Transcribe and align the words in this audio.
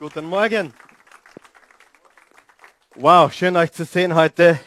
Guten 0.00 0.26
Morgen. 0.26 0.72
Wow, 2.94 3.32
schön 3.32 3.56
euch 3.56 3.72
zu 3.72 3.84
sehen 3.84 4.14
heute. 4.14 4.60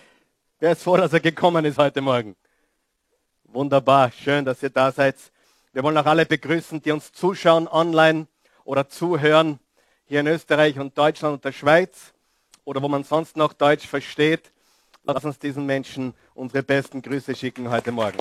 Wer 0.60 0.74
ist 0.74 0.84
froh, 0.84 0.98
dass 0.98 1.14
er 1.14 1.22
gekommen 1.22 1.64
ist 1.64 1.78
heute 1.78 2.02
Morgen? 2.02 2.36
Wunderbar, 3.46 4.12
schön, 4.12 4.44
dass 4.44 4.62
ihr 4.62 4.72
da 4.72 4.92
seid. 4.92 5.16
Wir 5.72 5.84
wollen 5.84 5.98
auch 5.98 6.06
alle 6.06 6.26
begrüßen, 6.26 6.82
die 6.82 6.92
uns 6.92 7.14
zuschauen 7.14 7.70
online 7.70 8.28
oder 8.66 8.90
zuhören, 8.90 9.62
hier 10.04 10.20
in 10.20 10.28
Österreich 10.28 10.78
und 10.78 10.98
Deutschland 10.98 11.36
und 11.36 11.46
der 11.46 11.54
Schweiz 11.54 12.14
oder 12.66 12.82
wo 12.82 12.90
man 12.90 13.06
sonst 13.06 13.38
noch 13.38 13.54
Deutsch 13.54 13.88
versteht. 13.88 14.52
Lass 15.06 15.24
uns 15.24 15.40
diesen 15.40 15.66
Menschen 15.66 16.14
unsere 16.34 16.62
besten 16.62 17.02
Grüße 17.02 17.36
schicken 17.36 17.70
heute 17.70 17.94
Morgen. 17.94 18.20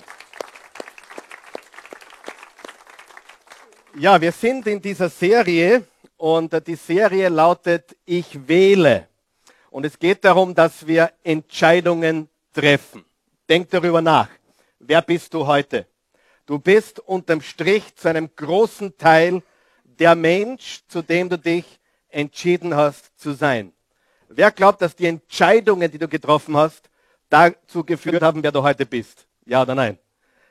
Ja, 3.99 4.21
wir 4.21 4.31
sind 4.31 4.69
in 4.69 4.81
dieser 4.81 5.09
Serie 5.09 5.85
und 6.21 6.67
die 6.67 6.75
Serie 6.75 7.31
lautet 7.31 7.97
Ich 8.05 8.47
wähle. 8.47 9.09
Und 9.71 9.87
es 9.87 9.99
geht 9.99 10.23
darum, 10.23 10.55
dass 10.55 10.87
wir 10.87 11.11
Entscheidungen 11.25 12.29
treffen. 12.53 13.07
Denk 13.49 13.71
darüber 13.71 14.03
nach. 14.03 14.29
Wer 14.79 15.01
bist 15.01 15.33
du 15.33 15.47
heute? 15.47 15.87
Du 16.45 16.59
bist 16.59 17.01
unterm 17.01 17.41
Strich 17.41 17.97
zu 17.97 18.09
einem 18.09 18.29
großen 18.37 18.99
Teil 18.99 19.43
der 19.83 20.15
Mensch, 20.15 20.83
zu 20.89 21.01
dem 21.01 21.31
du 21.31 21.39
dich 21.39 21.65
entschieden 22.11 22.77
hast 22.77 23.19
zu 23.19 23.33
sein. 23.33 23.73
Wer 24.29 24.51
glaubt, 24.51 24.83
dass 24.83 24.95
die 24.95 25.07
Entscheidungen, 25.07 25.91
die 25.91 25.99
du 25.99 26.07
getroffen 26.07 26.55
hast, 26.55 26.91
dazu 27.31 27.83
geführt 27.83 28.23
haben, 28.23 28.43
wer 28.43 28.53
du 28.53 28.63
heute 28.63 28.85
bist? 28.85 29.27
Ja 29.47 29.63
oder 29.63 29.75
nein? 29.75 29.99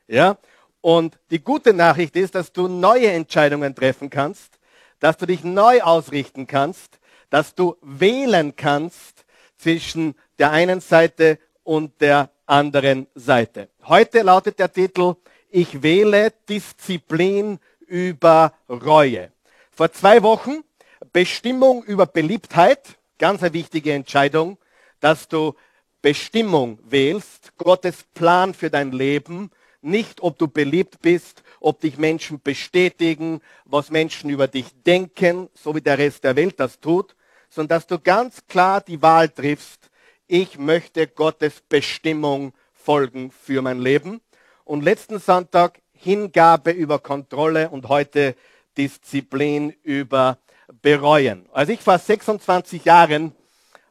Ja? 0.08 0.36
Und 0.82 1.20
die 1.30 1.44
gute 1.44 1.74
Nachricht 1.74 2.16
ist, 2.16 2.34
dass 2.34 2.52
du 2.52 2.68
neue 2.68 3.12
Entscheidungen 3.12 3.76
treffen 3.76 4.10
kannst, 4.10 4.59
dass 5.00 5.18
du 5.18 5.26
dich 5.26 5.44
neu 5.44 5.82
ausrichten 5.82 6.48
kannst, 6.48 7.00
dass 7.30 7.56
du 7.56 7.76
wählen 7.82 8.56
kannst 8.56 9.26
zwischen 9.58 10.16
der 10.38 10.52
einen 10.52 10.82
Seite 10.82 11.40
und 11.64 12.02
der 12.02 12.30
anderen 12.46 13.08
Seite. 13.16 13.70
Heute 13.86 14.22
lautet 14.22 14.60
der 14.60 14.72
Titel, 14.72 15.16
ich 15.50 15.84
wähle 15.84 16.34
Disziplin 16.48 17.60
über 17.88 18.54
Reue. 18.70 19.32
Vor 19.72 19.92
zwei 19.92 20.24
Wochen 20.24 20.64
Bestimmung 21.14 21.84
über 21.84 22.06
Beliebtheit, 22.06 22.98
ganz 23.18 23.42
eine 23.42 23.54
wichtige 23.54 23.94
Entscheidung, 23.94 24.58
dass 25.00 25.28
du 25.28 25.56
Bestimmung 26.02 26.80
wählst, 26.84 27.58
Gottes 27.58 28.04
Plan 28.14 28.54
für 28.54 28.70
dein 28.70 28.92
Leben, 28.92 29.52
nicht 29.82 30.22
ob 30.22 30.38
du 30.38 30.48
beliebt 30.48 31.02
bist, 31.02 31.44
ob 31.60 31.80
dich 31.82 31.98
Menschen 31.98 32.42
bestätigen, 32.42 33.42
was 33.66 33.92
Menschen 33.92 34.30
über 34.30 34.48
dich 34.48 34.68
denken, 34.86 35.50
so 35.54 35.76
wie 35.76 35.82
der 35.82 35.98
Rest 35.98 36.24
der 36.24 36.36
Welt 36.36 36.60
das 36.60 36.80
tut, 36.80 37.16
sondern 37.50 37.78
dass 37.78 37.88
du 37.88 38.00
ganz 38.00 38.46
klar 38.48 38.82
die 38.82 39.02
Wahl 39.02 39.30
triffst, 39.30 39.90
ich 40.28 40.60
möchte 40.60 41.08
Gottes 41.08 41.62
Bestimmung 41.68 42.54
folgen 42.74 43.32
für 43.32 43.62
mein 43.62 43.80
Leben. 43.80 44.22
Und 44.64 44.84
letzten 44.84 45.20
Sonntag 45.20 45.82
Hingabe 45.92 46.72
über 46.72 47.00
Kontrolle 47.00 47.70
und 47.70 47.90
heute 47.90 48.36
Disziplin 48.78 49.76
über 49.84 50.38
Bereuen. 50.82 51.50
Als 51.52 51.70
ich 51.70 51.82
vor 51.82 51.98
26 51.98 52.86
Jahren 52.86 53.34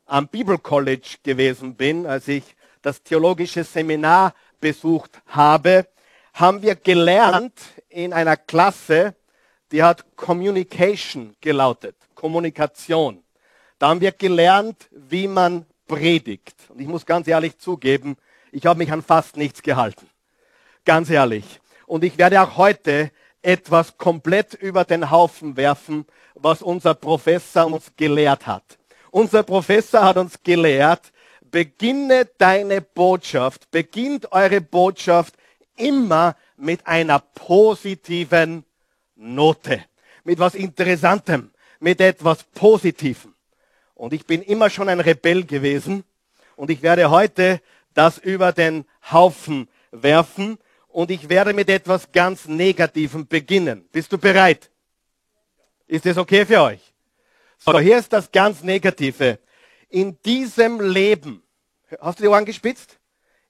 am 0.06 0.28
Bible 0.28 0.58
College 0.58 1.16
gewesen 1.22 1.74
bin, 1.74 2.06
als 2.06 2.28
ich 2.28 2.44
das 2.82 3.02
theologische 3.02 3.64
Seminar 3.64 4.32
besucht 4.60 5.20
habe, 5.26 5.86
haben 6.38 6.62
wir 6.62 6.76
gelernt 6.76 7.60
in 7.88 8.12
einer 8.12 8.36
Klasse, 8.36 9.16
die 9.72 9.82
hat 9.82 10.04
Communication 10.16 11.34
gelautet, 11.40 11.96
Kommunikation. 12.14 13.24
Da 13.80 13.88
haben 13.88 14.00
wir 14.00 14.12
gelernt, 14.12 14.88
wie 14.92 15.26
man 15.26 15.66
predigt. 15.88 16.54
Und 16.68 16.80
ich 16.80 16.86
muss 16.86 17.04
ganz 17.04 17.26
ehrlich 17.26 17.58
zugeben, 17.58 18.16
ich 18.52 18.66
habe 18.66 18.78
mich 18.78 18.92
an 18.92 19.02
fast 19.02 19.36
nichts 19.36 19.62
gehalten. 19.62 20.08
Ganz 20.84 21.10
ehrlich. 21.10 21.60
Und 21.86 22.04
ich 22.04 22.16
werde 22.18 22.40
auch 22.40 22.56
heute 22.56 23.10
etwas 23.42 23.98
komplett 23.98 24.54
über 24.54 24.84
den 24.84 25.10
Haufen 25.10 25.56
werfen, 25.56 26.06
was 26.34 26.62
unser 26.62 26.94
Professor 26.94 27.66
uns 27.66 27.90
gelehrt 27.96 28.46
hat. 28.46 28.78
Unser 29.10 29.42
Professor 29.42 30.04
hat 30.04 30.16
uns 30.16 30.40
gelehrt, 30.44 31.12
beginne 31.40 32.28
deine 32.38 32.80
Botschaft, 32.80 33.70
beginnt 33.72 34.30
eure 34.30 34.60
Botschaft 34.60 35.34
immer 35.78 36.36
mit 36.56 36.86
einer 36.86 37.18
positiven 37.18 38.64
Note, 39.16 39.84
mit 40.24 40.38
was 40.38 40.54
Interessantem, 40.54 41.50
mit 41.80 42.00
etwas 42.00 42.44
Positivem. 42.44 43.34
Und 43.94 44.12
ich 44.12 44.26
bin 44.26 44.42
immer 44.42 44.70
schon 44.70 44.88
ein 44.88 45.00
Rebell 45.00 45.44
gewesen 45.44 46.04
und 46.56 46.70
ich 46.70 46.82
werde 46.82 47.10
heute 47.10 47.60
das 47.94 48.18
über 48.18 48.52
den 48.52 48.84
Haufen 49.10 49.68
werfen 49.90 50.58
und 50.88 51.10
ich 51.10 51.28
werde 51.28 51.52
mit 51.52 51.68
etwas 51.68 52.12
ganz 52.12 52.46
Negativem 52.46 53.26
beginnen. 53.26 53.88
Bist 53.90 54.12
du 54.12 54.18
bereit? 54.18 54.70
Ist 55.86 56.06
das 56.06 56.18
okay 56.18 56.44
für 56.44 56.60
euch? 56.60 56.80
So, 57.58 57.78
hier 57.78 57.98
ist 57.98 58.12
das 58.12 58.30
ganz 58.30 58.62
Negative 58.62 59.38
in 59.88 60.20
diesem 60.22 60.80
Leben, 60.80 61.42
hast 62.00 62.18
du 62.18 62.24
die 62.24 62.28
Ohren 62.28 62.44
gespitzt? 62.44 62.97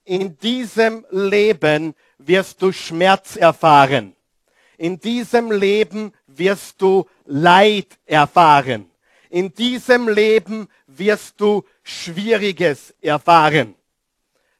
In 0.08 0.38
diesem 0.38 1.04
Leben 1.10 1.94
wirst 2.16 2.62
du 2.62 2.72
Schmerz 2.72 3.36
erfahren. 3.36 4.16
In 4.78 4.98
diesem 4.98 5.52
Leben 5.52 6.14
wirst 6.26 6.80
du 6.80 7.04
Leid 7.26 7.98
erfahren. 8.06 8.90
In 9.28 9.52
diesem 9.52 10.08
Leben 10.08 10.66
wirst 10.86 11.38
du 11.38 11.62
Schwieriges 11.82 12.94
erfahren. 13.02 13.74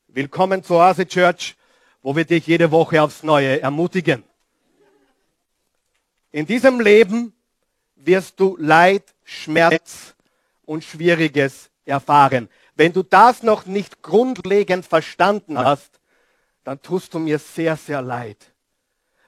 Willkommen 0.09 0.63
zur 0.63 0.81
Oase 0.81 1.07
Church, 1.07 1.57
wo 2.03 2.15
wir 2.15 2.27
dich 2.27 2.47
jede 2.47 2.71
Woche 2.71 3.03
aufs 3.03 3.23
Neue 3.23 3.63
ermutigen. 3.63 4.25
In 6.31 6.45
diesem 6.45 6.79
Leben 6.79 7.33
wirst 7.97 8.39
du 8.39 8.55
Leid, 8.61 9.15
Schmerz 9.25 10.15
und 10.67 10.85
Schwieriges 10.85 11.71
erfahren. 11.87 12.51
Wenn 12.79 12.93
du 12.93 13.03
das 13.03 13.43
noch 13.43 13.67
nicht 13.67 14.03
grundlegend 14.03 14.87
verstanden 14.87 15.59
hast, 15.59 15.99
dann 16.63 16.81
tust 16.81 17.13
du 17.13 17.19
mir 17.19 17.41
sehr, 17.41 17.77
sehr 17.77 18.01
leid. 18.01 18.55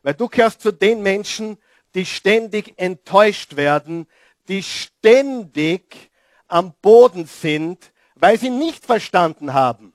Weil 0.05 0.15
du 0.15 0.29
gehörst 0.29 0.61
zu 0.61 0.71
den 0.71 1.03
Menschen, 1.03 1.59
die 1.97 2.07
ständig 2.07 2.75
enttäuscht 2.77 3.57
werden, 3.57 4.07
die 4.47 4.63
ständig 4.63 6.13
am 6.47 6.75
Boden 6.81 7.27
sind, 7.27 7.91
weil 8.15 8.39
sie 8.39 8.51
nicht 8.51 8.87
verstanden 8.87 9.53
haben. 9.53 9.95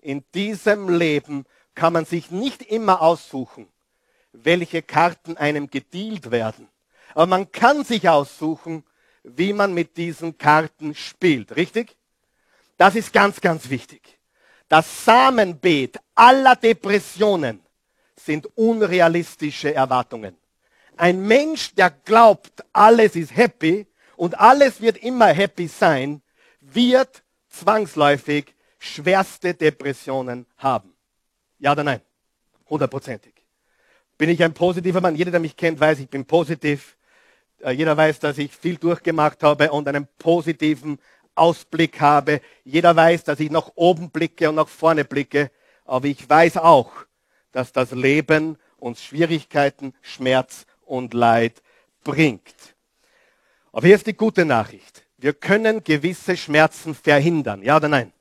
In 0.00 0.24
diesem 0.34 0.88
Leben 0.88 1.44
kann 1.76 1.92
man 1.92 2.06
sich 2.06 2.32
nicht 2.32 2.60
immer 2.60 3.02
aussuchen, 3.02 3.68
welche 4.32 4.82
Karten 4.82 5.36
einem 5.36 5.70
gedealt 5.70 6.32
werden. 6.32 6.68
Aber 7.14 7.26
man 7.26 7.52
kann 7.52 7.84
sich 7.84 8.08
aussuchen, 8.08 8.82
wie 9.22 9.52
man 9.52 9.74
mit 9.74 9.96
diesen 9.96 10.38
Karten 10.38 10.96
spielt. 10.96 11.54
Richtig? 11.54 11.96
Das 12.76 12.94
ist 12.94 13.12
ganz, 13.12 13.40
ganz 13.40 13.68
wichtig. 13.70 14.18
Das 14.68 15.04
Samenbeet 15.04 15.98
aller 16.14 16.56
Depressionen 16.56 17.60
sind 18.16 18.46
unrealistische 18.56 19.74
Erwartungen. 19.74 20.36
Ein 20.96 21.26
Mensch, 21.26 21.74
der 21.74 21.90
glaubt, 21.90 22.64
alles 22.72 23.16
ist 23.16 23.36
happy 23.36 23.86
und 24.16 24.38
alles 24.40 24.80
wird 24.80 24.98
immer 24.98 25.26
happy 25.26 25.68
sein, 25.68 26.22
wird 26.60 27.22
zwangsläufig 27.48 28.54
schwerste 28.78 29.54
Depressionen 29.54 30.46
haben. 30.56 30.94
Ja 31.58 31.72
oder 31.72 31.84
nein? 31.84 32.00
Hundertprozentig. 32.68 33.34
Bin 34.18 34.30
ich 34.30 34.42
ein 34.42 34.54
positiver 34.54 35.00
Mann? 35.00 35.16
Jeder, 35.16 35.30
der 35.30 35.40
mich 35.40 35.56
kennt, 35.56 35.78
weiß, 35.78 35.98
ich 35.98 36.08
bin 36.08 36.24
positiv. 36.24 36.96
Äh, 37.60 37.72
jeder 37.72 37.96
weiß, 37.96 38.18
dass 38.20 38.38
ich 38.38 38.52
viel 38.52 38.76
durchgemacht 38.76 39.42
habe 39.42 39.70
und 39.70 39.86
einen 39.88 40.08
positiven 40.18 40.98
Ausblick 41.36 42.00
habe. 42.00 42.40
Jeder 42.64 42.96
weiß, 42.96 43.24
dass 43.24 43.40
ich 43.40 43.50
nach 43.50 43.70
oben 43.74 44.10
blicke 44.10 44.48
und 44.48 44.56
nach 44.56 44.68
vorne 44.68 45.04
blicke. 45.04 45.50
Aber 45.84 46.06
ich 46.06 46.28
weiß 46.28 46.56
auch, 46.58 46.92
dass 47.52 47.72
das 47.72 47.92
Leben 47.92 48.58
uns 48.78 49.02
Schwierigkeiten, 49.02 49.94
Schmerz 50.02 50.66
und 50.84 51.14
Leid 51.14 51.62
bringt. 52.04 52.54
Aber 53.72 53.86
hier 53.86 53.96
ist 53.96 54.06
die 54.06 54.16
gute 54.16 54.44
Nachricht. 54.44 55.04
Wir 55.18 55.32
können 55.32 55.82
gewisse 55.84 56.36
Schmerzen 56.36 56.94
verhindern. 56.94 57.62
Ja 57.62 57.76
oder 57.76 57.88
nein? 57.88 58.12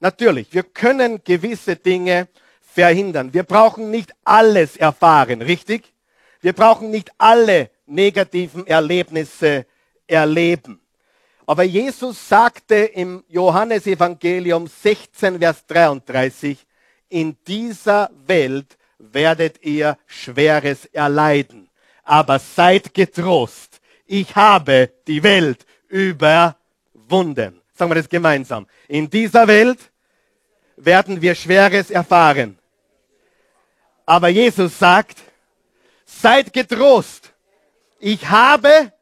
Natürlich, 0.00 0.52
wir 0.52 0.64
können 0.64 1.22
gewisse 1.22 1.76
Dinge 1.76 2.28
verhindern. 2.60 3.32
Wir 3.32 3.44
brauchen 3.44 3.90
nicht 3.90 4.12
alles 4.24 4.76
erfahren, 4.76 5.42
richtig? 5.42 5.92
Wir 6.40 6.52
brauchen 6.52 6.90
nicht 6.90 7.12
alle 7.18 7.70
negativen 7.86 8.66
Erlebnisse 8.66 9.66
erleben. 10.06 10.81
Aber 11.46 11.64
Jesus 11.64 12.28
sagte 12.28 12.76
im 12.76 13.24
Johannesevangelium 13.28 14.66
16, 14.66 15.38
Vers 15.38 15.66
33, 15.66 16.58
in 17.08 17.36
dieser 17.46 18.10
Welt 18.26 18.78
werdet 18.98 19.62
ihr 19.62 19.98
Schweres 20.06 20.86
erleiden. 20.86 21.68
Aber 22.04 22.38
seid 22.38 22.94
getrost, 22.94 23.80
ich 24.06 24.34
habe 24.36 24.92
die 25.06 25.22
Welt 25.22 25.66
überwunden. 25.88 27.60
Sagen 27.74 27.90
wir 27.90 27.96
das 27.96 28.08
gemeinsam. 28.08 28.66
In 28.88 29.10
dieser 29.10 29.46
Welt 29.48 29.78
werden 30.76 31.20
wir 31.20 31.34
Schweres 31.34 31.90
erfahren. 31.90 32.58
Aber 34.06 34.28
Jesus 34.28 34.78
sagt, 34.78 35.18
seid 36.04 36.52
getrost. 36.52 37.32
Ich 37.98 38.28
habe 38.28 38.92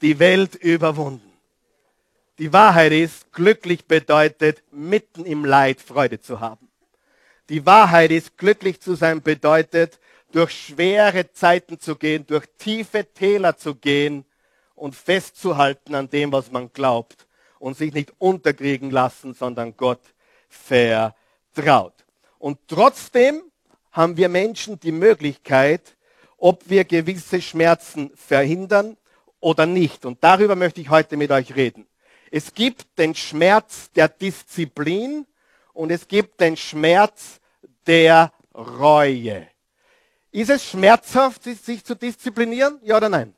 die 0.00 0.18
Welt 0.18 0.54
überwunden. 0.56 1.29
Die 2.40 2.54
Wahrheit 2.54 2.92
ist, 2.92 3.34
glücklich 3.34 3.84
bedeutet, 3.84 4.62
mitten 4.72 5.26
im 5.26 5.44
Leid 5.44 5.78
Freude 5.78 6.20
zu 6.20 6.40
haben. 6.40 6.70
Die 7.50 7.66
Wahrheit 7.66 8.10
ist, 8.10 8.38
glücklich 8.38 8.80
zu 8.80 8.94
sein 8.94 9.20
bedeutet, 9.20 10.00
durch 10.32 10.50
schwere 10.50 11.30
Zeiten 11.32 11.78
zu 11.78 11.96
gehen, 11.96 12.26
durch 12.26 12.46
tiefe 12.56 13.04
Täler 13.04 13.58
zu 13.58 13.74
gehen 13.74 14.24
und 14.74 14.96
festzuhalten 14.96 15.94
an 15.94 16.08
dem, 16.08 16.32
was 16.32 16.50
man 16.50 16.72
glaubt 16.72 17.26
und 17.58 17.76
sich 17.76 17.92
nicht 17.92 18.14
unterkriegen 18.16 18.90
lassen, 18.90 19.34
sondern 19.34 19.76
Gott 19.76 20.00
vertraut. 20.48 21.92
Und 22.38 22.58
trotzdem 22.68 23.42
haben 23.92 24.16
wir 24.16 24.30
Menschen 24.30 24.80
die 24.80 24.92
Möglichkeit, 24.92 25.94
ob 26.38 26.70
wir 26.70 26.84
gewisse 26.86 27.42
Schmerzen 27.42 28.10
verhindern 28.16 28.96
oder 29.40 29.66
nicht. 29.66 30.06
Und 30.06 30.24
darüber 30.24 30.56
möchte 30.56 30.80
ich 30.80 30.88
heute 30.88 31.18
mit 31.18 31.30
euch 31.32 31.54
reden. 31.54 31.86
Es 32.30 32.54
gibt 32.54 32.98
den 32.98 33.14
Schmerz 33.14 33.90
der 33.92 34.08
Disziplin 34.08 35.26
und 35.72 35.90
es 35.90 36.06
gibt 36.06 36.40
den 36.40 36.56
Schmerz 36.56 37.40
der 37.86 38.32
Reue. 38.54 39.48
Ist 40.30 40.50
es 40.50 40.64
schmerzhaft, 40.64 41.42
sich 41.42 41.84
zu 41.84 41.96
disziplinieren? 41.96 42.78
Ja 42.82 42.98
oder 42.98 43.08
nein? 43.08 43.34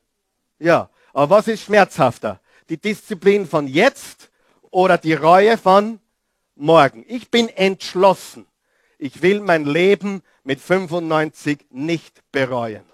Ja. 0.58 0.90
Aber 1.12 1.36
was 1.36 1.48
ist 1.48 1.62
schmerzhafter? 1.62 2.40
Die 2.68 2.78
Disziplin 2.78 3.46
von 3.46 3.66
jetzt 3.66 4.30
oder 4.70 4.98
die 4.98 5.14
Reue 5.14 5.58
von 5.58 6.00
morgen? 6.54 7.04
Ich 7.06 7.30
bin 7.30 7.48
entschlossen. 7.48 8.46
Ich 8.98 9.20
will 9.22 9.40
mein 9.40 9.64
Leben 9.64 10.22
mit 10.44 10.60
95 10.60 11.66
nicht 11.70 12.22
bereuen. 12.32 12.84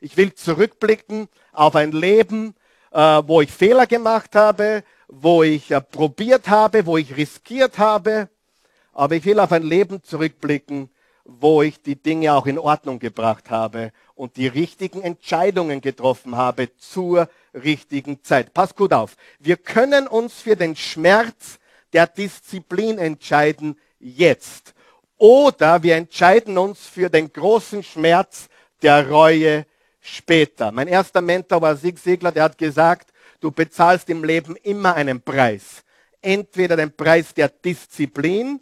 Ich 0.00 0.16
will 0.16 0.34
zurückblicken 0.34 1.28
auf 1.52 1.76
ein 1.76 1.92
Leben, 1.92 2.54
äh, 2.90 3.22
wo 3.26 3.40
ich 3.40 3.50
Fehler 3.50 3.86
gemacht 3.86 4.34
habe, 4.34 4.84
wo 5.08 5.42
ich 5.42 5.70
äh, 5.70 5.80
probiert 5.80 6.48
habe, 6.48 6.86
wo 6.86 6.96
ich 6.96 7.16
riskiert 7.16 7.78
habe. 7.78 8.28
Aber 8.92 9.16
ich 9.16 9.24
will 9.24 9.40
auf 9.40 9.52
ein 9.52 9.62
Leben 9.62 10.02
zurückblicken, 10.02 10.90
wo 11.24 11.62
ich 11.62 11.80
die 11.80 11.96
Dinge 11.96 12.34
auch 12.34 12.46
in 12.46 12.58
Ordnung 12.58 12.98
gebracht 12.98 13.50
habe 13.50 13.92
und 14.14 14.36
die 14.36 14.46
richtigen 14.46 15.02
Entscheidungen 15.02 15.80
getroffen 15.80 16.36
habe 16.36 16.76
zur 16.76 17.28
richtigen 17.54 18.22
Zeit. 18.22 18.52
Pass 18.52 18.74
gut 18.74 18.92
auf. 18.92 19.16
Wir 19.38 19.56
können 19.56 20.06
uns 20.06 20.34
für 20.34 20.56
den 20.56 20.76
Schmerz 20.76 21.58
der 21.92 22.06
Disziplin 22.06 22.98
entscheiden 22.98 23.78
jetzt. 23.98 24.74
Oder 25.16 25.82
wir 25.82 25.96
entscheiden 25.96 26.58
uns 26.58 26.86
für 26.86 27.08
den 27.08 27.32
großen 27.32 27.82
Schmerz 27.82 28.48
der 28.82 29.08
Reue 29.08 29.66
später. 30.00 30.70
Mein 30.70 30.88
erster 30.88 31.22
Mentor 31.22 31.62
war 31.62 31.76
Sieg 31.76 31.98
Segler, 31.98 32.32
der 32.32 32.44
hat 32.44 32.58
gesagt, 32.58 33.13
du 33.44 33.50
bezahlst 33.50 34.08
im 34.08 34.24
Leben 34.24 34.56
immer 34.56 34.94
einen 34.94 35.20
Preis. 35.20 35.84
Entweder 36.22 36.76
den 36.76 36.96
Preis 36.96 37.34
der 37.34 37.50
Disziplin 37.50 38.58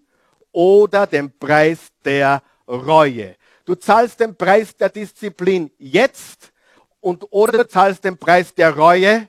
oder 0.50 1.06
den 1.06 1.38
Preis 1.38 1.78
der 2.04 2.42
Reue. 2.66 3.36
Du 3.64 3.76
zahlst 3.76 4.18
den 4.18 4.34
Preis 4.34 4.76
der 4.76 4.88
Disziplin 4.88 5.70
jetzt 5.78 6.52
und 7.00 7.24
oder 7.30 7.58
du 7.58 7.68
zahlst 7.68 8.02
den 8.02 8.18
Preis 8.18 8.52
der 8.54 8.74
Reue 8.74 9.28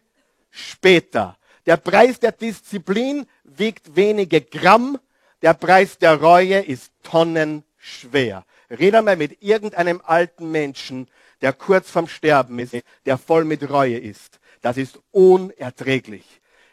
später. 0.49 1.37
Der 1.67 1.77
Preis 1.77 2.19
der 2.19 2.31
Disziplin 2.31 3.27
wiegt 3.43 3.95
wenige 3.95 4.41
Gramm, 4.41 4.97
der 5.43 5.53
Preis 5.53 5.99
der 5.99 6.19
Reue 6.19 6.61
ist 6.61 6.91
tonnenschwer. 7.03 8.43
Red 8.71 8.95
einmal 8.95 9.17
mit 9.17 9.43
irgendeinem 9.43 10.01
alten 10.03 10.49
Menschen, 10.49 11.07
der 11.41 11.53
kurz 11.53 11.91
vorm 11.91 12.07
Sterben 12.07 12.57
ist, 12.57 12.75
der 13.05 13.19
voll 13.19 13.45
mit 13.45 13.69
Reue 13.69 13.99
ist. 13.99 14.39
Das 14.63 14.77
ist 14.77 14.97
unerträglich. 15.11 16.23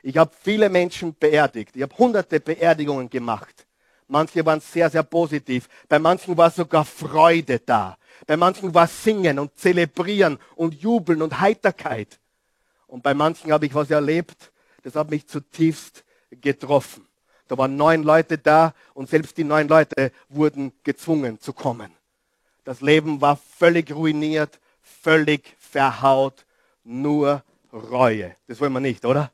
Ich 0.02 0.16
habe 0.16 0.30
viele 0.40 0.70
Menschen 0.70 1.14
beerdigt. 1.18 1.74
Ich 1.74 1.82
habe 1.82 1.98
hunderte 1.98 2.38
Beerdigungen 2.38 3.10
gemacht. 3.10 3.66
Manche 4.06 4.46
waren 4.46 4.60
sehr, 4.60 4.88
sehr 4.88 5.02
positiv. 5.02 5.68
Bei 5.88 5.98
manchen 5.98 6.36
war 6.36 6.50
sogar 6.50 6.84
Freude 6.84 7.58
da. 7.58 7.98
Bei 8.28 8.36
manchen 8.36 8.72
war 8.72 8.86
Singen 8.86 9.40
und 9.40 9.58
Zelebrieren 9.58 10.38
und 10.54 10.74
Jubeln 10.74 11.20
und 11.20 11.40
Heiterkeit. 11.40 12.20
Und 12.86 13.02
bei 13.02 13.12
manchen 13.12 13.52
habe 13.52 13.66
ich 13.66 13.74
was 13.74 13.90
erlebt, 13.90 14.52
das 14.84 14.94
hat 14.94 15.10
mich 15.10 15.26
zutiefst 15.26 16.04
getroffen. 16.30 17.06
Da 17.48 17.58
waren 17.58 17.76
neun 17.76 18.04
Leute 18.04 18.38
da 18.38 18.72
und 18.94 19.10
selbst 19.10 19.36
die 19.36 19.44
neun 19.44 19.66
Leute 19.66 20.12
wurden 20.28 20.72
gezwungen 20.84 21.40
zu 21.40 21.52
kommen. 21.52 21.90
Das 22.62 22.82
Leben 22.82 23.20
war 23.20 23.36
völlig 23.36 23.92
ruiniert, 23.92 24.60
völlig 24.80 25.56
verhaut, 25.58 26.46
nur 26.84 27.42
Reue. 27.72 28.34
Das 28.46 28.60
wollen 28.60 28.72
wir 28.72 28.80
nicht, 28.80 29.04
oder? 29.04 29.30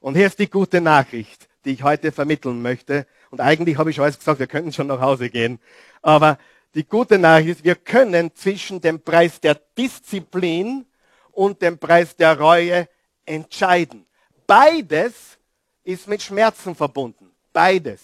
Und 0.00 0.16
hier 0.16 0.26
ist 0.26 0.38
die 0.38 0.50
gute 0.50 0.80
Nachricht, 0.80 1.48
die 1.64 1.72
ich 1.72 1.82
heute 1.82 2.12
vermitteln 2.12 2.62
möchte. 2.62 3.06
Und 3.30 3.40
eigentlich 3.40 3.78
habe 3.78 3.90
ich 3.90 3.96
schon 3.96 4.04
alles 4.04 4.18
gesagt, 4.18 4.38
wir 4.38 4.46
könnten 4.46 4.72
schon 4.72 4.86
nach 4.86 5.00
Hause 5.00 5.30
gehen. 5.30 5.58
Aber 6.02 6.38
die 6.74 6.84
gute 6.84 7.18
Nachricht 7.18 7.48
ist, 7.48 7.64
wir 7.64 7.76
können 7.76 8.34
zwischen 8.34 8.80
dem 8.80 9.00
Preis 9.00 9.40
der 9.40 9.54
Disziplin 9.76 10.86
und 11.32 11.62
dem 11.62 11.78
Preis 11.78 12.16
der 12.16 12.38
Reue 12.38 12.88
entscheiden. 13.24 14.06
Beides 14.46 15.38
ist 15.84 16.08
mit 16.08 16.22
Schmerzen 16.22 16.74
verbunden. 16.74 17.30
Beides. 17.52 18.00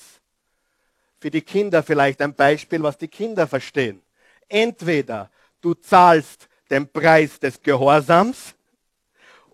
Für 1.19 1.31
die 1.31 1.43
Kinder 1.43 1.83
vielleicht 1.83 2.23
ein 2.23 2.35
Beispiel, 2.35 2.83
was 2.83 2.97
die 2.97 3.09
Kinder 3.09 3.47
verstehen. 3.47 4.01
Entweder 4.49 5.31
du 5.61 5.75
zahlst 5.75 6.49
den 6.71 6.89
Preis 6.89 7.39
des 7.39 7.61
Gehorsams 7.63 8.55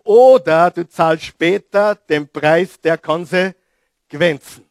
oder 0.07 0.71
du 0.71 0.87
zahlst 0.87 1.25
später 1.25 1.95
den 1.95 2.29
Preis 2.29 2.79
der 2.79 2.97
Konsequenzen. 2.97 4.65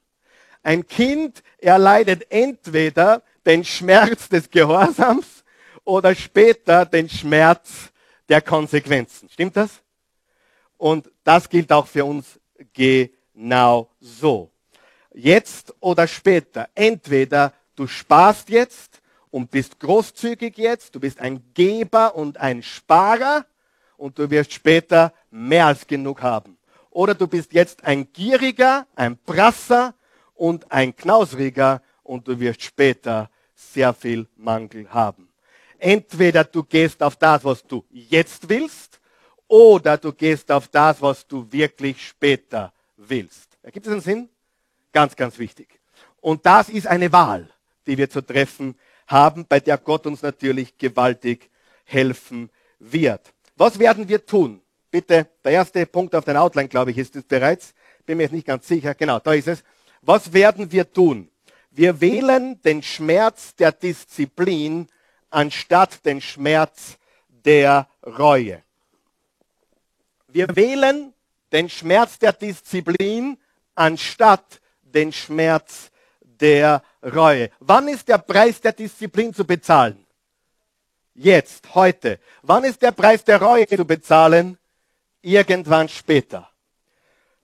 Ein 0.63 0.87
Kind 0.87 1.43
erleidet 1.59 2.27
entweder 2.31 3.23
den 3.45 3.63
Schmerz 3.63 4.29
des 4.31 4.51
Gehorsams 4.51 5.45
oder 5.85 6.15
später 6.15 6.87
den 6.87 7.09
Schmerz 7.09 7.93
der 8.29 8.41
Konsequenzen. 8.41 9.29
Stimmt 9.29 9.57
das? 9.57 9.83
Und 10.79 11.11
das 11.23 11.49
gilt 11.49 11.71
auch 11.71 11.87
für 11.87 12.05
uns 12.07 12.41
genau 12.73 13.91
so. 14.01 14.51
Jetzt 15.13 15.75
oder 15.81 16.09
später. 16.09 16.69
Entweder 16.75 17.53
du 17.77 17.87
sparst 17.87 18.49
jetzt 18.49 19.03
und 19.31 19.51
bist 19.51 19.79
großzügig 19.81 20.57
jetzt, 20.57 20.95
du 20.95 21.01
bist 21.01 21.21
ein 21.21 21.45
Geber 21.53 22.15
und 22.15 22.39
ein 22.39 22.63
Sparer 22.63 23.45
und 23.97 24.19
du 24.19 24.29
wirst 24.31 24.53
später 24.53 25.13
mehr 25.31 25.67
als 25.67 25.87
genug 25.87 26.23
haben. 26.23 26.57
Oder 26.91 27.15
du 27.15 27.27
bist 27.27 27.53
jetzt 27.53 27.85
ein 27.85 28.11
Gieriger, 28.13 28.87
ein 28.95 29.19
Prasser 29.19 29.95
und 30.35 30.71
ein 30.73 30.95
Knausriger 30.95 31.83
und 32.03 32.27
du 32.27 32.39
wirst 32.39 32.63
später 32.63 33.31
sehr 33.55 33.93
viel 33.93 34.27
Mangel 34.37 34.89
haben. 34.91 35.29
Entweder 35.79 36.45
du 36.45 36.63
gehst 36.63 37.03
auf 37.03 37.17
das, 37.17 37.45
was 37.45 37.67
du 37.67 37.85
jetzt 37.91 38.49
willst, 38.49 39.01
oder 39.49 39.97
du 39.97 40.13
gehst 40.13 40.51
auf 40.51 40.69
das, 40.69 41.01
was 41.01 41.27
du 41.27 41.47
wirklich 41.51 42.07
später 42.07 42.73
willst. 42.97 43.57
Ergibt 43.63 43.87
es 43.87 43.93
einen 43.93 44.01
Sinn? 44.01 44.29
Ganz, 44.93 45.15
ganz 45.15 45.39
wichtig. 45.39 45.69
Und 46.21 46.45
das 46.47 46.69
ist 46.69 46.87
eine 46.87 47.13
Wahl, 47.13 47.49
die 47.87 47.97
wir 47.97 48.11
zu 48.11 48.23
treffen 48.23 48.77
haben, 49.07 49.47
bei 49.47 49.61
der 49.61 49.79
Gott 49.79 50.07
uns 50.07 50.23
natürlich 50.23 50.77
gewaltig 50.77 51.51
helfen 51.85 52.51
wird. 52.79 53.33
Was 53.57 53.79
werden 53.79 54.09
wir 54.09 54.25
tun? 54.25 54.61
Bitte, 54.91 55.27
der 55.45 55.53
erste 55.53 55.85
Punkt 55.87 56.15
auf 56.15 56.25
den 56.25 56.37
Outline, 56.37 56.69
glaube 56.69 56.91
ich, 56.91 56.99
ist 56.99 57.17
es 57.17 57.25
bereits. 57.25 57.75
Bin 58.05 58.19
mir 58.19 58.25
jetzt 58.25 58.33
nicht 58.33 58.47
ganz 58.47 58.69
sicher. 58.69 58.95
Genau, 58.95 59.19
da 59.19 59.33
ist 59.33 59.49
es. 59.49 59.65
Was 60.03 60.33
werden 60.33 60.71
wir 60.71 60.91
tun? 60.93 61.29
Wir 61.71 62.01
wählen 62.01 62.61
den 62.63 62.83
Schmerz 62.83 63.55
der 63.57 63.73
Disziplin 63.73 64.89
anstatt 65.31 66.05
den 66.05 66.21
Schmerz 66.21 66.97
der 67.29 67.89
Reue. 68.05 68.63
Wir 70.29 70.55
wählen 70.55 71.13
den 71.53 71.69
Schmerz 71.69 72.19
der 72.19 72.33
Disziplin 72.33 73.37
anstatt 73.75 74.61
den 74.83 75.13
Schmerz 75.13 75.91
der 76.21 76.83
Reue. 77.03 77.51
Wann 77.61 77.89
ist 77.89 78.09
der 78.09 78.19
Preis 78.19 78.61
der 78.61 78.73
Disziplin 78.73 79.35
zu 79.35 79.45
bezahlen? 79.45 80.06
Jetzt, 81.19 81.75
heute. 81.75 82.21
Wann 82.43 82.65
ist 82.65 82.83
der 82.83 82.93
Preis 82.93 83.25
der 83.25 83.41
Reue 83.41 83.67
zu 83.67 83.87
bezahlen? 83.87 84.59
Irgendwann 85.23 85.89
später. 85.89 86.51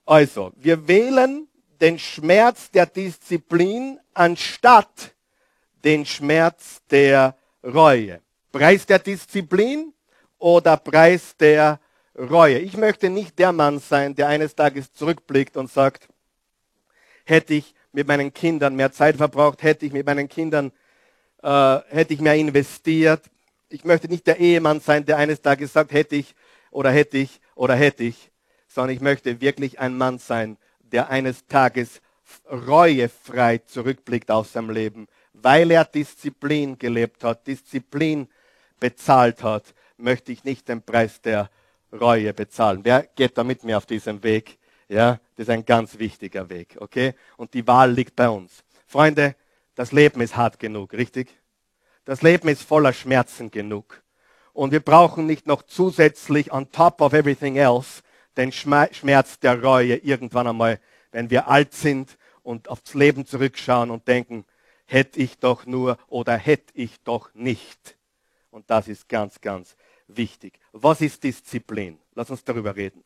Also, 0.05 0.53
wir 0.57 0.87
wählen 0.87 1.49
den 1.81 1.99
Schmerz 1.99 2.71
der 2.71 2.85
Disziplin 2.85 3.99
anstatt 4.13 5.15
den 5.85 6.05
Schmerz 6.05 6.83
der 6.91 7.35
Reue. 7.65 8.21
Preis 8.53 8.85
der 8.85 8.99
Disziplin 8.99 9.95
oder 10.39 10.77
Preis 10.77 11.35
der 11.39 11.81
Reue. 12.15 12.59
Ich 12.59 12.77
möchte 12.77 13.09
nicht 13.09 13.39
der 13.39 13.53
Mann 13.53 13.79
sein, 13.79 14.15
der 14.15 14.29
eines 14.29 14.55
Tages 14.55 14.93
zurückblickt 14.93 15.57
und 15.57 15.73
sagt, 15.73 16.09
hätte 17.25 17.55
ich 17.55 17.75
mit 17.93 18.07
meinen 18.07 18.35
Kindern 18.35 18.77
mehr 18.77 18.93
Zeit 18.93 19.17
verbraucht, 19.17 19.63
hätte 19.63 19.87
ich 19.87 19.95
mit 19.95 20.05
meinen 20.05 20.29
Kindern, 20.29 20.73
äh, 21.43 21.79
hätte 21.89 22.13
ich 22.13 22.21
mehr 22.21 22.35
investiert. 22.35 23.32
Ich 23.73 23.85
möchte 23.85 24.07
nicht 24.07 24.27
der 24.27 24.39
Ehemann 24.39 24.81
sein, 24.81 25.07
der 25.07 25.17
eines 25.17 25.41
Tages 25.41 25.73
sagt, 25.73 25.93
hätte 25.93 26.15
ich 26.15 26.35
oder 26.71 26.91
hätte 26.91 27.17
ich 27.17 27.41
oder 27.55 27.75
hätte 27.75 28.05
ich, 28.05 28.31
sondern 28.69 28.95
ich 28.95 29.01
möchte 29.01 29.41
wirklich 29.41 29.81
ein 29.81 29.97
Mann 29.97 30.19
sein, 30.19 30.59
der 30.81 31.09
eines 31.09 31.47
Tages 31.47 32.03
reuefrei 32.51 33.59
zurückblickt 33.59 34.31
auf 34.31 34.49
sein 34.49 34.69
Leben, 34.69 35.09
weil 35.33 35.71
er 35.71 35.87
Disziplin 35.87 36.79
gelebt 36.79 37.25
hat, 37.25 37.47
Disziplin 37.47 38.29
bezahlt 38.79 39.43
hat, 39.43 39.75
möchte 39.97 40.33
ich 40.33 40.45
nicht 40.45 40.69
den 40.69 40.83
Preis 40.83 41.23
der 41.23 41.49
Reue 41.93 42.35
bezahlen. 42.35 42.81
Wer 42.85 43.09
geht 43.17 43.39
da 43.39 43.45
mit 43.45 43.65
mir 43.65 43.79
auf 43.79 43.87
diesem 43.87 44.23
Weg? 44.23 44.59
Ja, 44.89 45.19
das 45.37 45.45
ist 45.45 45.51
ein 45.51 45.65
ganz 45.65 45.99
wichtiger 45.99 46.51
Weg, 46.51 46.77
okay? 46.79 47.15
Und 47.39 47.55
die 47.55 47.67
Wahl 47.67 47.91
liegt 47.91 48.17
bei 48.17 48.29
uns. 48.29 48.65
Freunde, 48.87 49.35
das 49.75 49.93
Leben 49.93 50.21
ist 50.21 50.37
hart 50.37 50.59
genug, 50.59 50.93
richtig? 50.93 51.42
Das 52.05 52.23
Leben 52.23 52.49
ist 52.49 52.63
voller 52.63 52.93
Schmerzen 52.93 53.51
genug. 53.51 54.03
Und 54.53 54.73
wir 54.73 54.81
brauchen 54.81 55.27
nicht 55.27 55.47
noch 55.47 55.63
zusätzlich 55.63 56.53
on 56.53 56.71
top 56.73 57.01
of 57.01 57.13
everything 57.13 57.57
else 57.57 58.03
den 58.37 58.51
Schmerz 58.51 59.39
der 59.41 59.63
Reue 59.63 59.97
irgendwann 59.97 60.47
einmal, 60.47 60.81
wenn 61.11 61.31
wir 61.31 61.49
alt 61.49 61.75
sind 61.75 62.19
und 62.43 62.69
aufs 62.69 62.95
Leben 62.95 63.27
zurückschauen 63.27 63.91
und 63.91 64.09
denken, 64.09 64.45
hätte 64.85 65.21
ich 65.21 65.39
doch 65.39 65.67
nur 65.67 65.97
oder 66.09 66.37
hätte 66.37 66.73
ich 66.75 67.01
doch 67.03 67.33
nicht. 67.35 67.97
Und 68.51 68.69
das 68.69 68.89
ist 68.89 69.09
ganz, 69.09 69.41
ganz 69.41 69.77
wichtig. 70.09 70.59
Was 70.73 71.01
ist 71.01 71.23
Disziplin? 71.23 71.99
Lass 72.15 72.31
uns 72.31 72.45
darüber 72.45 72.75
reden. 72.75 73.05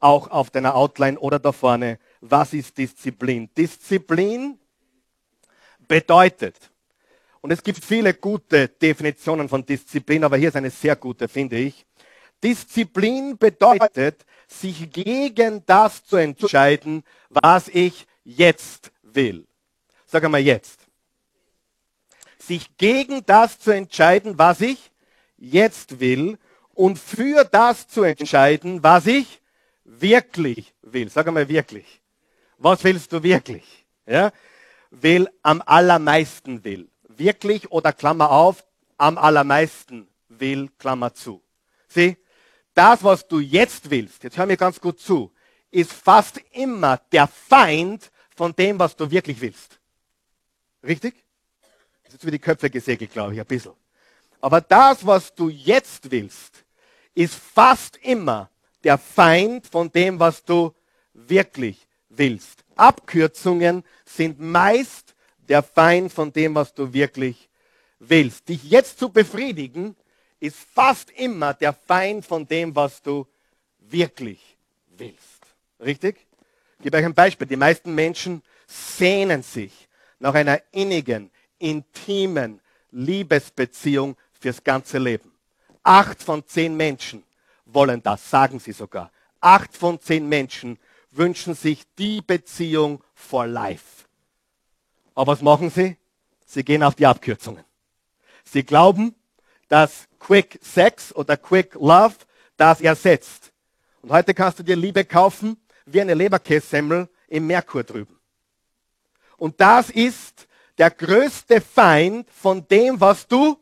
Auch 0.00 0.28
auf 0.28 0.50
deiner 0.50 0.74
Outline 0.74 1.18
oder 1.18 1.38
da 1.38 1.52
vorne. 1.52 1.98
Was 2.20 2.52
ist 2.52 2.76
Disziplin? 2.76 3.48
Disziplin 3.56 4.58
bedeutet, 5.86 6.70
und 7.44 7.50
es 7.50 7.62
gibt 7.62 7.84
viele 7.84 8.14
gute 8.14 8.68
Definitionen 8.68 9.50
von 9.50 9.66
Disziplin, 9.66 10.24
aber 10.24 10.38
hier 10.38 10.48
ist 10.48 10.56
eine 10.56 10.70
sehr 10.70 10.96
gute, 10.96 11.28
finde 11.28 11.58
ich. 11.58 11.84
Disziplin 12.42 13.36
bedeutet, 13.36 14.24
sich 14.48 14.90
gegen 14.90 15.62
das 15.66 16.02
zu 16.06 16.16
entscheiden, 16.16 17.04
was 17.28 17.68
ich 17.68 18.06
jetzt 18.24 18.92
will. 19.02 19.46
Sag 20.06 20.24
einmal 20.24 20.40
jetzt. 20.40 20.86
Sich 22.38 22.78
gegen 22.78 23.26
das 23.26 23.58
zu 23.58 23.72
entscheiden, 23.72 24.38
was 24.38 24.62
ich 24.62 24.90
jetzt 25.36 26.00
will 26.00 26.38
und 26.72 26.98
für 26.98 27.44
das 27.44 27.86
zu 27.88 28.04
entscheiden, 28.04 28.82
was 28.82 29.06
ich 29.06 29.42
wirklich 29.84 30.72
will. 30.80 31.10
Sag 31.10 31.28
einmal 31.28 31.50
wirklich. 31.50 32.00
Was 32.56 32.82
willst 32.84 33.12
du 33.12 33.22
wirklich? 33.22 33.84
Ja? 34.06 34.32
Will 34.90 35.28
am 35.42 35.60
allermeisten 35.66 36.64
will 36.64 36.88
wirklich 37.18 37.70
oder 37.70 37.92
Klammer 37.92 38.30
auf, 38.30 38.64
am 38.96 39.18
allermeisten 39.18 40.08
will, 40.28 40.68
Klammer 40.78 41.14
zu. 41.14 41.42
Sieh, 41.88 42.16
das, 42.74 43.02
was 43.04 43.26
du 43.26 43.38
jetzt 43.38 43.90
willst, 43.90 44.24
jetzt 44.24 44.36
hör 44.36 44.46
mir 44.46 44.56
ganz 44.56 44.80
gut 44.80 45.00
zu, 45.00 45.32
ist 45.70 45.92
fast 45.92 46.40
immer 46.52 46.98
der 47.12 47.26
Feind 47.26 48.10
von 48.36 48.54
dem, 48.54 48.78
was 48.78 48.96
du 48.96 49.10
wirklich 49.10 49.40
willst. 49.40 49.78
Richtig? 50.82 51.14
Das 52.02 52.08
ist 52.08 52.12
jetzt 52.14 52.22
über 52.22 52.32
die 52.32 52.38
Köpfe 52.38 52.70
gesegelt, 52.70 53.12
glaube 53.12 53.34
ich, 53.34 53.40
ein 53.40 53.46
bisschen. 53.46 53.72
Aber 54.40 54.60
das, 54.60 55.06
was 55.06 55.34
du 55.34 55.48
jetzt 55.48 56.10
willst, 56.10 56.64
ist 57.14 57.34
fast 57.34 57.96
immer 57.98 58.50
der 58.82 58.98
Feind 58.98 59.66
von 59.66 59.90
dem, 59.90 60.20
was 60.20 60.44
du 60.44 60.74
wirklich 61.14 61.86
willst. 62.08 62.64
Abkürzungen 62.76 63.84
sind 64.04 64.40
meist 64.40 65.13
der 65.48 65.62
Feind 65.62 66.12
von 66.12 66.32
dem, 66.32 66.54
was 66.54 66.74
du 66.74 66.92
wirklich 66.92 67.48
willst. 67.98 68.48
Dich 68.48 68.64
jetzt 68.64 68.98
zu 68.98 69.08
befriedigen, 69.08 69.96
ist 70.40 70.56
fast 70.56 71.10
immer 71.10 71.54
der 71.54 71.72
Feind 71.72 72.24
von 72.24 72.46
dem, 72.46 72.74
was 72.74 73.02
du 73.02 73.26
wirklich 73.78 74.56
willst. 74.96 75.40
Richtig? 75.80 76.26
Ich 76.78 76.84
gebe 76.84 76.96
euch 76.98 77.04
ein 77.04 77.14
Beispiel. 77.14 77.46
Die 77.46 77.56
meisten 77.56 77.94
Menschen 77.94 78.42
sehnen 78.66 79.42
sich 79.42 79.72
nach 80.18 80.34
einer 80.34 80.60
innigen, 80.72 81.30
intimen 81.58 82.60
Liebesbeziehung 82.90 84.16
fürs 84.38 84.62
ganze 84.62 84.98
Leben. 84.98 85.32
Acht 85.82 86.22
von 86.22 86.46
zehn 86.46 86.76
Menschen 86.76 87.22
wollen 87.66 88.02
das, 88.02 88.30
sagen 88.30 88.58
sie 88.58 88.72
sogar. 88.72 89.10
Acht 89.40 89.76
von 89.76 90.00
zehn 90.00 90.28
Menschen 90.28 90.78
wünschen 91.10 91.54
sich 91.54 91.82
die 91.98 92.20
Beziehung 92.20 93.02
for 93.14 93.46
life. 93.46 94.03
Aber 95.14 95.32
was 95.32 95.42
machen 95.42 95.70
sie? 95.70 95.96
Sie 96.46 96.64
gehen 96.64 96.82
auf 96.82 96.94
die 96.94 97.06
Abkürzungen. 97.06 97.64
Sie 98.44 98.64
glauben, 98.64 99.14
dass 99.68 100.06
Quick 100.18 100.58
Sex 100.62 101.14
oder 101.14 101.36
Quick 101.36 101.74
Love 101.74 102.14
das 102.56 102.80
ersetzt. 102.80 103.52
Und 104.02 104.12
heute 104.12 104.34
kannst 104.34 104.58
du 104.58 104.62
dir 104.62 104.76
Liebe 104.76 105.04
kaufen 105.04 105.56
wie 105.86 106.00
eine 106.00 106.14
Leberkässemmel 106.14 107.08
im 107.28 107.46
Merkur 107.46 107.84
drüben. 107.84 108.18
Und 109.36 109.60
das 109.60 109.90
ist 109.90 110.46
der 110.78 110.90
größte 110.90 111.60
Feind 111.60 112.30
von 112.30 112.66
dem, 112.68 113.00
was 113.00 113.26
du 113.26 113.58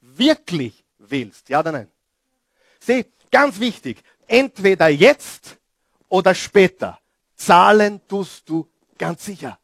wirklich 0.00 0.84
willst. 0.98 1.48
Ja 1.48 1.60
oder 1.60 1.72
nein? 1.72 1.90
Sieh, 2.78 3.06
ganz 3.30 3.58
wichtig, 3.58 4.02
entweder 4.26 4.88
jetzt 4.88 5.58
oder 6.08 6.34
später. 6.34 6.98
Zahlen 7.34 8.00
tust 8.08 8.48
du 8.48 8.68
ganz 8.98 9.24
sicher. 9.24 9.58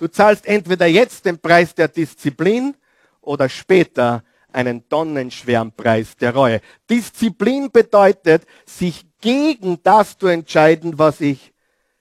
Du 0.00 0.08
zahlst 0.08 0.46
entweder 0.46 0.86
jetzt 0.86 1.26
den 1.26 1.38
Preis 1.38 1.74
der 1.74 1.88
Disziplin 1.88 2.74
oder 3.20 3.50
später 3.50 4.24
einen 4.50 4.88
tonnenschweren 4.88 5.72
Preis 5.72 6.16
der 6.16 6.34
Reue. 6.34 6.62
Disziplin 6.88 7.70
bedeutet, 7.70 8.46
sich 8.64 9.04
gegen 9.20 9.78
das 9.82 10.16
zu 10.16 10.28
entscheiden, 10.28 10.98
was 10.98 11.20
ich 11.20 11.52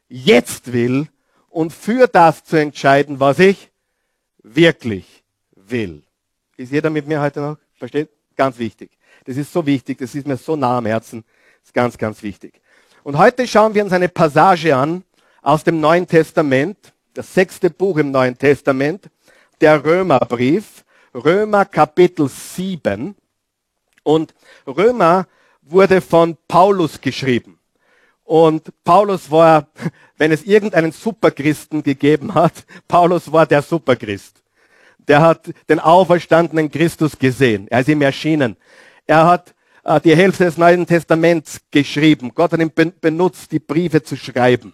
jetzt 0.08 0.72
will 0.72 1.10
und 1.50 1.74
für 1.74 2.08
das 2.08 2.46
zu 2.46 2.56
entscheiden, 2.56 3.20
was 3.20 3.38
ich 3.38 3.70
wirklich 4.44 5.26
will. 5.58 6.04
Ist 6.56 6.72
jeder 6.72 6.90
mit 6.90 7.06
mir 7.06 7.20
heute 7.20 7.42
noch? 7.42 7.58
Versteht? 7.74 8.08
Ganz 8.38 8.58
wichtig. 8.60 8.92
Das 9.26 9.36
ist 9.36 9.52
so 9.52 9.66
wichtig, 9.66 9.98
das 9.98 10.16
ist 10.16 10.26
mir 10.26 10.38
so 10.38 10.56
nah 10.56 10.78
am 10.78 10.86
Herzen. 10.86 11.26
Das 11.60 11.66
ist 11.66 11.74
ganz, 11.74 11.98
ganz 11.98 12.24
wichtig. 12.24 12.62
Und 13.04 13.18
heute 13.18 13.46
schauen 13.46 13.74
wir 13.74 13.84
uns 13.84 13.92
eine 13.92 14.08
Passage 14.08 14.74
an 14.74 15.04
aus 15.42 15.66
dem 15.66 15.82
Neuen 15.82 16.08
Testament 16.08 16.94
das 17.20 17.34
sechste 17.34 17.70
Buch 17.70 17.98
im 17.98 18.12
Neuen 18.12 18.38
Testament, 18.38 19.10
der 19.60 19.84
Römerbrief, 19.84 20.86
Römer 21.14 21.66
Kapitel 21.66 22.30
7. 22.30 23.14
Und 24.04 24.34
Römer 24.66 25.28
wurde 25.62 26.00
von 26.00 26.38
Paulus 26.48 27.02
geschrieben. 27.02 27.60
Und 28.24 28.72
Paulus 28.86 29.30
war, 29.30 29.68
wenn 30.18 30.32
es 30.32 30.44
irgendeinen 30.44 30.94
Superchristen 30.94 31.84
gegeben 31.84 32.34
hat, 32.36 32.54
Paulus 32.88 33.30
war 33.30 33.46
der 33.46 33.64
Superchrist. 33.64 34.42
Der 35.00 35.22
hat 35.22 35.54
den 35.68 35.82
auferstandenen 35.82 36.72
Christus 36.72 37.20
gesehen. 37.20 37.68
Er 37.70 37.82
ist 37.82 37.90
ihm 37.90 38.02
erschienen. 38.02 38.56
Er 39.06 39.26
hat 39.26 39.54
äh, 39.84 40.00
die 40.00 40.16
Hälfte 40.16 40.46
des 40.46 40.58
Neuen 40.58 40.86
Testaments 40.86 41.60
geschrieben. 41.70 42.32
Gott 42.34 42.54
hat 42.54 42.62
ihn 42.62 42.72
benutzt, 43.02 43.52
die 43.52 43.60
Briefe 43.60 44.02
zu 44.04 44.16
schreiben. 44.16 44.74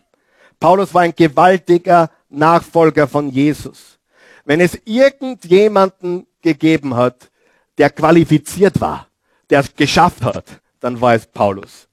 Paulus 0.59 0.93
war 0.93 1.01
ein 1.01 1.15
gewaltiger 1.15 2.11
Nachfolger 2.29 3.07
von 3.07 3.29
Jesus. 3.29 3.99
Wenn 4.45 4.59
es 4.59 4.79
irgendjemanden 4.85 6.27
gegeben 6.41 6.95
hat, 6.95 7.29
der 7.77 7.89
qualifiziert 7.89 8.79
war, 8.79 9.07
der 9.49 9.61
es 9.61 9.75
geschafft 9.75 10.23
hat, 10.23 10.45
dann 10.79 11.01
war 11.01 11.15
es 11.15 11.25
Paulus. 11.25 11.87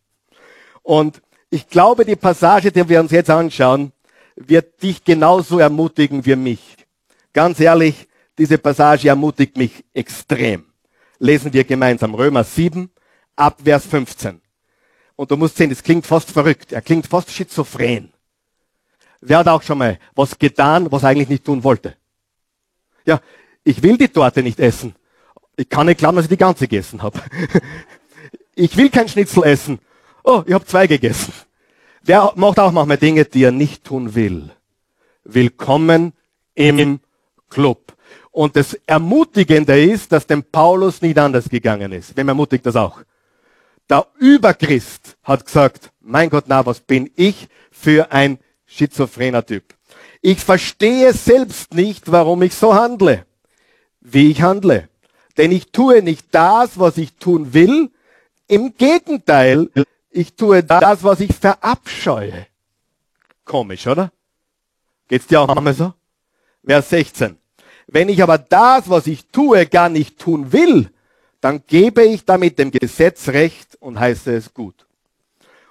Und 0.83 1.23
ich 1.51 1.69
glaube, 1.69 2.05
die 2.05 2.17
Passage, 2.17 2.73
die 2.73 2.89
wir 2.89 3.01
uns 3.01 3.11
jetzt 3.11 3.31
anschauen, 3.31 3.93
wird 4.37 4.83
dich 4.83 5.05
genauso 5.05 5.59
ermutigen 5.59 6.25
wie 6.25 6.37
mich. 6.37 6.77
Ganz 7.33 7.61
ehrlich, 7.61 8.09
diese 8.39 8.59
Passage 8.59 9.09
ermutigt 9.09 9.57
mich 9.57 9.85
extrem. 9.93 10.65
Lesen 11.19 11.53
wir 11.53 11.65
gemeinsam 11.65 12.15
Römer 12.15 12.45
7 12.45 12.91
ab 13.37 13.61
Vers 13.62 13.87
15. 13.87 14.41
Und 15.17 15.31
du 15.31 15.37
musst 15.37 15.57
sehen, 15.57 15.71
es 15.71 15.83
klingt 15.83 16.07
fast 16.07 16.31
verrückt, 16.31 16.73
er 16.73 16.83
klingt 16.83 17.07
fast 17.07 17.31
schizophren. 17.31 18.12
Wer 19.25 19.38
hat 19.38 19.49
auch 19.49 19.62
schon 19.62 19.79
mal 19.79 19.99
was 20.17 20.37
getan, 20.37 20.91
was 20.91 21.05
er 21.05 21.11
eigentlich 21.11 21.29
nicht 21.29 21.45
tun 21.45 21.62
wollte? 21.62 21.95
Ja, 23.07 23.21
ich 23.62 23.81
will 23.81 23.97
die 23.97 24.09
Torte 24.09 24.43
nicht 24.43 24.59
essen. 24.59 24.97
Ich 25.57 25.69
kann 25.69 25.87
nicht 25.87 25.99
glauben, 25.99 26.17
dass 26.17 26.25
ich 26.25 26.31
die 26.31 26.37
ganze 26.37 26.67
gegessen 26.67 27.02
habe. 27.02 27.21
ich 28.57 28.76
will 28.76 28.91
kein 28.91 29.09
Schnitzel 29.09 29.45
essen. 29.45 29.79
Oh, 30.25 30.43
ich 30.45 30.52
habe 30.52 30.67
zwei 30.67 30.88
gegessen. 30.88 31.33
Wer 32.02 32.33
macht 32.35 32.59
auch 32.59 32.73
manchmal 32.73 32.97
Dinge, 32.97 33.25
die 33.25 33.45
er 33.45 33.52
nicht 33.52 33.85
tun 33.85 34.17
will? 34.17 34.50
Willkommen 35.23 36.14
im 36.57 36.99
Club. 37.49 37.97
Und 38.33 38.57
das 38.57 38.75
Ermutigende 38.87 39.81
ist, 39.81 40.11
dass 40.11 40.26
dem 40.26 40.43
Paulus 40.43 41.00
nicht 41.00 41.19
anders 41.19 41.49
gegangen 41.49 41.93
ist. 41.93 42.17
Wem 42.17 42.29
ermutigt 42.29 42.67
das 42.67 42.75
auch? 42.75 43.00
Der 43.88 44.05
Überchrist 44.19 45.17
hat 45.23 45.47
gesagt, 45.47 45.93
mein 46.00 46.29
Gott, 46.29 46.45
na, 46.49 46.67
was 46.67 46.81
bin 46.81 47.09
ich 47.14 47.49
für 47.71 48.11
ein 48.11 48.38
schizophrener 48.73 49.45
Typ. 49.45 49.75
Ich 50.21 50.41
verstehe 50.41 51.12
selbst 51.12 51.75
nicht, 51.75 52.11
warum 52.11 52.43
ich 52.43 52.55
so 52.55 52.75
handle, 52.75 53.26
wie 54.00 54.31
ich 54.31 54.43
handle. 54.43 54.88
Denn 55.37 55.52
ich 55.52 55.73
tue 55.73 56.02
nicht 56.02 56.26
das, 56.31 56.79
was 56.79 56.99
ich 56.99 57.14
tun 57.14 57.55
will. 57.55 57.91
Im 58.49 58.76
Gegenteil, 58.76 59.71
ich 60.11 60.35
tue 60.35 60.62
das, 60.62 61.02
was 61.02 61.21
ich 61.21 61.35
verabscheue. 61.35 62.47
Komisch, 63.45 63.87
oder? 63.87 64.12
Geht's 65.09 65.26
dir 65.26 65.41
auch 65.41 65.49
einmal 65.49 65.75
so? 65.75 65.93
Vers 66.64 66.91
16. 66.91 67.37
Wenn 67.87 68.09
ich 68.09 68.23
aber 68.23 68.38
das, 68.38 68.88
was 68.88 69.07
ich 69.07 69.26
tue, 69.26 69.67
gar 69.67 69.88
nicht 69.88 70.19
tun 70.19 70.52
will, 70.52 70.91
dann 71.41 71.62
gebe 71.67 72.05
ich 72.05 72.25
damit 72.25 72.59
dem 72.59 72.71
Gesetz 72.71 73.29
recht 73.29 73.76
und 73.81 73.99
heiße 73.99 74.35
es 74.35 74.55
gut. 74.55 74.87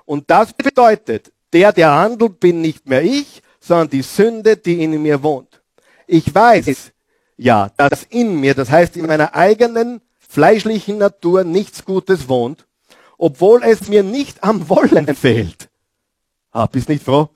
Und 0.06 0.30
das 0.30 0.54
bedeutet, 0.54 1.32
der, 1.54 1.72
der 1.74 1.92
handelt, 1.92 2.40
bin 2.40 2.62
nicht 2.62 2.88
mehr 2.88 3.04
ich, 3.04 3.42
sondern 3.60 3.90
die 3.90 4.02
Sünde, 4.02 4.58
die 4.58 4.84
in 4.84 5.02
mir 5.02 5.22
wohnt. 5.22 5.62
Ich 6.08 6.34
weiß, 6.34 6.92
ja, 7.38 7.70
dass 7.78 8.04
in 8.04 8.40
mir, 8.40 8.54
das 8.54 8.70
heißt 8.70 8.98
in 8.98 9.08
meiner 9.08 9.36
eigenen 9.36 10.02
fleischlichen 10.20 10.98
Natur 10.98 11.44
nichts 11.44 11.86
Gutes 11.86 12.28
wohnt, 12.28 12.66
obwohl 13.18 13.64
es 13.64 13.88
mir 13.88 14.04
nicht 14.04 14.44
am 14.44 14.70
Wollen 14.70 15.16
fehlt. 15.16 15.70
Ah, 16.52 16.66
bist 16.66 16.90
nicht 16.90 17.04
froh? 17.04 17.30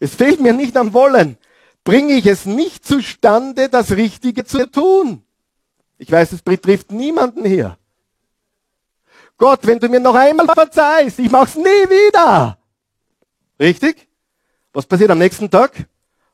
Es 0.00 0.14
fehlt 0.14 0.40
mir 0.40 0.52
nicht 0.52 0.76
am 0.76 0.92
Wollen. 0.92 1.36
Bringe 1.84 2.14
ich 2.14 2.26
es 2.26 2.46
nicht 2.46 2.86
zustande, 2.86 3.68
das 3.68 3.92
Richtige 3.92 4.44
zu 4.44 4.70
tun. 4.70 5.22
Ich 5.98 6.10
weiß, 6.10 6.32
es 6.32 6.42
betrifft 6.42 6.90
niemanden 6.90 7.44
hier. 7.44 7.76
Gott, 9.36 9.60
wenn 9.66 9.78
du 9.78 9.88
mir 9.88 10.00
noch 10.00 10.14
einmal 10.14 10.46
verzeihst, 10.46 11.18
ich 11.18 11.30
mach's 11.30 11.56
nie 11.56 11.62
wieder. 11.64 12.58
Richtig? 13.58 14.08
Was 14.72 14.86
passiert 14.86 15.10
am 15.10 15.18
nächsten 15.18 15.50
Tag? 15.50 15.86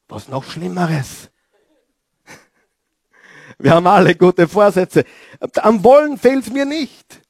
Was 0.08 0.28
noch 0.28 0.44
Schlimmeres. 0.44 1.30
Wir 3.58 3.72
haben 3.72 3.86
alle 3.86 4.14
gute 4.14 4.48
Vorsätze. 4.48 5.04
Am 5.56 5.84
Wollen 5.84 6.18
fehlt's 6.18 6.50
mir 6.50 6.64
nicht. 6.64 7.20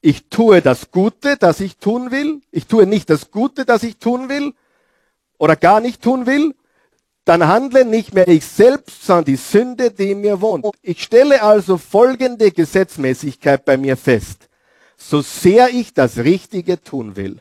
Ich 0.00 0.28
tue 0.28 0.60
das 0.60 0.90
Gute, 0.90 1.36
das 1.36 1.60
ich 1.60 1.76
tun 1.76 2.10
will. 2.10 2.42
Ich 2.50 2.66
tue 2.66 2.86
nicht 2.86 3.08
das 3.08 3.30
Gute, 3.30 3.64
das 3.64 3.84
ich 3.84 3.98
tun 3.98 4.28
will 4.28 4.52
oder 5.38 5.56
gar 5.56 5.80
nicht 5.80 6.02
tun 6.02 6.26
will. 6.26 6.54
Dann 7.24 7.46
handle 7.46 7.84
nicht 7.84 8.12
mehr 8.14 8.26
ich 8.26 8.44
selbst, 8.44 9.04
sondern 9.04 9.26
die 9.26 9.36
Sünde, 9.36 9.92
die 9.92 10.10
in 10.10 10.20
mir 10.20 10.40
wohnt. 10.40 10.66
Ich 10.82 11.04
stelle 11.04 11.42
also 11.42 11.78
folgende 11.78 12.50
Gesetzmäßigkeit 12.50 13.64
bei 13.64 13.76
mir 13.76 13.96
fest. 13.96 14.48
So 14.96 15.20
sehr 15.20 15.70
ich 15.70 15.94
das 15.94 16.18
Richtige 16.18 16.82
tun 16.82 17.14
will, 17.14 17.40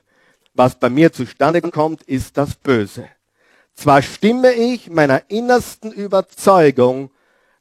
was 0.53 0.75
bei 0.75 0.89
mir 0.89 1.12
zustande 1.12 1.62
kommt, 1.62 2.03
ist 2.03 2.38
das 2.38 2.55
Böse. 2.55 3.08
Zwar 3.74 4.01
stimme 4.01 4.53
ich 4.53 4.89
meiner 4.89 5.29
innersten 5.29 5.91
Überzeugung 5.91 7.10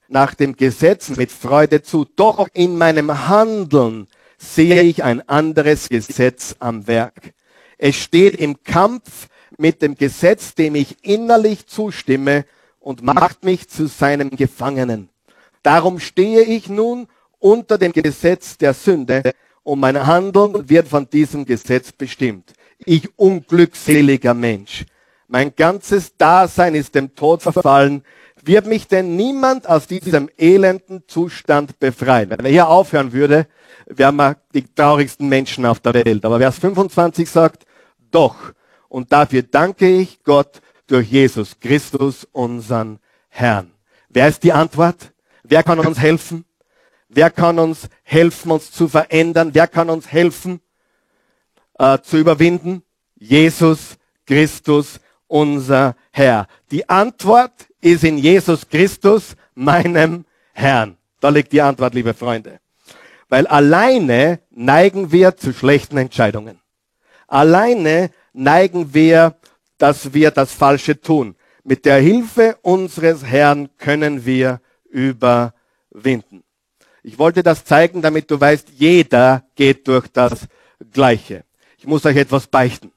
nach 0.09 0.35
dem 0.35 0.57
Gesetz 0.57 1.11
mit 1.11 1.31
Freude 1.31 1.83
zu, 1.83 2.05
doch 2.05 2.49
in 2.53 2.77
meinem 2.77 3.29
Handeln 3.29 4.09
sehe 4.39 4.83
ich 4.83 5.05
ein 5.05 5.27
anderes 5.29 5.89
Gesetz 5.89 6.57
am 6.59 6.87
Werk. 6.87 7.33
Es 7.79 7.97
steht 7.97 8.35
im 8.35 8.63
Kampf 8.65 9.29
mit 9.57 9.83
dem 9.83 9.95
Gesetz, 9.95 10.55
dem 10.55 10.75
ich 10.75 11.05
innerlich 11.05 11.67
zustimme 11.67 12.45
und 12.81 13.03
macht 13.03 13.45
mich 13.45 13.69
zu 13.69 13.87
seinem 13.87 14.31
Gefangenen. 14.31 15.11
Darum 15.63 16.01
stehe 16.01 16.43
ich 16.43 16.69
nun 16.69 17.07
unter 17.39 17.79
dem 17.79 17.93
Gesetz 17.93 18.59
der 18.59 18.75
Sünde 18.75 19.33
und 19.63 19.79
mein 19.79 20.07
Handeln 20.07 20.69
wird 20.69 20.89
von 20.89 21.09
diesem 21.09 21.45
Gesetz 21.45 21.93
bestimmt. 21.93 22.53
Ich 22.85 23.19
unglückseliger 23.19 24.35
Mensch. 24.35 24.87
Mein 25.29 25.55
ganzes 25.55 26.17
Dasein 26.17 26.75
ist 26.75 26.95
dem 26.95 27.15
Tod 27.15 27.43
verfallen. 27.43 28.03
Wird 28.43 28.67
mich 28.67 28.89
denn 28.89 29.17
niemand 29.17 29.69
aus 29.69 29.87
diesem 29.87 30.31
elenden 30.39 31.05
Zustand 31.07 31.79
befreien? 31.79 32.31
Wenn 32.31 32.45
er 32.45 32.51
hier 32.51 32.69
aufhören 32.69 33.13
würde, 33.13 33.47
wären 33.87 34.17
wir 34.17 34.37
die 34.55 34.65
traurigsten 34.65 35.29
Menschen 35.29 35.67
auf 35.67 35.81
der 35.81 35.95
Welt. 35.95 36.25
Aber 36.25 36.39
Vers 36.39 36.59
25 36.59 37.31
sagt, 37.31 37.65
doch. 38.11 38.37
Und 38.89 39.13
dafür 39.13 39.43
danke 39.43 39.89
ich 39.89 40.25
Gott 40.25 40.61
durch 40.87 41.11
Jesus 41.11 41.61
Christus, 41.61 42.27
unseren 42.33 42.99
Herrn. 43.29 43.71
Wer 44.09 44.29
ist 44.29 44.43
die 44.43 44.53
Antwort? 44.53 45.13
Wer 45.45 45.63
kann 45.63 45.79
uns 45.79 46.01
helfen? 46.01 46.45
Wer 47.09 47.31
kann 47.31 47.59
uns 47.59 47.89
helfen, 48.03 48.51
uns 48.51 48.73
zu 48.73 48.89
verändern? 48.89 49.51
Wer 49.53 49.69
kann 49.69 49.91
uns 49.91 50.11
helfen, 50.11 50.61
äh, 51.81 51.99
zu 52.03 52.19
überwinden? 52.19 52.83
Jesus 53.17 53.97
Christus, 54.27 55.01
unser 55.27 55.97
Herr. 56.11 56.47
Die 56.71 56.89
Antwort 56.89 57.53
ist 57.81 58.05
in 58.05 58.19
Jesus 58.19 58.69
Christus, 58.69 59.35
meinem 59.55 60.25
Herrn. 60.53 60.97
Da 61.21 61.31
liegt 61.31 61.53
die 61.53 61.63
Antwort, 61.63 61.95
liebe 61.95 62.15
Freunde. 62.15 62.61
Weil 63.29 63.47
alleine 63.47 64.41
neigen 64.51 65.11
wir 65.11 65.37
zu 65.37 65.53
schlechten 65.53 65.97
Entscheidungen. 65.97 66.61
Alleine 67.27 68.11
neigen 68.33 68.93
wir, 68.93 69.37
dass 69.79 70.13
wir 70.13 70.31
das 70.31 70.53
Falsche 70.53 71.01
tun. 71.01 71.35
Mit 71.65 71.85
der 71.85 71.99
Hilfe 72.01 72.59
unseres 72.63 73.25
Herrn 73.25 73.71
können 73.79 74.27
wir 74.27 74.61
überwinden. 74.91 76.43
Ich 77.03 77.19
wollte 77.19 77.43
das 77.43 77.65
zeigen, 77.65 78.03
damit 78.03 78.31
du 78.31 78.39
weißt, 78.39 78.69
jeder 78.71 79.45
geht 79.55 79.89
durch 79.89 80.09
das 80.09 80.47
Gleiche. 80.93 81.45
Ich 81.81 81.87
muss 81.87 82.05
euch 82.05 82.19
etwas 82.19 82.47
beichten. 82.47 82.93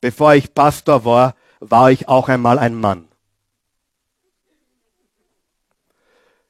Bevor 0.00 0.36
ich 0.36 0.54
Pastor 0.54 1.04
war, 1.04 1.34
war 1.58 1.90
ich 1.90 2.06
auch 2.06 2.28
einmal 2.28 2.60
ein 2.60 2.76
Mann. 2.76 3.08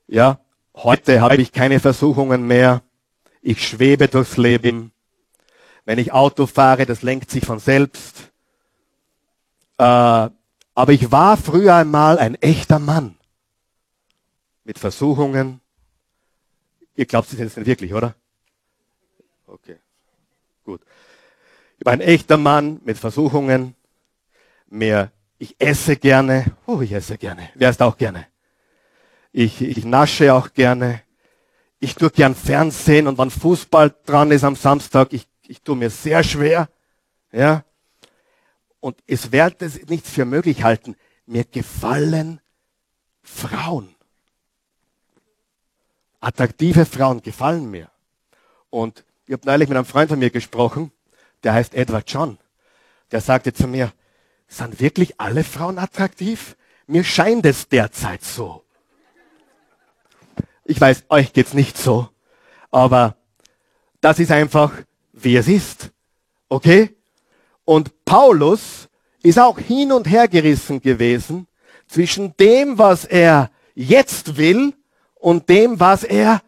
Ja, 0.07 0.40
heute 0.74 1.22
habe 1.22 1.37
ich 1.37 1.53
keine 1.53 1.81
Versuchungen 1.81 2.46
mehr. 2.46 2.83
Ich 3.40 3.66
schwebe 3.66 4.09
durchs 4.09 4.37
Leben. 4.37 4.92
Wenn 5.87 5.98
ich 5.98 6.12
Auto 6.12 6.46
fahre, 6.46 6.85
das 6.85 7.00
lenkt 7.00 7.31
sich 7.31 7.46
von 7.46 7.59
selbst. 7.59 8.31
Äh, 9.79 9.85
aber 9.85 10.92
ich 10.92 11.11
war 11.11 11.38
früher 11.38 11.77
einmal 11.77 12.18
ein 12.18 12.35
echter 12.35 12.79
Mann. 12.79 13.16
Mit 14.64 14.79
Versuchungen. 14.79 15.62
Ihr 16.94 17.07
glaubt 17.07 17.33
es 17.33 17.38
jetzt 17.38 17.57
nicht 17.57 17.66
wirklich, 17.66 17.94
oder? 17.94 18.14
Okay. 19.46 19.79
Gut. 20.62 20.83
Ich 21.85 21.87
war 21.87 21.92
ein 21.92 22.01
echter 22.01 22.38
Mann 22.38 22.81
mit 22.87 22.97
Versuchungen. 22.97 23.75
Mehr, 24.70 25.12
ich 25.37 25.55
esse 25.59 25.97
gerne. 25.97 26.47
Oh, 26.64 26.81
ich 26.81 26.92
esse 26.92 27.18
gerne. 27.18 27.51
Wer 27.57 27.68
isst 27.68 27.83
auch 27.83 27.99
gerne? 27.99 28.27
Ich, 29.33 29.61
ich 29.61 29.85
nasche 29.85 30.33
auch 30.33 30.55
gerne. 30.55 31.03
Ich 31.81 31.94
tue 31.94 32.11
gern 32.11 32.35
Fernsehen 32.35 33.07
und 33.07 33.18
wenn 33.18 33.29
Fußball 33.29 33.94
dran 34.07 34.31
ist 34.31 34.44
am 34.44 34.57
Samstag, 34.57 35.12
ich 35.12 35.29
ich 35.47 35.61
tue 35.61 35.77
mir 35.77 35.90
sehr 35.90 36.25
schwer, 36.25 36.68
ja. 37.33 37.64
Und 38.81 38.97
es 39.07 39.33
werde 39.33 39.66
es 39.66 39.87
nichts 39.87 40.11
für 40.11 40.25
möglich 40.25 40.62
halten. 40.62 40.97
Mir 41.27 41.44
gefallen 41.44 42.40
Frauen. 43.23 43.94
Attraktive 46.20 46.87
Frauen 46.87 47.20
gefallen 47.23 47.70
mir. 47.70 47.90
Und 48.70 49.05
ich 49.27 49.33
habe 49.33 49.47
neulich 49.47 49.68
mit 49.68 49.77
einem 49.77 49.87
Freund 49.87 50.11
von 50.11 50.18
mir 50.18 50.31
gesprochen, 50.31 50.90
der 51.45 51.55
heißt 51.55 51.75
Edward 51.75 52.11
John. 52.11 52.39
Der 53.13 53.21
sagte 53.21 53.53
zu 53.53 53.69
mir, 53.69 53.93
sind 54.49 54.81
wirklich 54.81 55.21
alle 55.21 55.45
Frauen 55.45 55.79
attraktiv? 55.79 56.57
Mir 56.87 57.05
scheint 57.05 57.47
es 57.47 57.69
derzeit 57.69 58.25
so. 58.25 58.65
Ich 60.65 60.81
weiß, 60.81 61.05
euch 61.11 61.33
geht's 61.33 61.55
nicht 61.55 61.77
so, 61.77 62.09
aber 62.71 63.17
das 64.01 64.19
ist 64.19 64.33
einfach 64.33 64.73
wie 65.15 65.37
es 65.37 65.49
ist. 65.49 65.91
Okay? 66.49 66.95
Und 67.65 68.05
Paulus 68.05 68.89
ist 69.23 69.39
auch 69.39 69.59
hin 69.59 69.93
und 69.93 70.09
her 70.09 70.29
gerissen 70.29 70.81
gewesen 70.81 71.47
zwischen 71.87 72.37
dem, 72.37 72.79
was 72.79 73.05
er 73.05 73.51
jetzt 73.75 74.37
will 74.37 74.75
und 75.15 75.49
dem, 75.49 75.81
was 75.81 76.05
er 76.05 76.43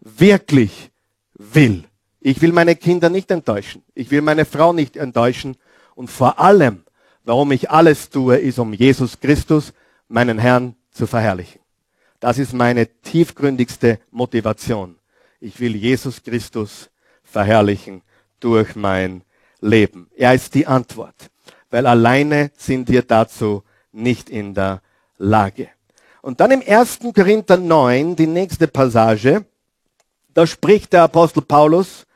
wirklich 0.00 0.90
will. 1.34 1.84
Ich 2.24 2.40
will 2.40 2.52
meine 2.52 2.76
Kinder 2.76 3.10
nicht 3.10 3.30
enttäuschen. 3.30 3.82
Ich 3.94 4.10
will 4.10 4.22
meine 4.22 4.44
Frau 4.44 4.72
nicht 4.72 4.96
enttäuschen. 4.96 5.56
Und 5.96 6.08
vor 6.08 6.38
allem, 6.38 6.84
warum 7.24 7.50
ich 7.50 7.70
alles 7.70 8.10
tue, 8.10 8.36
ist, 8.36 8.60
um 8.60 8.72
Jesus 8.72 9.18
Christus, 9.18 9.72
meinen 10.08 10.38
Herrn, 10.38 10.76
zu 10.92 11.06
verherrlichen. 11.06 11.60
Das 12.20 12.38
ist 12.38 12.52
meine 12.52 12.86
tiefgründigste 13.02 13.98
Motivation. 14.10 14.96
Ich 15.40 15.58
will 15.58 15.74
Jesus 15.74 16.22
Christus 16.22 16.90
verherrlichen 17.24 18.02
durch 18.38 18.76
mein 18.76 19.22
Leben? 19.60 20.08
Er 20.16 20.34
ist 20.34 20.54
die 20.54 20.66
Antwort, 20.66 21.30
weil 21.70 21.86
alleine 21.86 22.52
sind 22.56 22.88
wir 22.88 23.02
dazu 23.02 23.64
nicht 23.90 24.30
in 24.30 24.54
der 24.54 24.82
Lage. 25.18 25.68
Und 26.20 26.40
dann 26.40 26.52
im 26.52 26.62
1. 26.64 27.00
Korinther 27.14 27.56
9, 27.56 28.14
die 28.14 28.26
nächste 28.26 28.68
Passage, 28.68 29.44
da 30.34 30.46
spricht 30.46 30.92
der 30.92 31.02
Apostel 31.02 31.42
Paulus 31.42 32.06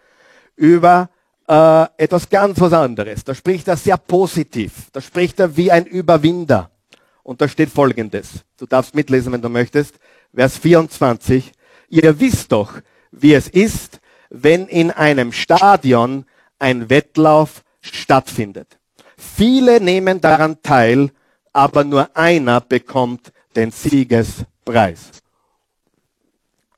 über 0.57 1.11
äh, 1.49 1.87
etwas 1.97 2.29
ganz 2.29 2.61
was 2.61 2.73
anderes. 2.73 3.25
Da 3.25 3.35
spricht 3.35 3.69
er 3.69 3.77
sehr 3.77 3.97
positiv. 3.97 4.91
Da 4.93 5.01
spricht 5.01 5.39
er 5.41 5.57
wie 5.57 5.71
ein 5.71 5.87
Überwinder. 5.87 6.71
Und 7.23 7.41
da 7.41 7.49
steht 7.49 7.71
Folgendes. 7.71 8.45
Du 8.57 8.67
darfst 8.67 8.95
mitlesen, 8.95 9.33
wenn 9.33 9.43
du 9.43 9.49
möchtest. 9.49 9.99
Vers 10.35 10.59
24. 10.59 11.53
Ihr 11.89 12.21
wisst 12.21 12.53
doch, 12.53 12.75
wie 13.11 13.35
es 13.35 13.49
ist, 13.49 14.01
wenn 14.31 14.67
in 14.67 14.91
einem 14.91 15.33
Stadion 15.33 16.25
ein 16.59 16.91
Wettlauf 16.91 17.65
stattfindet. 17.81 18.79
Viele 19.17 19.81
nehmen 19.81 20.21
daran 20.21 20.63
teil, 20.63 21.11
aber 21.53 21.85
nur 21.85 22.15
einer 22.17 22.61
bekommt 22.61 23.33
den 23.55 23.71
Siegespreis. 23.71 25.11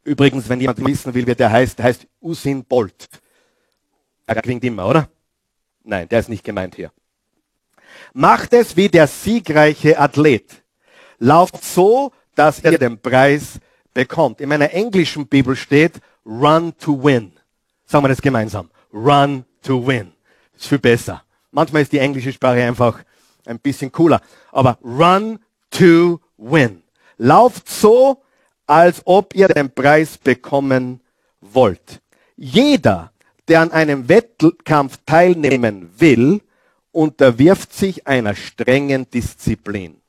Übrigens, 0.05 0.49
wenn 0.49 0.61
jemand 0.61 0.85
wissen 0.85 1.13
will, 1.15 1.27
wie 1.27 1.35
der 1.35 1.51
heißt, 1.51 1.79
der 1.79 1.87
heißt 1.87 2.07
Usin 2.23 2.65
Bolt. 2.65 3.09
Er 4.29 4.43
klingt 4.43 4.63
immer, 4.63 4.87
oder? 4.87 5.09
Nein, 5.85 6.07
der 6.09 6.21
ist 6.21 6.29
nicht 6.29 6.45
gemeint 6.45 6.75
hier. 6.75 6.93
Macht 8.13 8.53
es 8.53 8.77
wie 8.77 8.91
der 8.91 9.07
siegreiche 9.07 9.99
Athlet. 9.99 10.63
Lauft 11.19 11.65
so, 11.65 12.13
dass 12.35 12.63
ihr 12.63 12.79
den 12.79 13.01
Preis 13.01 13.59
bekommt. 13.95 14.43
In 14.43 14.51
meiner 14.51 14.71
englischen 14.73 15.27
Bibel 15.27 15.57
steht 15.57 16.01
Run 16.27 16.77
to 16.77 17.03
win. 17.03 17.33
Sagen 17.87 18.05
wir 18.05 18.09
das 18.09 18.21
gemeinsam. 18.21 18.71
Run 18.93 19.47
to 19.63 19.85
win. 19.87 20.13
Ist 20.55 20.67
viel 20.67 20.79
besser. 20.79 21.25
Manchmal 21.51 21.83
ist 21.83 21.93
die 21.93 21.99
englische 21.99 22.33
Sprache 22.33 22.63
einfach 22.63 23.03
ein 23.47 23.59
bisschen 23.59 23.91
cooler. 23.91 24.21
Aber 24.53 24.79
run 24.85 25.39
to 25.71 26.21
win. 26.37 26.83
Lauft 27.17 27.67
so, 27.67 28.23
als 28.67 29.01
ob 29.07 29.35
ihr 29.35 29.49
den 29.49 29.75
Preis 29.75 30.19
bekommen 30.19 31.01
wollt. 31.41 32.03
Jeder, 32.37 33.11
der 33.49 33.61
an 33.61 33.73
einem 33.73 34.09
Wettkampf 34.09 34.99
teilnehmen 35.07 35.91
will, 35.99 36.43
unterwirft 36.93 37.73
sich 37.73 38.07
einer 38.07 38.35
strengen 38.35 39.11
Disziplin. 39.11 40.01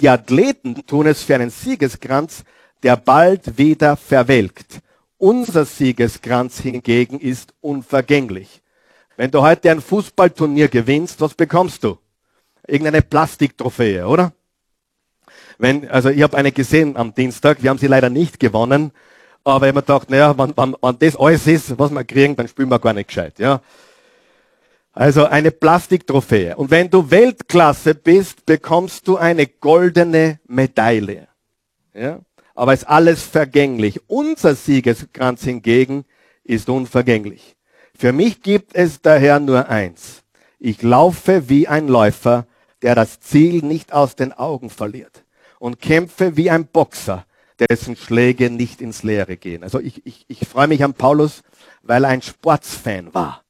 Die 0.00 0.08
Athleten 0.08 0.86
tun 0.86 1.06
es 1.06 1.22
für 1.22 1.34
einen 1.34 1.50
Siegeskranz, 1.50 2.44
der 2.82 2.96
bald 2.96 3.58
wieder 3.58 3.96
verwelkt. 3.96 4.80
Unser 5.18 5.64
Siegeskranz 5.64 6.60
hingegen 6.60 7.20
ist 7.20 7.54
unvergänglich. 7.60 8.62
Wenn 9.16 9.30
du 9.30 9.42
heute 9.42 9.70
ein 9.70 9.80
Fußballturnier 9.80 10.68
gewinnst, 10.68 11.20
was 11.20 11.34
bekommst 11.34 11.84
du? 11.84 11.98
Irgendeine 12.66 13.02
Plastiktrophäe, 13.02 14.06
oder? 14.06 14.32
Wenn, 15.58 15.88
also 15.88 16.08
ich 16.08 16.22
habe 16.22 16.36
eine 16.36 16.50
gesehen 16.50 16.96
am 16.96 17.14
Dienstag, 17.14 17.62
wir 17.62 17.70
haben 17.70 17.78
sie 17.78 17.86
leider 17.86 18.10
nicht 18.10 18.40
gewonnen, 18.40 18.90
aber 19.44 19.66
ich 19.66 19.68
habe 19.68 19.78
mir 19.78 19.82
gedacht, 19.82 20.10
naja, 20.10 20.36
wenn, 20.36 20.56
wenn, 20.56 20.76
wenn 20.80 20.98
das 20.98 21.16
alles 21.16 21.46
ist, 21.46 21.78
was 21.78 21.90
wir 21.90 22.04
kriegen, 22.04 22.34
dann 22.34 22.48
spielen 22.48 22.70
wir 22.70 22.78
gar 22.78 22.94
nicht 22.94 23.08
gescheit. 23.08 23.38
Ja? 23.38 23.60
Also 24.92 25.26
eine 25.26 25.50
Plastiktrophäe. 25.50 26.56
Und 26.56 26.70
wenn 26.70 26.88
du 26.88 27.10
Weltklasse 27.10 27.94
bist, 27.94 28.46
bekommst 28.46 29.06
du 29.06 29.16
eine 29.16 29.46
goldene 29.46 30.40
Medaille. 30.46 31.28
Ja? 31.92 32.20
Aber 32.54 32.72
es 32.72 32.82
ist 32.82 32.88
alles 32.88 33.22
vergänglich. 33.22 34.00
Unser 34.06 34.54
Siegeskranz 34.54 35.42
hingegen 35.44 36.04
ist 36.44 36.68
unvergänglich. 36.68 37.56
Für 37.96 38.12
mich 38.12 38.42
gibt 38.42 38.74
es 38.74 39.02
daher 39.02 39.40
nur 39.40 39.68
eins. 39.68 40.22
Ich 40.58 40.82
laufe 40.82 41.48
wie 41.48 41.68
ein 41.68 41.88
Läufer, 41.88 42.46
der 42.82 42.94
das 42.94 43.20
Ziel 43.20 43.64
nicht 43.64 43.92
aus 43.92 44.16
den 44.16 44.32
Augen 44.32 44.70
verliert 44.70 45.24
und 45.58 45.80
kämpfe 45.80 46.36
wie 46.36 46.50
ein 46.50 46.66
Boxer, 46.66 47.26
dessen 47.58 47.96
Schläge 47.96 48.50
nicht 48.50 48.80
ins 48.80 49.02
Leere 49.02 49.36
gehen. 49.36 49.62
Also 49.62 49.80
ich, 49.80 50.04
ich, 50.06 50.24
ich 50.28 50.46
freue 50.48 50.66
mich 50.66 50.82
an 50.82 50.94
Paulus, 50.94 51.42
weil 51.82 52.04
er 52.04 52.10
ein 52.10 52.22
Sportsfan 52.22 53.14
war. 53.14 53.42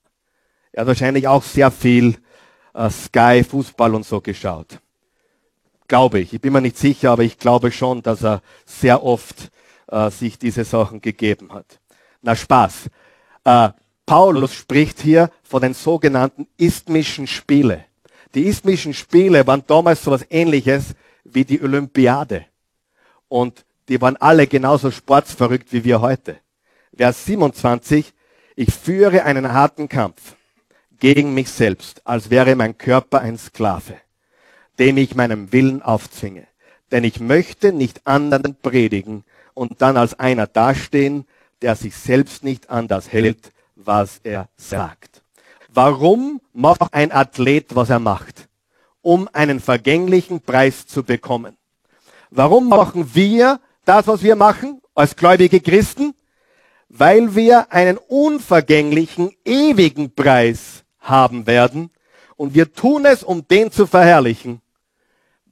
Er 0.72 0.82
hat 0.82 0.88
wahrscheinlich 0.88 1.28
auch 1.28 1.42
sehr 1.42 1.70
viel 1.70 2.18
äh, 2.74 2.90
Sky, 2.90 3.44
Fußball 3.48 3.94
und 3.94 4.04
so 4.04 4.20
geschaut. 4.20 4.80
Glaube 5.88 6.20
ich. 6.20 6.34
Ich 6.34 6.40
bin 6.40 6.52
mir 6.52 6.60
nicht 6.60 6.78
sicher, 6.78 7.12
aber 7.12 7.22
ich 7.22 7.38
glaube 7.38 7.70
schon, 7.70 8.02
dass 8.02 8.24
er 8.24 8.42
sehr 8.64 9.02
oft 9.02 9.50
äh, 9.88 10.10
sich 10.10 10.38
diese 10.38 10.64
Sachen 10.64 11.00
gegeben 11.00 11.52
hat. 11.52 11.78
Na 12.22 12.34
Spaß. 12.34 12.90
Äh, 13.44 13.68
Paulus 14.06 14.52
spricht 14.54 15.00
hier 15.00 15.30
von 15.42 15.62
den 15.62 15.74
sogenannten 15.74 16.46
isthmischen 16.58 17.26
Spiele. 17.26 17.84
Die 18.34 18.46
isthmischen 18.46 18.92
Spiele 18.92 19.46
waren 19.46 19.62
damals 19.66 20.02
so 20.02 20.12
etwas 20.12 20.26
ähnliches 20.30 20.94
wie 21.24 21.44
die 21.44 21.62
Olympiade. 21.62 22.46
Und 23.28 23.63
die 23.88 24.00
waren 24.00 24.16
alle 24.16 24.46
genauso 24.46 24.90
sportsverrückt 24.90 25.72
wie 25.72 25.84
wir 25.84 26.00
heute. 26.00 26.38
Vers 26.96 27.24
27, 27.26 28.12
ich 28.56 28.72
führe 28.72 29.24
einen 29.24 29.52
harten 29.52 29.88
Kampf 29.88 30.36
gegen 30.98 31.34
mich 31.34 31.50
selbst, 31.50 32.06
als 32.06 32.30
wäre 32.30 32.54
mein 32.56 32.78
Körper 32.78 33.20
ein 33.20 33.36
Sklave, 33.36 33.96
dem 34.78 34.96
ich 34.96 35.14
meinem 35.14 35.52
Willen 35.52 35.82
aufzwinge. 35.82 36.46
Denn 36.92 37.04
ich 37.04 37.20
möchte 37.20 37.72
nicht 37.72 38.06
anderen 38.06 38.56
predigen 38.56 39.24
und 39.54 39.82
dann 39.82 39.96
als 39.96 40.18
einer 40.18 40.46
dastehen, 40.46 41.26
der 41.62 41.76
sich 41.76 41.96
selbst 41.96 42.44
nicht 42.44 42.70
anders 42.70 43.12
hält, 43.12 43.52
was 43.74 44.20
er 44.22 44.48
sagt. 44.56 45.22
Warum 45.68 46.40
macht 46.52 46.94
ein 46.94 47.10
Athlet, 47.10 47.74
was 47.74 47.90
er 47.90 47.98
macht? 47.98 48.48
Um 49.02 49.28
einen 49.32 49.60
vergänglichen 49.60 50.40
Preis 50.40 50.86
zu 50.86 51.02
bekommen. 51.02 51.56
Warum 52.30 52.68
machen 52.68 53.14
wir 53.14 53.60
das, 53.84 54.06
was 54.06 54.22
wir 54.22 54.36
machen, 54.36 54.80
als 54.94 55.16
gläubige 55.16 55.60
Christen? 55.60 56.14
Weil 56.88 57.34
wir 57.34 57.72
einen 57.72 57.96
unvergänglichen, 57.96 59.32
ewigen 59.44 60.14
Preis 60.14 60.84
haben 61.00 61.46
werden. 61.46 61.90
Und 62.36 62.54
wir 62.54 62.72
tun 62.72 63.04
es, 63.04 63.22
um 63.22 63.46
den 63.46 63.70
zu 63.70 63.86
verherrlichen, 63.86 64.60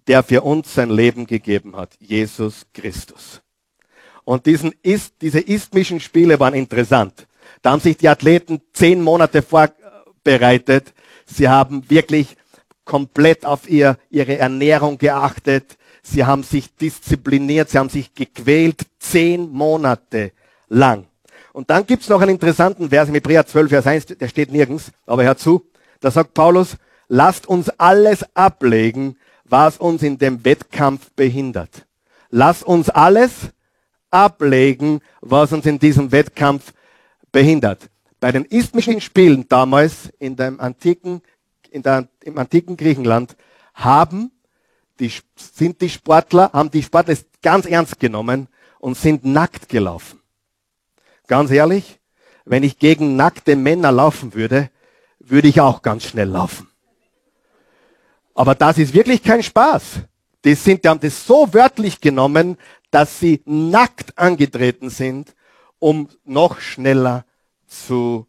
der 0.07 0.23
für 0.23 0.43
uns 0.43 0.75
sein 0.75 0.91
Leben 0.91 1.27
gegeben 1.27 1.77
hat, 1.77 1.95
Jesus 1.99 2.67
Christus. 2.73 3.41
Und 4.25 4.47
diesen 4.47 4.73
Ist, 4.83 5.15
diese 5.21 5.41
isthmischen 5.41 6.01
Spiele 6.01 6.39
waren 6.39 6.55
interessant. 6.55 7.27
Da 7.61 7.71
haben 7.73 7.81
sich 7.81 7.97
die 7.97 8.09
Athleten 8.09 8.61
zehn 8.73 9.03
Monate 9.03 9.43
vorbereitet. 9.43 10.93
Sie 11.27 11.49
haben 11.49 11.89
wirklich 11.91 12.37
komplett 12.85 13.45
auf 13.45 13.69
ihr, 13.69 13.97
ihre 14.11 14.39
Ernährung 14.39 14.99
geachtet. 14.99 15.77
Sie 16.03 16.25
haben 16.25 16.43
sich 16.43 16.75
diszipliniert, 16.75 17.71
sie 17.71 17.79
haben 17.79 17.89
sich 17.89 18.13
gequält, 18.15 18.83
zehn 18.99 19.51
Monate 19.51 20.33
lang. 20.69 21.07
Und 21.53 21.71
dann 21.71 21.87
gibt's 21.87 22.09
noch 22.09 22.21
einen 22.21 22.33
interessanten 22.33 22.89
Vers 22.89 23.09
im 23.09 23.15
Hebräer 23.15 23.47
12, 23.47 23.71
Vers 23.71 23.87
1, 23.87 24.07
der 24.07 24.29
steht 24.29 24.51
nirgends, 24.51 24.91
aber 25.07 25.23
hör 25.25 25.37
zu. 25.37 25.65
Da 26.01 26.11
sagt 26.11 26.35
Paulus, 26.35 26.77
lasst 27.09 27.47
uns 27.47 27.69
alles 27.69 28.25
ablegen, 28.35 29.17
was 29.45 29.77
uns 29.79 30.03
in 30.03 30.19
dem 30.19 30.45
Wettkampf 30.45 31.11
behindert. 31.13 31.87
Lasst 32.31 32.65
uns 32.65 32.89
alles 32.89 33.51
ablegen, 34.11 35.01
was 35.21 35.53
uns 35.53 35.67
in 35.67 35.79
diesem 35.79 36.11
Wettkampf 36.11 36.73
behindert. 37.31 37.91
Bei 38.19 38.33
den 38.33 38.45
isthmischen 38.45 39.01
Spielen 39.03 39.47
damals 39.49 40.11
in 40.19 40.37
dem 40.37 40.59
antiken, 40.59 41.21
in 41.71 41.83
der, 41.83 42.09
im 42.25 42.39
antiken 42.39 42.77
Griechenland 42.77 43.37
haben 43.75 44.31
die, 45.01 45.13
sind 45.37 45.81
die 45.81 45.89
Sportler, 45.89 46.51
haben 46.53 46.71
die 46.71 46.83
Sportler 46.83 47.13
es 47.15 47.27
ganz 47.43 47.67
ernst 47.67 47.99
genommen 47.99 48.49
und 48.79 48.97
sind 48.97 49.25
nackt 49.25 49.69
gelaufen. 49.69 50.21
Ganz 51.27 51.51
ehrlich, 51.51 52.01
wenn 52.45 52.63
ich 52.63 52.79
gegen 52.79 53.17
nackte 53.17 53.57
Männer 53.57 53.93
laufen 53.93 54.35
würde, 54.35 54.71
würde 55.19 55.49
ich 55.49 55.61
auch 55.61 55.83
ganz 55.83 56.05
schnell 56.05 56.29
laufen. 56.29 56.69
Aber 58.35 58.55
das 58.55 58.79
ist 58.79 58.95
wirklich 58.95 59.23
kein 59.23 59.43
Spaß. 59.43 60.01
Die, 60.45 60.55
sind, 60.55 60.85
die 60.85 60.89
haben 60.89 61.01
das 61.01 61.27
so 61.27 61.53
wörtlich 61.55 62.01
genommen, 62.01 62.59
dass 62.91 63.21
sie 63.21 63.43
nackt 63.45 64.19
angetreten 64.19 64.91
sind 64.91 65.35
um 65.83 66.09
noch 66.25 66.61
schneller 66.61 67.27
zu 67.67 68.29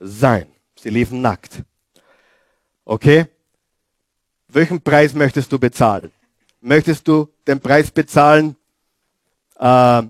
sein. 0.00 0.48
Sie 0.74 0.90
liefen 0.90 1.22
nackt. 1.22 1.62
Okay? 2.84 3.26
Welchen 4.58 4.80
Preis 4.80 5.14
möchtest 5.14 5.52
du 5.52 5.58
bezahlen? 5.58 6.10
Möchtest 6.60 7.06
du 7.06 7.28
den 7.46 7.60
Preis 7.60 7.90
bezahlen 7.90 8.56
äh, 9.58 10.02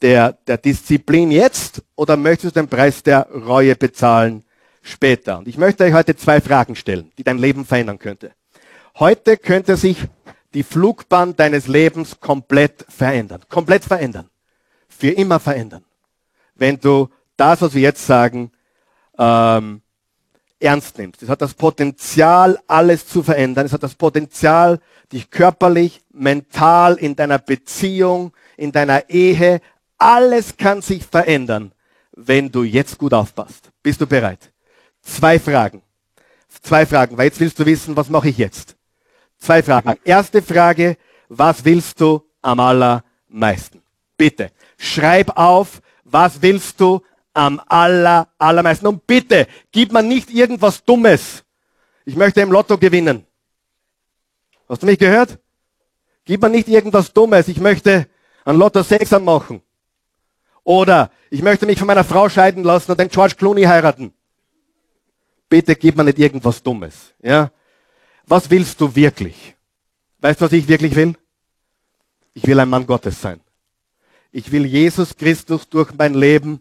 der, 0.00 0.32
der 0.46 0.56
Disziplin 0.56 1.32
jetzt 1.32 1.82
oder 1.96 2.16
möchtest 2.16 2.56
du 2.56 2.60
den 2.60 2.68
Preis 2.68 3.02
der 3.02 3.28
Reue 3.28 3.74
bezahlen 3.74 4.44
später? 4.82 5.38
Und 5.38 5.48
ich 5.48 5.58
möchte 5.58 5.82
euch 5.82 5.92
heute 5.92 6.14
zwei 6.16 6.40
Fragen 6.40 6.76
stellen, 6.76 7.10
die 7.18 7.24
dein 7.24 7.38
Leben 7.38 7.64
verändern 7.64 7.98
könnte. 7.98 8.30
Heute 8.98 9.36
könnte 9.36 9.76
sich 9.76 9.98
die 10.54 10.62
Flugbahn 10.62 11.34
deines 11.34 11.66
Lebens 11.66 12.20
komplett 12.20 12.86
verändern. 12.88 13.42
Komplett 13.48 13.84
verändern. 13.84 14.30
Für 14.88 15.10
immer 15.10 15.40
verändern 15.40 15.84
wenn 16.58 16.78
du 16.78 17.08
das, 17.36 17.62
was 17.62 17.72
wir 17.74 17.82
jetzt 17.82 18.06
sagen, 18.06 18.50
ähm, 19.16 19.80
ernst 20.60 20.98
nimmst. 20.98 21.22
Es 21.22 21.28
hat 21.28 21.40
das 21.40 21.54
Potenzial, 21.54 22.58
alles 22.66 23.06
zu 23.06 23.22
verändern. 23.22 23.66
Es 23.66 23.72
hat 23.72 23.82
das 23.82 23.94
Potenzial, 23.94 24.80
dich 25.12 25.30
körperlich, 25.30 26.02
mental, 26.10 26.94
in 26.96 27.16
deiner 27.16 27.38
Beziehung, 27.38 28.32
in 28.56 28.72
deiner 28.72 29.08
Ehe, 29.08 29.60
alles 29.98 30.56
kann 30.56 30.82
sich 30.82 31.04
verändern, 31.04 31.72
wenn 32.12 32.50
du 32.50 32.62
jetzt 32.62 32.98
gut 32.98 33.14
aufpasst. 33.14 33.70
Bist 33.82 34.00
du 34.00 34.06
bereit? 34.06 34.52
Zwei 35.02 35.38
Fragen. 35.38 35.82
Zwei 36.62 36.86
Fragen, 36.86 37.16
weil 37.16 37.26
jetzt 37.26 37.40
willst 37.40 37.58
du 37.58 37.66
wissen, 37.66 37.96
was 37.96 38.08
mache 38.08 38.28
ich 38.28 38.38
jetzt? 38.38 38.76
Zwei 39.38 39.62
Fragen. 39.62 39.94
Erste 40.04 40.42
Frage, 40.42 40.96
was 41.28 41.64
willst 41.64 42.00
du 42.00 42.22
am 42.42 42.60
allermeisten? 42.60 43.82
Bitte, 44.16 44.50
schreib 44.76 45.36
auf, 45.36 45.80
was 46.04 46.42
willst 46.42 46.80
du 46.80 47.02
am 47.38 47.60
aller, 47.68 48.28
allermeisten? 48.36 48.88
Und 48.88 49.06
bitte, 49.06 49.46
gib 49.70 49.92
mir 49.92 50.02
nicht 50.02 50.28
irgendwas 50.30 50.84
Dummes. 50.84 51.44
Ich 52.04 52.16
möchte 52.16 52.40
im 52.40 52.50
Lotto 52.50 52.76
gewinnen. 52.76 53.24
Hast 54.68 54.82
du 54.82 54.86
mich 54.86 54.98
gehört? 54.98 55.38
Gib 56.24 56.42
mir 56.42 56.50
nicht 56.50 56.68
irgendwas 56.68 57.12
Dummes. 57.12 57.46
Ich 57.46 57.60
möchte 57.60 58.08
ein 58.44 58.56
Lotto 58.56 58.82
6 58.82 59.12
machen. 59.20 59.62
Oder 60.64 61.10
ich 61.30 61.40
möchte 61.40 61.64
mich 61.64 61.78
von 61.78 61.86
meiner 61.86 62.04
Frau 62.04 62.28
scheiden 62.28 62.64
lassen 62.64 62.90
und 62.90 63.00
den 63.00 63.08
George 63.08 63.36
Clooney 63.36 63.62
heiraten. 63.62 64.12
Bitte 65.48 65.76
gib 65.76 65.96
mir 65.96 66.04
nicht 66.04 66.18
irgendwas 66.18 66.62
Dummes. 66.62 67.14
Ja? 67.22 67.52
Was 68.26 68.50
willst 68.50 68.80
du 68.80 68.94
wirklich? 68.94 69.56
Weißt 70.18 70.40
du, 70.40 70.44
was 70.44 70.52
ich 70.52 70.66
wirklich 70.66 70.94
will? 70.96 71.14
Ich 72.34 72.46
will 72.46 72.58
ein 72.58 72.68
Mann 72.68 72.86
Gottes 72.86 73.20
sein. 73.20 73.40
Ich 74.32 74.50
will 74.50 74.66
Jesus 74.66 75.16
Christus 75.16 75.68
durch 75.68 75.92
mein 75.96 76.14
Leben 76.14 76.60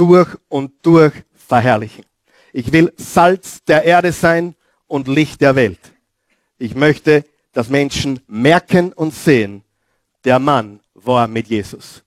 durch 0.00 0.34
und 0.48 0.72
durch 0.82 1.12
verherrlichen. 1.34 2.06
Ich 2.54 2.72
will 2.72 2.92
Salz 2.96 3.62
der 3.64 3.84
Erde 3.84 4.12
sein 4.12 4.54
und 4.86 5.08
Licht 5.08 5.42
der 5.42 5.54
Welt. 5.56 5.80
Ich 6.58 6.74
möchte, 6.74 7.24
dass 7.52 7.68
Menschen 7.68 8.20
merken 8.26 8.94
und 8.94 9.14
sehen, 9.14 9.62
der 10.24 10.38
Mann 10.38 10.80
war 10.94 11.28
mit 11.28 11.48
Jesus. 11.48 12.02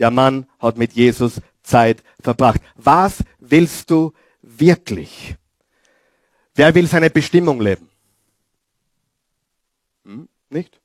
Der 0.00 0.10
Mann 0.10 0.46
hat 0.58 0.76
mit 0.76 0.92
Jesus 0.92 1.40
Zeit 1.62 2.02
verbracht. 2.20 2.60
Was 2.74 3.22
willst 3.38 3.88
du 3.90 4.12
wirklich? 4.42 5.36
Wer 6.54 6.74
will 6.74 6.88
seine 6.88 7.10
Bestimmung 7.10 7.60
leben? 7.60 7.88
Hm? 10.04 10.28
Nicht? 10.50 10.80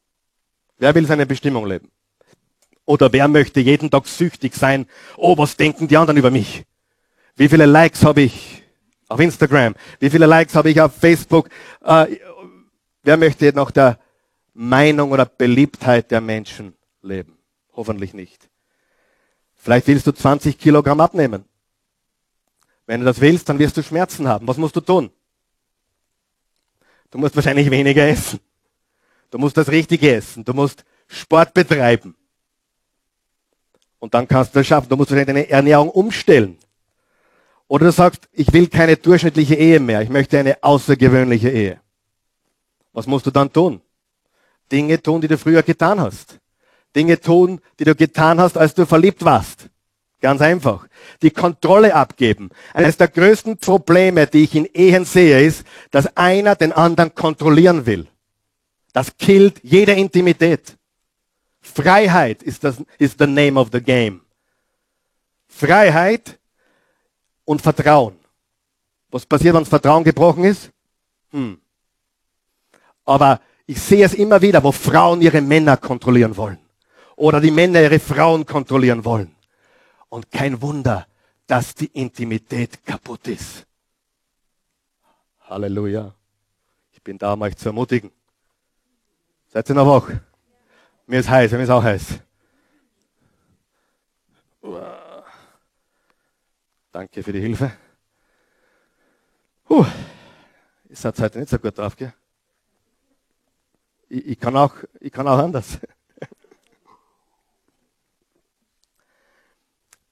Wer 0.77 0.93
will 0.93 1.07
seine 1.07 1.25
Bestimmung 1.25 1.65
leben? 1.65 1.89
Oder 2.85 3.11
wer 3.13 3.27
möchte 3.27 3.59
jeden 3.59 3.89
Tag 3.89 4.07
süchtig 4.07 4.55
sein? 4.55 4.87
Oh, 5.17 5.37
was 5.37 5.55
denken 5.55 5.87
die 5.87 5.97
anderen 5.97 6.17
über 6.17 6.31
mich? 6.31 6.65
Wie 7.35 7.47
viele 7.47 7.65
Likes 7.65 8.03
habe 8.03 8.21
ich 8.21 8.63
auf 9.07 9.19
Instagram? 9.19 9.75
Wie 9.99 10.09
viele 10.09 10.25
Likes 10.25 10.55
habe 10.55 10.69
ich 10.69 10.81
auf 10.81 10.93
Facebook? 10.93 11.49
Äh, 11.81 12.17
wer 13.03 13.17
möchte 13.17 13.51
nach 13.53 13.71
der 13.71 13.99
Meinung 14.53 15.11
oder 15.11 15.25
Beliebtheit 15.25 16.11
der 16.11 16.21
Menschen 16.21 16.73
leben? 17.01 17.37
Hoffentlich 17.73 18.13
nicht. 18.13 18.49
Vielleicht 19.55 19.87
willst 19.87 20.05
du 20.05 20.11
20 20.11 20.57
Kilogramm 20.57 20.99
abnehmen. 20.99 21.45
Wenn 22.85 22.99
du 22.99 23.05
das 23.05 23.21
willst, 23.21 23.47
dann 23.47 23.59
wirst 23.59 23.77
du 23.77 23.83
Schmerzen 23.83 24.27
haben. 24.27 24.47
Was 24.47 24.57
musst 24.57 24.75
du 24.75 24.81
tun? 24.81 25.09
Du 27.09 27.17
musst 27.17 27.35
wahrscheinlich 27.35 27.71
weniger 27.71 28.05
essen. 28.07 28.39
Du 29.31 29.37
musst 29.37 29.55
das 29.55 29.69
Richtige 29.69 30.13
essen. 30.15 30.43
Du 30.43 30.53
musst 30.53 30.83
Sport 31.07 31.53
betreiben. 31.53 32.15
Und 34.03 34.13
dann 34.13 34.27
kannst 34.27 34.53
du 34.53 34.59
das 34.59 34.67
schaffen. 34.67 34.89
Du 34.89 34.97
musst 34.97 35.11
deine 35.11 35.49
Ernährung 35.49 35.89
umstellen. 35.89 36.57
Oder 37.69 37.85
du 37.85 37.91
sagst, 37.93 38.27
ich 38.33 38.51
will 38.51 38.67
keine 38.67 38.97
durchschnittliche 38.97 39.55
Ehe 39.55 39.79
mehr. 39.79 40.01
Ich 40.01 40.09
möchte 40.09 40.37
eine 40.37 40.61
außergewöhnliche 40.61 41.49
Ehe. 41.49 41.79
Was 42.91 43.07
musst 43.07 43.25
du 43.27 43.31
dann 43.31 43.53
tun? 43.53 43.79
Dinge 44.69 45.01
tun, 45.01 45.21
die 45.21 45.29
du 45.29 45.37
früher 45.37 45.63
getan 45.63 46.01
hast. 46.01 46.37
Dinge 46.93 47.17
tun, 47.17 47.61
die 47.79 47.85
du 47.85 47.95
getan 47.95 48.41
hast, 48.41 48.57
als 48.57 48.73
du 48.73 48.85
verliebt 48.85 49.23
warst. 49.23 49.69
Ganz 50.19 50.41
einfach. 50.41 50.85
Die 51.21 51.31
Kontrolle 51.31 51.95
abgeben. 51.95 52.49
Eines 52.73 52.97
der 52.97 53.07
größten 53.07 53.55
Probleme, 53.55 54.27
die 54.27 54.43
ich 54.43 54.53
in 54.53 54.65
Ehen 54.65 55.05
sehe, 55.05 55.41
ist, 55.41 55.63
dass 55.91 56.17
einer 56.17 56.57
den 56.57 56.73
anderen 56.73 57.15
kontrollieren 57.15 57.85
will. 57.85 58.07
Das 58.91 59.15
killt 59.15 59.61
jede 59.63 59.93
Intimität. 59.93 60.77
Freiheit 61.63 62.43
ist 62.43 62.63
das, 62.63 62.83
ist 62.99 63.17
the 63.17 63.25
name 63.25 63.59
of 63.59 63.69
the 63.71 63.81
game. 63.81 64.21
Freiheit 65.47 66.39
und 67.45 67.61
Vertrauen. 67.61 68.19
Was 69.09 69.25
passiert, 69.25 69.53
wenn 69.53 69.61
das 69.61 69.69
Vertrauen 69.69 70.03
gebrochen 70.03 70.43
ist? 70.43 70.71
Hm. 71.31 71.59
Aber 73.05 73.39
ich 73.65 73.81
sehe 73.81 74.05
es 74.05 74.13
immer 74.13 74.41
wieder, 74.41 74.63
wo 74.63 74.71
Frauen 74.71 75.21
ihre 75.21 75.41
Männer 75.41 75.77
kontrollieren 75.77 76.35
wollen. 76.35 76.59
Oder 77.15 77.39
die 77.39 77.51
Männer 77.51 77.81
ihre 77.81 77.99
Frauen 77.99 78.45
kontrollieren 78.45 79.05
wollen. 79.05 79.35
Und 80.09 80.31
kein 80.31 80.61
Wunder, 80.61 81.07
dass 81.47 81.75
die 81.75 81.87
Intimität 81.87 82.85
kaputt 82.85 83.27
ist. 83.27 83.65
Halleluja. 85.41 86.13
Ich 86.91 87.01
bin 87.01 87.17
da, 87.17 87.33
um 87.33 87.41
euch 87.41 87.55
zu 87.55 87.69
ermutigen. 87.69 88.11
Seid 89.47 89.69
ihr 89.69 89.75
noch 89.75 89.87
wach? 89.87 90.09
Mir 91.05 91.19
ist 91.19 91.29
heiß, 91.29 91.51
mir 91.51 91.63
ist 91.63 91.69
auch 91.69 91.83
heiß. 91.83 92.19
Danke 96.91 97.23
für 97.23 97.33
die 97.33 97.41
Hilfe. 97.41 97.71
Puh, 99.65 99.85
ihr 100.87 100.95
seid 100.95 101.19
heute 101.19 101.39
nicht 101.39 101.49
so 101.49 101.57
gut 101.57 101.77
drauf, 101.77 101.95
gell? 101.95 102.13
Ich, 104.09 104.25
ich, 104.27 104.39
kann 104.39 104.55
auch, 104.55 104.75
ich 104.99 105.11
kann 105.11 105.27
auch 105.27 105.39
anders. 105.39 105.79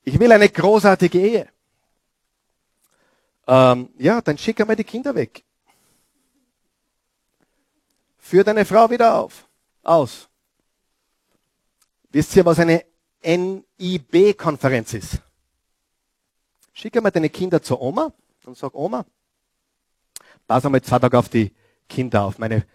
Ich 0.04 0.20
will 0.20 0.32
eine 0.32 0.50
großartige 0.50 1.20
Ehe. 1.20 1.50
Ähm, 3.46 3.90
ja, 4.00 4.20
dann 4.20 4.38
schick 4.38 4.60
einmal 4.60 4.76
die 4.76 4.84
Kinder 4.84 5.14
weg. 5.14 5.44
Führ 8.18 8.44
deine 8.44 8.66
Frau 8.66 8.90
wieder 8.90 9.20
auf, 9.20 9.48
aus. 9.84 10.31
Wisst 12.12 12.36
ihr, 12.36 12.46
was 12.46 12.60
eine 12.60 12.86
NIB-Konferenz 13.24 14.94
ist? 14.94 15.22
Schick 16.74 16.96
einmal 16.98 17.12
deine 17.12 17.30
Kinder 17.30 17.62
zur 17.62 17.82
Oma 17.82 18.12
und 18.46 18.58
sag, 18.58 18.74
Oma, 18.76 19.06
pass 20.48 20.66
einmal 20.66 20.82
zwei 20.82 21.00
Tage 21.00 21.18
auf 21.18 21.30
die 21.30 21.54
Kinder 21.88 22.24
auf. 22.24 22.38
Meine, 22.38 22.66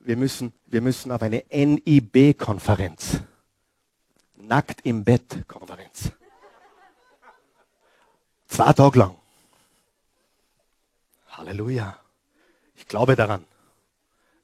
wir 0.00 0.16
müssen, 0.16 0.52
wir 0.66 0.82
müssen 0.82 1.12
auf 1.12 1.22
eine 1.22 1.44
NIB-Konferenz. 1.50 3.20
Nackt 4.36 4.84
im 4.84 5.04
Bett-Konferenz. 5.04 6.12
Zwei 8.46 8.72
Tage 8.72 8.98
lang. 8.98 9.16
Halleluja. 11.28 11.98
Ich 12.74 12.86
glaube 12.86 13.16
daran. 13.16 13.44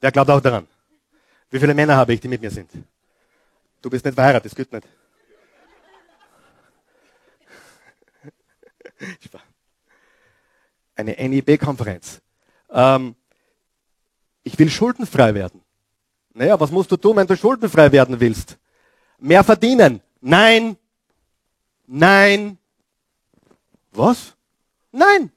Wer 0.01 0.13
glaubt 0.13 0.31
auch 0.31 0.41
daran? 0.41 0.67
Wie 1.51 1.59
viele 1.59 1.75
Männer 1.75 1.97
habe 1.97 2.15
ich, 2.15 2.21
die 2.21 2.29
mit 2.29 2.41
mir 2.41 2.51
sind? 2.51 2.71
Du 3.85 3.90
bist 3.90 4.03
nicht 4.03 4.14
verheiratet, 4.14 4.51
das 4.51 4.55
geht 4.57 4.73
nicht. 4.73 4.88
Eine 10.97 11.12
NIB-Konferenz. 11.12 12.23
Ähm, 12.70 13.14
ich 14.42 14.59
will 14.59 14.70
schuldenfrei 14.70 15.35
werden. 15.35 15.61
Naja, 16.33 16.59
was 16.59 16.70
musst 16.70 16.90
du 16.92 16.97
tun, 16.97 17.16
wenn 17.16 17.27
du 17.27 17.37
schuldenfrei 17.37 17.92
werden 17.92 18.18
willst? 18.18 18.57
Mehr 19.18 19.44
verdienen. 19.44 20.01
Nein. 20.23 20.79
Nein. 21.87 22.57
Was? 23.92 24.35
Nein. 24.92 25.31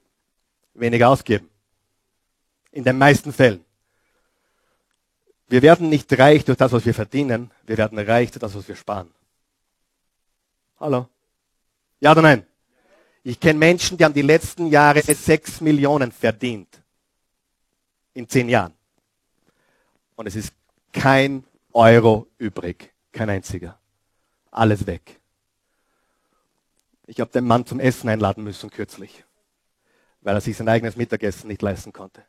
Weniger 0.72 1.10
ausgeben. 1.10 1.50
In 2.72 2.82
den 2.82 2.96
meisten 2.96 3.30
Fällen. 3.30 3.62
Wir 5.48 5.62
werden 5.62 5.88
nicht 5.88 6.16
reich 6.18 6.44
durch 6.44 6.58
das, 6.58 6.72
was 6.72 6.84
wir 6.84 6.94
verdienen. 6.94 7.50
Wir 7.66 7.78
werden 7.78 7.98
reich 7.98 8.30
durch 8.30 8.40
das, 8.40 8.54
was 8.54 8.68
wir 8.68 8.76
sparen. 8.76 9.10
Hallo? 10.78 11.08
Ja 12.00 12.12
oder 12.12 12.22
nein? 12.22 12.46
Ich 13.24 13.40
kenne 13.40 13.58
Menschen, 13.58 13.96
die 13.96 14.04
haben 14.04 14.14
die 14.14 14.22
letzten 14.22 14.66
Jahre 14.66 15.02
sechs 15.02 15.60
Millionen 15.60 16.12
verdient. 16.12 16.68
In 18.14 18.28
zehn 18.28 18.48
Jahren. 18.48 18.74
Und 20.16 20.26
es 20.26 20.36
ist 20.36 20.52
kein 20.92 21.44
Euro 21.72 22.26
übrig. 22.38 22.92
Kein 23.12 23.30
einziger. 23.30 23.78
Alles 24.50 24.86
weg. 24.86 25.18
Ich 27.06 27.20
habe 27.20 27.30
den 27.30 27.46
Mann 27.46 27.64
zum 27.64 27.80
Essen 27.80 28.08
einladen 28.10 28.44
müssen 28.44 28.68
kürzlich, 28.68 29.24
weil 30.20 30.34
er 30.34 30.42
sich 30.42 30.56
sein 30.56 30.68
eigenes 30.68 30.96
Mittagessen 30.96 31.48
nicht 31.48 31.62
leisten 31.62 31.92
konnte. 31.92 32.22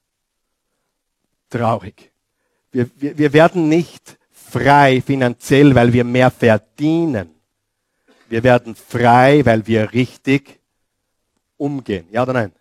Traurig. 1.49 2.12
Wir, 2.71 2.89
wir, 2.95 3.17
wir 3.17 3.34
werden 3.34 3.69
nicht 3.69 4.17
frei 4.32 5.01
finanziell, 5.01 5.75
weil 5.75 5.93
wir 5.93 6.03
mehr 6.03 6.32
verdienen. 6.32 7.29
Wir 8.27 8.43
werden 8.43 8.75
frei, 8.75 9.45
weil 9.45 9.65
wir 9.65 9.91
richtig 9.91 10.60
umgehen. 11.58 12.08
Ja 12.12 12.23
oder 12.23 12.34
nein? 12.34 12.51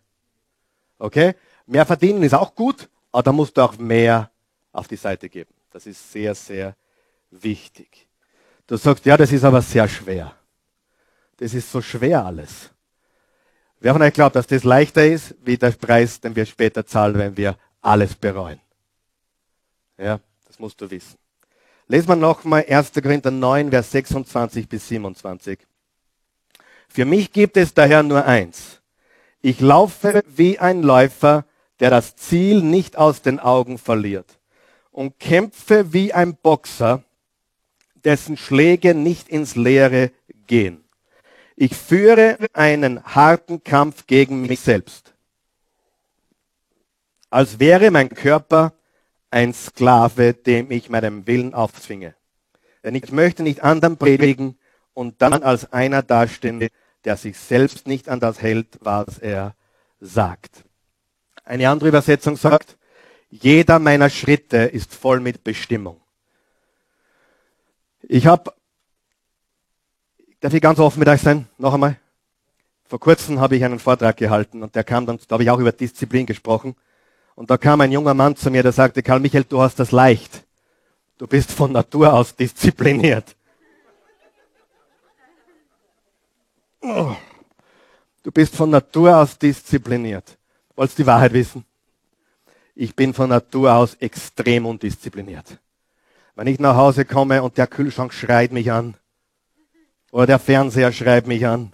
Okay? 0.99 1.35
Mehr 1.67 1.85
verdienen 1.85 2.23
ist 2.23 2.35
auch 2.35 2.55
gut, 2.55 2.89
aber 3.13 3.23
da 3.23 3.33
musst 3.33 3.57
du 3.57 3.63
auch 3.63 3.77
mehr 3.79 4.31
auf 4.73 4.89
die 4.89 4.97
Seite 4.97 5.29
geben. 5.29 5.53
Das 5.71 5.87
ist 5.87 6.13
sehr, 6.13 6.35
sehr 6.35 6.75
wichtig. 7.31 8.09
Du 8.67 8.77
sagst, 8.77 9.05
ja, 9.07 9.17
das 9.17 9.33
ist 9.33 9.45
aber 9.45 9.63
sehr 9.63 9.89
schwer. 9.89 10.35
Das 11.37 11.55
ist 11.55 11.71
so 11.71 11.81
schwer 11.81 12.25
alles. 12.25 12.71
Wer 13.81 13.93
von 13.93 14.03
euch 14.03 14.13
glaubt, 14.13 14.35
dass 14.37 14.47
das 14.47 14.65
leichter 14.65 15.07
ist, 15.07 15.35
wie 15.45 15.57
der 15.57 15.71
Preis, 15.71 16.21
den 16.21 16.35
wir 16.35 16.47
später 16.47 16.85
zahlen, 16.85 17.17
wenn 17.17 17.37
wir 17.37 17.57
alles 17.81 18.15
bereuen? 18.15 18.61
Ja, 19.99 20.21
das 20.47 20.59
musst 20.59 20.81
du 20.81 20.91
wissen. 20.91 21.19
Lesen 21.89 22.09
wir 22.09 22.17
nochmal 22.17 22.65
1. 22.69 22.93
Korinther 22.93 23.31
9, 23.31 23.71
Vers 23.71 23.91
26 23.91 24.69
bis 24.69 24.89
27. 24.89 25.59
Für 26.89 27.05
mich 27.05 27.33
gibt 27.33 27.57
es 27.57 27.75
daher 27.75 28.03
nur 28.03 28.25
eins. 28.25 28.81
Ich 29.41 29.61
laufe 29.61 30.23
wie 30.27 30.59
ein 30.59 30.83
Läufer, 30.83 31.45
der 31.81 31.91
das 31.91 32.17
Ziel 32.17 32.63
nicht 32.63 32.97
aus 32.97 33.23
den 33.23 33.41
Augen 33.41 33.79
verliert 33.79 34.39
und 34.91 35.19
kämpfe 35.19 35.93
wie 35.93 36.13
ein 36.13 36.37
Boxer, 36.37 37.05
dessen 38.05 38.37
Schläge 38.37 38.95
nicht 38.95 39.29
ins 39.29 39.57
Leere 39.57 40.11
gehen. 40.47 40.85
Ich 41.57 41.75
führe 41.77 42.39
einen 42.53 43.03
harten 43.05 43.65
Kampf 43.65 44.07
gegen 44.07 44.43
mich 44.43 44.61
selbst, 44.61 45.15
als 47.31 47.59
wäre 47.59 47.91
mein 47.91 48.09
Körper 48.09 48.73
ein 49.31 49.53
Sklave, 49.53 50.35
dem 50.35 50.71
ich 50.71 50.89
meinen 50.89 51.27
Willen 51.27 51.55
aufzwinge. 51.55 52.15
Denn 52.83 52.95
ich 52.95 53.11
möchte 53.13 53.43
nicht 53.43 53.63
anderen 53.63 53.97
predigen 53.97 54.59
und 54.95 55.21
dann 55.21 55.43
als 55.43 55.73
einer 55.73 56.03
dastehen, 56.03 56.69
der 57.05 57.17
sich 57.17 57.39
selbst 57.39 57.87
nicht 57.87 58.09
an 58.09 58.21
das 58.21 58.41
hält, 58.41 58.79
was 58.81 59.19
er 59.19 59.55
sagt. 60.01 60.65
Eine 61.45 61.69
andere 61.69 61.89
Übersetzung 61.89 62.37
sagt, 62.37 62.77
jeder 63.31 63.79
meiner 63.79 64.11
Schritte 64.11 64.59
ist 64.59 64.95
voll 64.95 65.21
mit 65.21 65.45
Bestimmung. 65.45 66.01
Ich 68.03 68.27
habe 68.27 68.53
Darf 70.41 70.55
ich 70.55 70.63
ganz 70.63 70.79
offen 70.79 71.01
mit 71.01 71.09
euch 71.09 71.21
sein? 71.21 71.49
Noch 71.59 71.75
einmal. 71.75 71.97
Vor 72.85 73.01
kurzem 73.01 73.41
habe 73.41 73.57
ich 73.57 73.65
einen 73.65 73.81
Vortrag 73.81 74.17
gehalten 74.17 74.63
und 74.63 74.77
der 74.77 74.85
kam 74.85 75.05
dann, 75.05 75.19
da 75.27 75.35
habe 75.35 75.43
ich 75.43 75.51
auch 75.51 75.59
über 75.59 75.73
Disziplin 75.73 76.27
gesprochen. 76.27 76.77
Und 77.39 77.51
da 77.51 77.57
kam 77.57 77.81
ein 77.81 77.93
junger 77.93 78.15
Mann 78.15 78.35
zu 78.35 78.51
mir, 78.51 78.65
der 78.65 78.73
sagte, 78.73 79.01
Karl 79.01 79.21
Michael, 79.21 79.45
du 79.45 79.63
hast 79.63 79.79
das 79.79 79.93
leicht. 79.93 80.45
Du 81.19 81.29
bist 81.29 81.53
von 81.53 81.71
Natur 81.71 82.13
aus 82.13 82.35
diszipliniert. 82.35 83.37
Oh. 86.81 87.15
Du 88.25 88.33
bist 88.33 88.57
von 88.57 88.71
Natur 88.71 89.17
aus 89.17 89.39
diszipliniert. 89.39 90.37
Wolltest 90.75 90.99
die 90.99 91.07
Wahrheit 91.07 91.33
wissen? 91.33 91.65
Ich 92.75 92.97
bin 92.97 93.15
von 93.15 93.29
Natur 93.29 93.73
aus 93.73 93.95
extrem 94.01 94.67
undiszipliniert. 94.67 95.61
Wenn 96.35 96.49
ich 96.49 96.59
nach 96.59 96.75
Hause 96.75 97.05
komme 97.05 97.41
und 97.45 97.57
der 97.57 97.69
Kühlschrank 97.69 98.13
schreit 98.13 98.51
mich 98.51 98.73
an, 98.73 98.97
oder 100.11 100.27
der 100.27 100.41
Fernseher 100.41 100.91
schreibt 100.91 101.29
mich 101.29 101.47
an. 101.47 101.73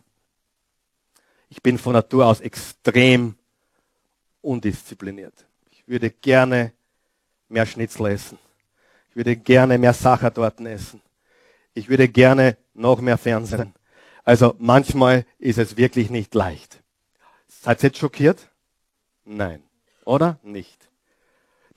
Ich 1.48 1.62
bin 1.62 1.79
von 1.79 1.94
Natur 1.94 2.27
aus 2.27 2.40
extrem 2.40 3.37
undiszipliniert. 4.42 5.46
Ich 5.87 5.92
würde 5.92 6.11
gerne 6.11 6.73
mehr 7.49 7.66
Schnitzel 7.66 8.07
essen. 8.07 8.38
Ich 9.11 9.16
würde 9.16 9.37
gerne 9.37 9.79
mehr 9.79 9.92
Sachertorten 9.92 10.66
essen. 10.66 11.01
Ich 11.75 11.88
würde 11.88 12.09
gerne 12.09 12.57
noch 12.75 13.01
mehr 13.01 13.18
Fernsehen. 13.18 13.75
Also 14.25 14.55
manchmal 14.59 15.27
ist 15.38 15.59
es 15.59 15.77
wirklich 15.77 16.11
nicht 16.11 16.35
leicht. 16.35 16.83
Seid 17.47 17.83
ihr 17.83 17.88
jetzt 17.88 17.99
schockiert? 17.99 18.49
Nein. 19.25 19.62
Oder? 20.05 20.38
Nicht. 20.42 20.88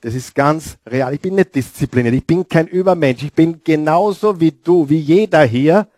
Das 0.00 0.14
ist 0.14 0.34
ganz 0.34 0.78
real. 0.86 1.12
Ich 1.14 1.20
bin 1.20 1.34
nicht 1.34 1.54
diszipliniert. 1.54 2.14
Ich 2.14 2.26
bin 2.26 2.48
kein 2.48 2.66
Übermensch. 2.66 3.22
Ich 3.22 3.32
bin 3.32 3.62
genauso 3.62 4.40
wie 4.40 4.52
du, 4.52 4.88
wie 4.88 5.00
jeder 5.00 5.44
hier 5.44 5.88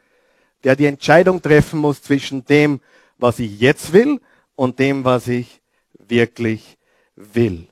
der 0.65 0.77
die 0.77 0.87
Entscheidung 0.87 1.41
treffen 1.41 1.81
muss 1.81 2.03
zwischen 2.03 2.45
dem, 2.45 2.81
was 3.19 3.39
ich 3.39 3.61
jetzt 3.61 3.93
will 3.93 4.21
und 4.55 4.79
dem, 4.79 5.05
was 5.05 5.29
ich 5.29 5.61
wirklich 5.99 6.77
will. 7.17 7.69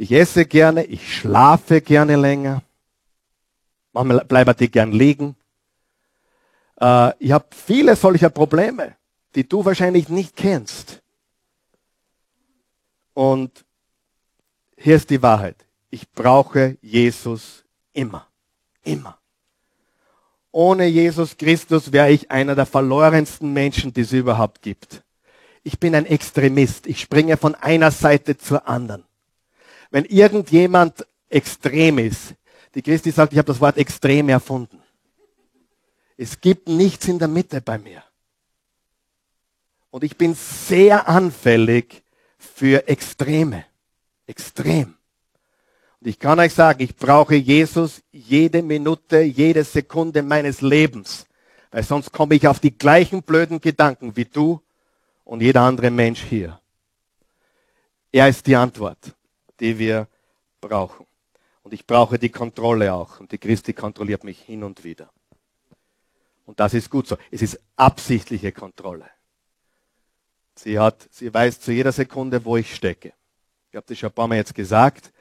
Ich 0.00 0.12
esse 0.12 0.46
gerne, 0.46 0.84
ich 0.84 1.12
schlafe 1.12 1.80
gerne 1.80 2.14
länger. 2.14 2.62
Manchmal 3.92 4.24
bleibe 4.26 4.54
ich 4.60 4.70
gern 4.70 4.92
liegen. 4.92 5.34
Äh, 6.80 7.14
ich 7.18 7.32
habe 7.32 7.46
viele 7.50 7.96
solcher 7.96 8.30
Probleme, 8.30 8.94
die 9.34 9.48
du 9.48 9.64
wahrscheinlich 9.64 10.08
nicht 10.08 10.36
kennst. 10.36 11.02
Und 13.12 13.64
hier 14.76 14.94
ist 14.94 15.10
die 15.10 15.20
Wahrheit. 15.20 15.56
Ich 15.90 16.08
brauche 16.12 16.78
Jesus 16.80 17.64
immer. 17.92 18.28
Immer. 18.84 19.18
Ohne 20.52 20.86
Jesus 20.86 21.36
Christus 21.36 21.90
wäre 21.90 22.12
ich 22.12 22.30
einer 22.30 22.54
der 22.54 22.66
verlorensten 22.66 23.52
Menschen, 23.52 23.92
die 23.92 24.02
es 24.02 24.12
überhaupt 24.12 24.62
gibt. 24.62 25.02
Ich 25.64 25.80
bin 25.80 25.96
ein 25.96 26.06
Extremist. 26.06 26.86
Ich 26.86 27.00
springe 27.00 27.36
von 27.36 27.56
einer 27.56 27.90
Seite 27.90 28.38
zur 28.38 28.68
anderen. 28.68 29.07
Wenn 29.90 30.04
irgendjemand 30.04 31.06
extrem 31.28 31.98
ist, 31.98 32.34
die 32.74 32.82
Christi 32.82 33.10
sagt, 33.10 33.32
ich 33.32 33.38
habe 33.38 33.46
das 33.46 33.60
Wort 33.60 33.76
extrem 33.76 34.28
erfunden. 34.28 34.80
Es 36.16 36.40
gibt 36.40 36.68
nichts 36.68 37.08
in 37.08 37.18
der 37.18 37.28
Mitte 37.28 37.60
bei 37.60 37.78
mir. 37.78 38.02
Und 39.90 40.04
ich 40.04 40.16
bin 40.16 40.34
sehr 40.34 41.08
anfällig 41.08 42.02
für 42.36 42.86
Extreme. 42.88 43.64
Extrem. 44.26 44.94
Und 46.00 46.06
ich 46.06 46.18
kann 46.18 46.38
euch 46.38 46.54
sagen, 46.54 46.82
ich 46.82 46.94
brauche 46.94 47.34
Jesus 47.34 48.02
jede 48.12 48.62
Minute, 48.62 49.20
jede 49.20 49.64
Sekunde 49.64 50.22
meines 50.22 50.60
Lebens. 50.60 51.26
Weil 51.70 51.82
sonst 51.82 52.12
komme 52.12 52.34
ich 52.34 52.46
auf 52.46 52.60
die 52.60 52.76
gleichen 52.76 53.22
blöden 53.22 53.60
Gedanken 53.60 54.16
wie 54.16 54.24
du 54.24 54.60
und 55.24 55.42
jeder 55.42 55.62
andere 55.62 55.90
Mensch 55.90 56.22
hier. 56.22 56.60
Er 58.12 58.28
ist 58.28 58.46
die 58.46 58.56
Antwort, 58.56 59.14
die 59.60 59.78
wir 59.78 60.08
brauchen. 60.60 61.06
Und 61.62 61.74
ich 61.74 61.86
brauche 61.86 62.18
die 62.18 62.30
Kontrolle 62.30 62.92
auch. 62.92 63.20
Und 63.20 63.32
die 63.32 63.38
Christi 63.38 63.72
kontrolliert 63.72 64.24
mich 64.24 64.40
hin 64.40 64.64
und 64.64 64.84
wieder. 64.84 65.10
Und 66.46 66.60
das 66.60 66.74
ist 66.74 66.88
gut 66.88 67.06
so. 67.06 67.18
Es 67.30 67.42
ist 67.42 67.60
absichtliche 67.76 68.52
Kontrolle. 68.52 69.08
Sie 70.54 70.78
hat, 70.78 71.08
sie 71.12 71.32
weiß 71.32 71.60
zu 71.60 71.72
jeder 71.72 71.92
Sekunde, 71.92 72.44
wo 72.44 72.56
ich 72.56 72.74
stecke. 72.74 73.12
Ich 73.70 73.76
habe 73.76 73.86
das 73.86 73.98
schon 73.98 74.08
ein 74.08 74.14
paar 74.14 74.28
Mal 74.28 74.36
jetzt 74.36 74.54
gesagt. 74.54 75.12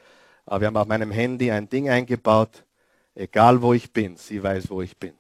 Aber 0.46 0.62
wir 0.62 0.68
haben 0.68 0.78
auf 0.78 0.88
meinem 0.88 1.12
Handy 1.12 1.52
ein 1.52 1.68
Ding 1.68 1.90
eingebaut, 1.90 2.64
egal 3.14 3.62
wo 3.62 3.74
ich 3.74 3.92
bin, 3.92 4.16
sie 4.16 4.42
weiß, 4.42 4.70
wo 4.70 4.82
ich 4.82 4.96
bin. 4.98 5.14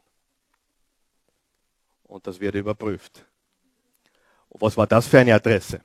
Und 2.03 2.25
das 2.25 2.39
wird 2.39 2.56
überprüft. 2.56 3.25
Und 4.47 4.62
was 4.62 4.77
war 4.77 4.88
das 4.88 5.08
für 5.08 5.19
eine 5.19 5.36
Adresse? 5.36 5.82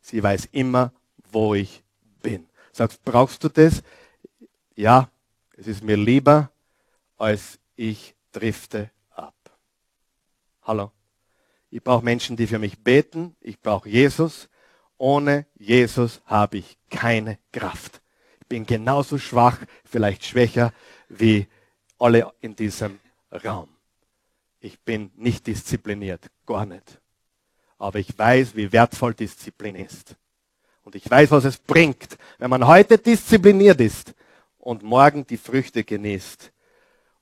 Sie 0.00 0.22
weiß 0.22 0.48
immer, 0.52 0.90
wo 1.30 1.54
ich 1.54 1.82
bin. 2.22 2.48
Sagst, 2.78 3.04
brauchst 3.04 3.44
du 3.44 3.48
das? 3.48 3.82
Ja, 4.74 5.10
es 5.56 5.66
ist 5.66 5.82
mir 5.82 5.96
lieber, 5.96 6.50
als 7.16 7.58
ich 7.76 8.14
drifte 8.32 8.90
ab. 9.10 9.34
Hallo? 10.62 10.92
Ich 11.70 11.82
brauche 11.82 12.04
Menschen, 12.04 12.36
die 12.36 12.46
für 12.46 12.58
mich 12.58 12.78
beten. 12.78 13.36
Ich 13.40 13.60
brauche 13.60 13.88
Jesus. 13.88 14.48
Ohne 14.96 15.46
Jesus 15.58 16.22
habe 16.24 16.58
ich 16.58 16.78
keine 16.88 17.38
Kraft 17.52 18.00
bin 18.48 18.66
genauso 18.66 19.18
schwach, 19.18 19.58
vielleicht 19.84 20.24
schwächer 20.24 20.72
wie 21.08 21.46
alle 21.98 22.32
in 22.40 22.56
diesem 22.56 22.98
Raum. 23.44 23.68
Ich 24.60 24.80
bin 24.80 25.10
nicht 25.14 25.46
diszipliniert, 25.46 26.26
gar 26.46 26.66
nicht. 26.66 27.00
Aber 27.78 27.98
ich 27.98 28.16
weiß, 28.18 28.56
wie 28.56 28.72
wertvoll 28.72 29.14
Disziplin 29.14 29.76
ist. 29.76 30.16
Und 30.88 30.94
ich 30.94 31.10
weiß, 31.10 31.32
was 31.32 31.44
es 31.44 31.58
bringt, 31.58 32.16
wenn 32.38 32.48
man 32.48 32.66
heute 32.66 32.96
diszipliniert 32.96 33.78
ist 33.78 34.14
und 34.56 34.82
morgen 34.82 35.26
die 35.26 35.36
Früchte 35.36 35.84
genießt 35.84 36.50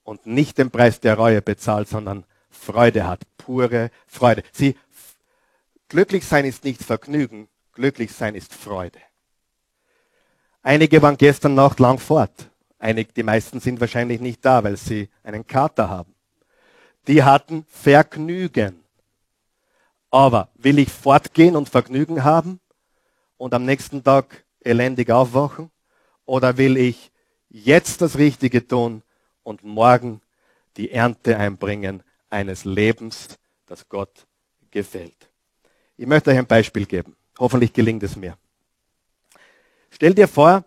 und 0.04 0.24
nicht 0.24 0.58
den 0.58 0.70
Preis 0.70 1.00
der 1.00 1.16
Reue 1.16 1.42
bezahlt, 1.42 1.88
sondern 1.88 2.22
Freude 2.48 3.08
hat, 3.08 3.22
pure 3.36 3.90
Freude. 4.06 4.44
Sie, 4.52 4.76
glücklich 5.88 6.24
sein 6.24 6.44
ist 6.44 6.62
nicht 6.62 6.80
Vergnügen, 6.80 7.48
glücklich 7.72 8.12
sein 8.12 8.36
ist 8.36 8.54
Freude. 8.54 9.00
Einige 10.62 11.02
waren 11.02 11.16
gestern 11.16 11.56
Nacht 11.56 11.80
lang 11.80 11.98
fort. 11.98 12.48
Einige, 12.78 13.12
die 13.14 13.24
meisten 13.24 13.58
sind 13.58 13.80
wahrscheinlich 13.80 14.20
nicht 14.20 14.44
da, 14.44 14.62
weil 14.62 14.76
sie 14.76 15.08
einen 15.24 15.44
Kater 15.44 15.90
haben. 15.90 16.14
Die 17.08 17.24
hatten 17.24 17.66
Vergnügen. 17.68 18.84
Aber 20.12 20.50
will 20.54 20.78
ich 20.78 20.92
fortgehen 20.92 21.56
und 21.56 21.68
Vergnügen 21.68 22.22
haben 22.22 22.60
und 23.36 23.54
am 23.54 23.64
nächsten 23.64 24.02
Tag 24.02 24.44
elendig 24.60 25.10
aufwachen? 25.10 25.70
Oder 26.24 26.56
will 26.56 26.76
ich 26.76 27.10
jetzt 27.48 28.00
das 28.00 28.18
Richtige 28.18 28.66
tun 28.66 29.02
und 29.42 29.62
morgen 29.62 30.20
die 30.76 30.90
Ernte 30.90 31.38
einbringen 31.38 32.02
eines 32.30 32.64
Lebens, 32.64 33.38
das 33.66 33.88
Gott 33.88 34.26
gefällt? 34.70 35.30
Ich 35.96 36.06
möchte 36.06 36.30
euch 36.30 36.38
ein 36.38 36.46
Beispiel 36.46 36.86
geben. 36.86 37.16
Hoffentlich 37.38 37.72
gelingt 37.72 38.02
es 38.02 38.16
mir. 38.16 38.36
Stell 39.90 40.14
dir 40.14 40.28
vor, 40.28 40.64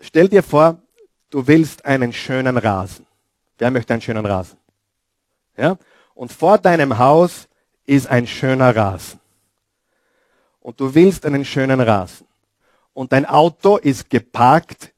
stell 0.00 0.28
dir 0.28 0.42
vor, 0.42 0.80
du 1.30 1.46
willst 1.46 1.84
einen 1.84 2.12
schönen 2.12 2.56
Rasen. 2.58 3.06
Wer 3.58 3.70
möchte 3.70 3.94
einen 3.94 4.02
schönen 4.02 4.26
Rasen? 4.26 4.58
Ja? 5.56 5.78
Und 6.14 6.32
vor 6.32 6.58
deinem 6.58 6.98
Haus 6.98 7.48
ist 7.84 8.06
ein 8.08 8.26
schöner 8.26 8.74
Rasen. 8.74 9.20
Und 10.66 10.80
du 10.80 10.92
willst 10.92 11.24
einen 11.24 11.44
schönen 11.44 11.80
Rasen. 11.80 12.26
Und 12.92 13.12
dein 13.12 13.24
Auto 13.24 13.76
ist 13.76 14.10
geparkt 14.10 14.92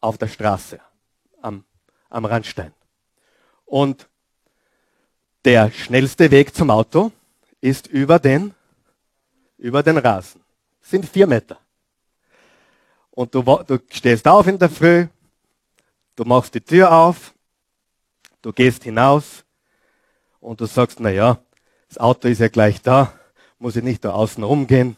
auf 0.00 0.16
der 0.16 0.28
Straße, 0.28 0.80
am, 1.42 1.62
am 2.08 2.24
Randstein. 2.24 2.72
Und 3.66 4.08
der 5.44 5.70
schnellste 5.70 6.30
Weg 6.30 6.54
zum 6.54 6.70
Auto 6.70 7.12
ist 7.60 7.86
über 7.88 8.18
den, 8.18 8.54
über 9.58 9.82
den 9.82 9.98
Rasen. 9.98 10.40
Das 10.80 10.88
sind 10.88 11.06
vier 11.06 11.26
Meter. 11.26 11.58
Und 13.10 13.34
du, 13.34 13.42
du 13.42 13.78
stehst 13.90 14.26
auf 14.26 14.46
in 14.46 14.58
der 14.58 14.70
Früh, 14.70 15.06
du 16.14 16.24
machst 16.24 16.54
die 16.54 16.62
Tür 16.62 16.90
auf, 16.90 17.34
du 18.40 18.54
gehst 18.54 18.84
hinaus 18.84 19.44
und 20.40 20.62
du 20.62 20.64
sagst, 20.64 20.98
na 20.98 21.10
ja, 21.10 21.38
das 21.88 21.98
Auto 21.98 22.26
ist 22.26 22.40
ja 22.40 22.48
gleich 22.48 22.80
da, 22.80 23.12
muss 23.58 23.76
ich 23.76 23.82
nicht 23.82 24.04
da 24.04 24.12
außen 24.12 24.42
rumgehen. 24.42 24.96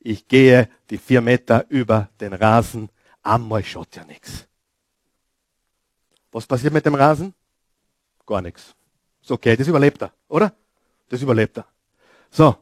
Ich 0.00 0.28
gehe 0.28 0.68
die 0.90 0.98
vier 0.98 1.20
Meter 1.20 1.66
über 1.68 2.08
den 2.20 2.32
Rasen, 2.32 2.90
einmal 3.22 3.64
schaut 3.64 3.96
ja 3.96 4.04
nichts. 4.04 4.46
Was 6.32 6.46
passiert 6.46 6.72
mit 6.72 6.86
dem 6.86 6.94
Rasen? 6.94 7.34
Gar 8.26 8.42
nichts. 8.42 8.74
Ist 9.22 9.30
okay, 9.30 9.56
das 9.56 9.68
überlebt 9.68 10.02
er, 10.02 10.12
oder? 10.28 10.52
Das 11.08 11.22
überlebt 11.22 11.58
er. 11.58 11.66
So. 12.30 12.56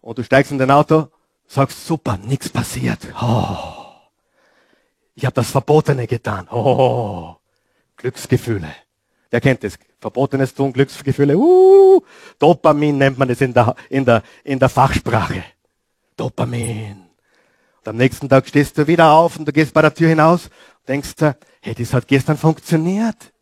Und 0.00 0.18
du 0.18 0.24
steigst 0.24 0.52
in 0.52 0.58
dein 0.58 0.70
Auto, 0.70 1.08
sagst, 1.46 1.86
super, 1.86 2.16
nichts 2.18 2.48
passiert. 2.48 3.00
Oh. 3.20 3.80
Ich 5.14 5.24
habe 5.24 5.34
das 5.34 5.50
Verbotene 5.50 6.06
getan. 6.06 6.48
Oh, 6.50 7.36
Glücksgefühle. 7.96 8.72
Wer 9.30 9.40
kennt 9.40 9.62
das? 9.64 9.78
Verbotenes 10.00 10.54
tun, 10.54 10.72
Glücksgefühle. 10.72 11.36
Uh, 11.36 12.02
Dopamin 12.38 12.98
nennt 12.98 13.18
man 13.18 13.30
es 13.30 13.40
in 13.40 13.54
der, 13.54 13.74
in 13.88 14.04
der, 14.04 14.22
in 14.44 14.58
der 14.58 14.68
Fachsprache. 14.68 15.44
Dopamin. 16.16 17.06
Und 17.78 17.88
am 17.88 17.96
nächsten 17.96 18.28
Tag 18.28 18.46
stehst 18.48 18.76
du 18.76 18.86
wieder 18.86 19.10
auf 19.12 19.38
und 19.38 19.46
du 19.46 19.52
gehst 19.52 19.72
bei 19.72 19.82
der 19.82 19.94
Tür 19.94 20.08
hinaus, 20.08 20.50
denkst 20.88 21.14
du, 21.16 21.36
hey, 21.60 21.74
das 21.74 21.94
hat 21.94 22.08
gestern 22.08 22.36
funktioniert. 22.36 23.32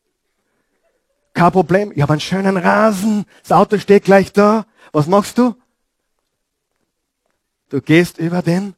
Kein 1.33 1.53
Problem, 1.53 1.93
ich 1.95 2.03
habe 2.03 2.13
einen 2.13 2.21
schönen 2.21 2.57
Rasen, 2.57 3.25
das 3.43 3.53
Auto 3.53 3.79
steht 3.79 4.05
gleich 4.05 4.33
da. 4.33 4.67
Was 4.93 5.07
machst 5.07 5.39
du? 5.39 5.55
Du 7.69 7.81
gehst 7.81 8.19
über 8.19 8.43
den 8.43 8.75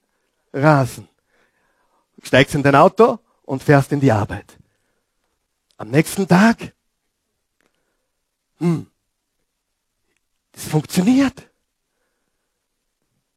Rasen 0.52 1.10
steigst 2.22 2.54
in 2.54 2.62
dein 2.62 2.74
Auto 2.74 3.18
und 3.44 3.62
fährst 3.62 3.92
in 3.92 4.00
die 4.00 4.12
Arbeit. 4.12 4.58
Am 5.76 5.90
nächsten 5.90 6.28
Tag, 6.28 6.74
hm, 8.60 8.86
das 10.52 10.64
funktioniert. 10.64 11.50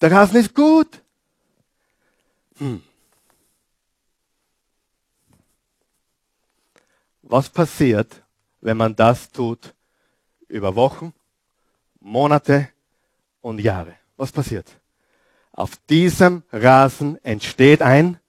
Der 0.02 0.12
Rasen 0.12 0.38
ist 0.38 0.54
gut. 0.54 1.02
Hm. 2.58 2.84
Was 7.22 7.50
passiert, 7.50 8.22
wenn 8.62 8.78
man 8.78 8.96
das 8.96 9.32
tut 9.32 9.74
über 10.50 10.76
Wochen, 10.76 11.14
Monate 12.02 12.70
und 13.42 13.60
Jahre? 13.60 13.96
Was 14.18 14.32
passiert? 14.32 14.70
Auf 15.54 15.78
diesem 15.90 16.44
Rasen 16.52 17.24
entsteht 17.24 17.82
ein 17.82 18.20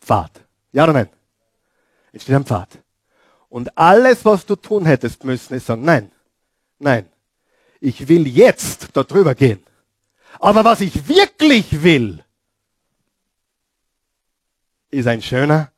Pfad. 0.00 0.40
Ja 0.72 0.84
oder 0.84 0.94
nein? 0.94 1.08
Entsteht 2.12 2.34
ein 2.34 2.44
Pfad. 2.44 2.83
Und 3.54 3.78
alles, 3.78 4.24
was 4.24 4.44
du 4.44 4.56
tun 4.56 4.84
hättest 4.84 5.22
müssen, 5.22 5.54
ist 5.54 5.66
sagen, 5.66 5.84
nein, 5.84 6.10
nein, 6.80 7.08
ich 7.78 8.08
will 8.08 8.26
jetzt 8.26 8.88
da 8.96 9.04
drüber 9.04 9.36
gehen. 9.36 9.64
Aber 10.40 10.64
was 10.64 10.80
ich 10.80 11.06
wirklich 11.06 11.84
will, 11.84 12.24
ist 14.90 15.06
ein 15.06 15.22
schöner 15.22 15.70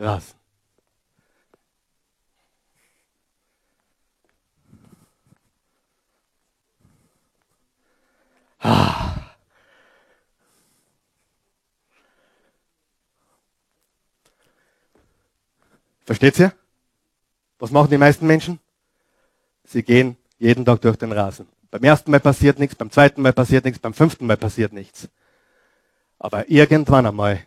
Rasen. 0.00 0.34
Ah. 8.58 9.36
Versteht 16.04 16.40
ihr? 16.40 16.52
Was 17.58 17.70
machen 17.70 17.90
die 17.90 17.98
meisten 17.98 18.26
Menschen? 18.26 18.60
Sie 19.64 19.82
gehen 19.82 20.16
jeden 20.38 20.64
Tag 20.64 20.80
durch 20.80 20.96
den 20.96 21.12
Rasen. 21.12 21.46
Beim 21.70 21.84
ersten 21.84 22.10
Mal 22.10 22.20
passiert 22.20 22.58
nichts, 22.58 22.74
beim 22.74 22.90
zweiten 22.90 23.20
Mal 23.20 23.32
passiert 23.32 23.64
nichts, 23.64 23.78
beim 23.78 23.92
fünften 23.92 24.26
Mal 24.26 24.36
passiert 24.36 24.72
nichts. 24.72 25.08
Aber 26.18 26.48
irgendwann 26.50 27.06
einmal 27.06 27.40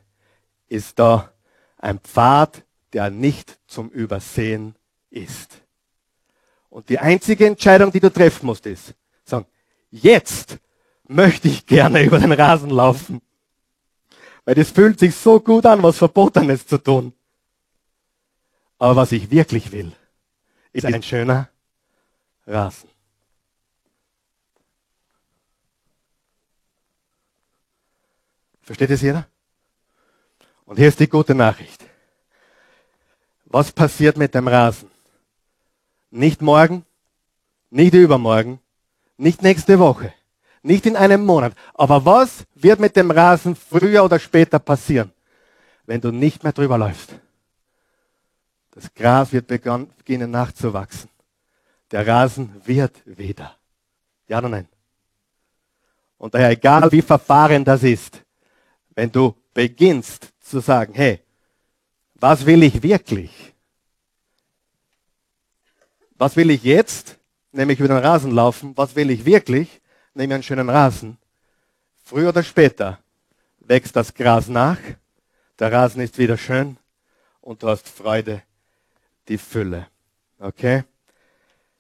ist 0.68 0.99
da 0.99 1.32
ein 1.78 1.99
Pfad, 1.99 2.64
der 2.93 3.09
nicht 3.09 3.59
zum 3.68 3.89
Übersehen 3.89 4.76
ist. 5.09 5.62
Und 6.70 6.89
die 6.89 6.99
einzige 6.99 7.47
Entscheidung, 7.47 7.91
die 7.91 7.99
du 7.99 8.12
treffen 8.12 8.45
musst, 8.45 8.66
ist, 8.66 8.93
sagen, 9.26 9.45
jetzt 9.89 10.57
möchte 11.07 11.47
ich 11.47 11.66
gerne 11.66 12.03
über 12.05 12.20
den 12.20 12.32
Rasen 12.32 12.70
laufen. 12.70 13.22
Weil 14.45 14.55
das 14.55 14.72
fühlt 14.72 14.99
sich 14.99 15.16
so 15.16 15.39
gut 15.39 15.66
an, 15.66 15.84
was 15.84 15.97
Verbotenes 15.97 16.66
zu 16.66 16.78
tun. 16.78 17.14
Aber 18.78 18.95
was 18.95 19.12
ich 19.12 19.30
wirklich 19.30 19.72
will, 19.72 19.91
ist 20.74 20.86
ein 20.86 21.04
schöner 21.04 21.50
Rasen. 22.48 22.90
Versteht 28.62 28.92
es 28.92 29.02
jeder? 29.02 29.28
Und 30.66 30.78
hier 30.78 30.88
ist 30.88 31.00
die 31.00 31.10
gute 31.10 31.36
Nachricht. 31.36 31.84
Was 33.46 33.72
passiert 33.72 34.18
mit 34.18 34.34
dem 34.34 34.48
Rasen? 34.48 34.90
Nicht 36.10 36.42
morgen, 36.42 36.86
nicht 37.70 37.94
übermorgen, 37.94 38.60
nicht 39.18 39.42
nächste 39.42 39.80
Woche, 39.80 40.14
nicht 40.62 40.86
in 40.86 40.96
einem 40.96 41.26
Monat. 41.26 41.54
Aber 41.74 42.06
was 42.06 42.46
wird 42.56 42.80
mit 42.80 42.96
dem 42.96 43.12
Rasen 43.12 43.56
früher 43.56 44.04
oder 44.06 44.20
später 44.20 44.60
passieren, 44.60 45.12
wenn 45.86 46.00
du 46.00 46.12
nicht 46.12 46.44
mehr 46.44 46.54
drüber 46.54 46.78
läufst? 46.78 47.14
Das 48.72 48.94
Gras 48.94 49.32
wird 49.32 49.48
beginnen 49.48 50.32
nachzuwachsen. 50.32 51.10
Der 51.92 52.08
Rasen 52.08 52.62
wird 52.66 53.02
wieder. 53.06 53.56
Ja 54.28 54.40
oder 54.40 54.50
nein? 54.50 54.68
Und 56.18 56.34
daher, 56.34 56.52
egal 56.52 56.92
wie 56.92 57.02
verfahren 57.02 57.66
das 57.66 57.84
ist, 57.84 58.24
wenn 58.92 59.12
du 59.12 59.36
beginnst 59.54 60.30
zu 60.40 60.60
sagen, 60.60 60.94
hey, 60.94 61.20
was 62.16 62.46
will 62.46 62.64
ich 62.64 62.82
wirklich? 62.82 63.54
Was 66.18 66.36
will 66.36 66.52
ich 66.52 66.64
jetzt? 66.64 67.18
Nämlich 67.52 67.80
über 67.80 67.90
den 67.90 67.98
Rasen 67.98 68.32
laufen. 68.32 68.78
Was 68.78 68.96
will 68.96 69.10
ich 69.10 69.26
wirklich? 69.26 69.82
Nämlich 70.14 70.36
einen 70.36 70.44
schönen 70.44 70.70
Rasen. 70.70 71.18
Früher 72.04 72.30
oder 72.30 72.44
später 72.44 73.00
wächst 73.60 73.96
das 73.96 74.14
Gras 74.14 74.48
nach, 74.48 74.78
der 75.60 75.72
Rasen 75.72 76.02
ist 76.02 76.18
wieder 76.18 76.38
schön 76.38 76.78
und 77.42 77.64
du 77.64 77.70
hast 77.70 77.88
Freude 77.88 78.44
die 79.28 79.38
Fülle. 79.38 79.88
Okay? 80.40 80.84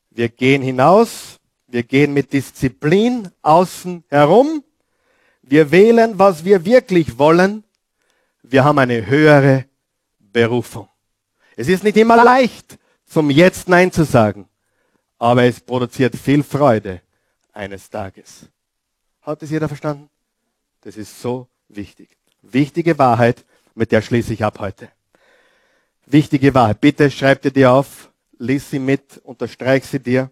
Wir 0.09 0.29
gehen 0.29 0.61
hinaus, 0.61 1.39
wir 1.67 1.83
gehen 1.83 2.13
mit 2.13 2.33
Disziplin 2.33 3.29
außen 3.41 4.03
herum, 4.09 4.63
wir 5.41 5.71
wählen, 5.71 6.19
was 6.19 6.45
wir 6.45 6.65
wirklich 6.65 7.17
wollen, 7.17 7.63
wir 8.43 8.63
haben 8.63 8.79
eine 8.79 9.05
höhere 9.05 9.65
Berufung. 10.19 10.87
Es 11.55 11.67
ist 11.67 11.83
nicht 11.83 11.97
immer 11.97 12.23
leicht, 12.23 12.77
zum 13.05 13.29
Jetzt 13.29 13.67
Nein 13.67 13.91
zu 13.91 14.05
sagen, 14.05 14.47
aber 15.17 15.43
es 15.43 15.59
produziert 15.59 16.15
viel 16.15 16.43
Freude 16.43 17.01
eines 17.53 17.89
Tages. 17.89 18.47
Hat 19.21 19.41
es 19.43 19.49
jeder 19.49 19.67
verstanden? 19.67 20.09
Das 20.81 20.97
ist 20.97 21.21
so 21.21 21.47
wichtig. 21.67 22.17
Wichtige 22.41 22.97
Wahrheit, 22.97 23.45
mit 23.75 23.91
der 23.91 24.01
schließe 24.01 24.33
ich 24.33 24.43
ab 24.43 24.59
heute 24.59 24.89
wichtige 26.05 26.53
Wahrheit. 26.53 26.81
Bitte 26.81 27.09
schreib 27.11 27.41
dir 27.41 27.51
die 27.51 27.65
auf, 27.65 28.11
lies 28.37 28.69
sie 28.69 28.79
mit, 28.79 29.17
unterstreich 29.23 29.85
sie 29.85 29.99
dir. 29.99 30.31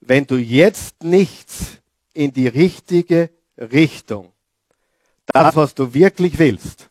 Wenn 0.00 0.26
du 0.26 0.36
jetzt 0.36 1.02
nichts 1.02 1.78
in 2.12 2.32
die 2.32 2.48
richtige 2.48 3.30
Richtung, 3.58 4.32
das, 5.26 5.54
was 5.54 5.74
du 5.74 5.92
wirklich 5.92 6.38
willst, 6.38 6.90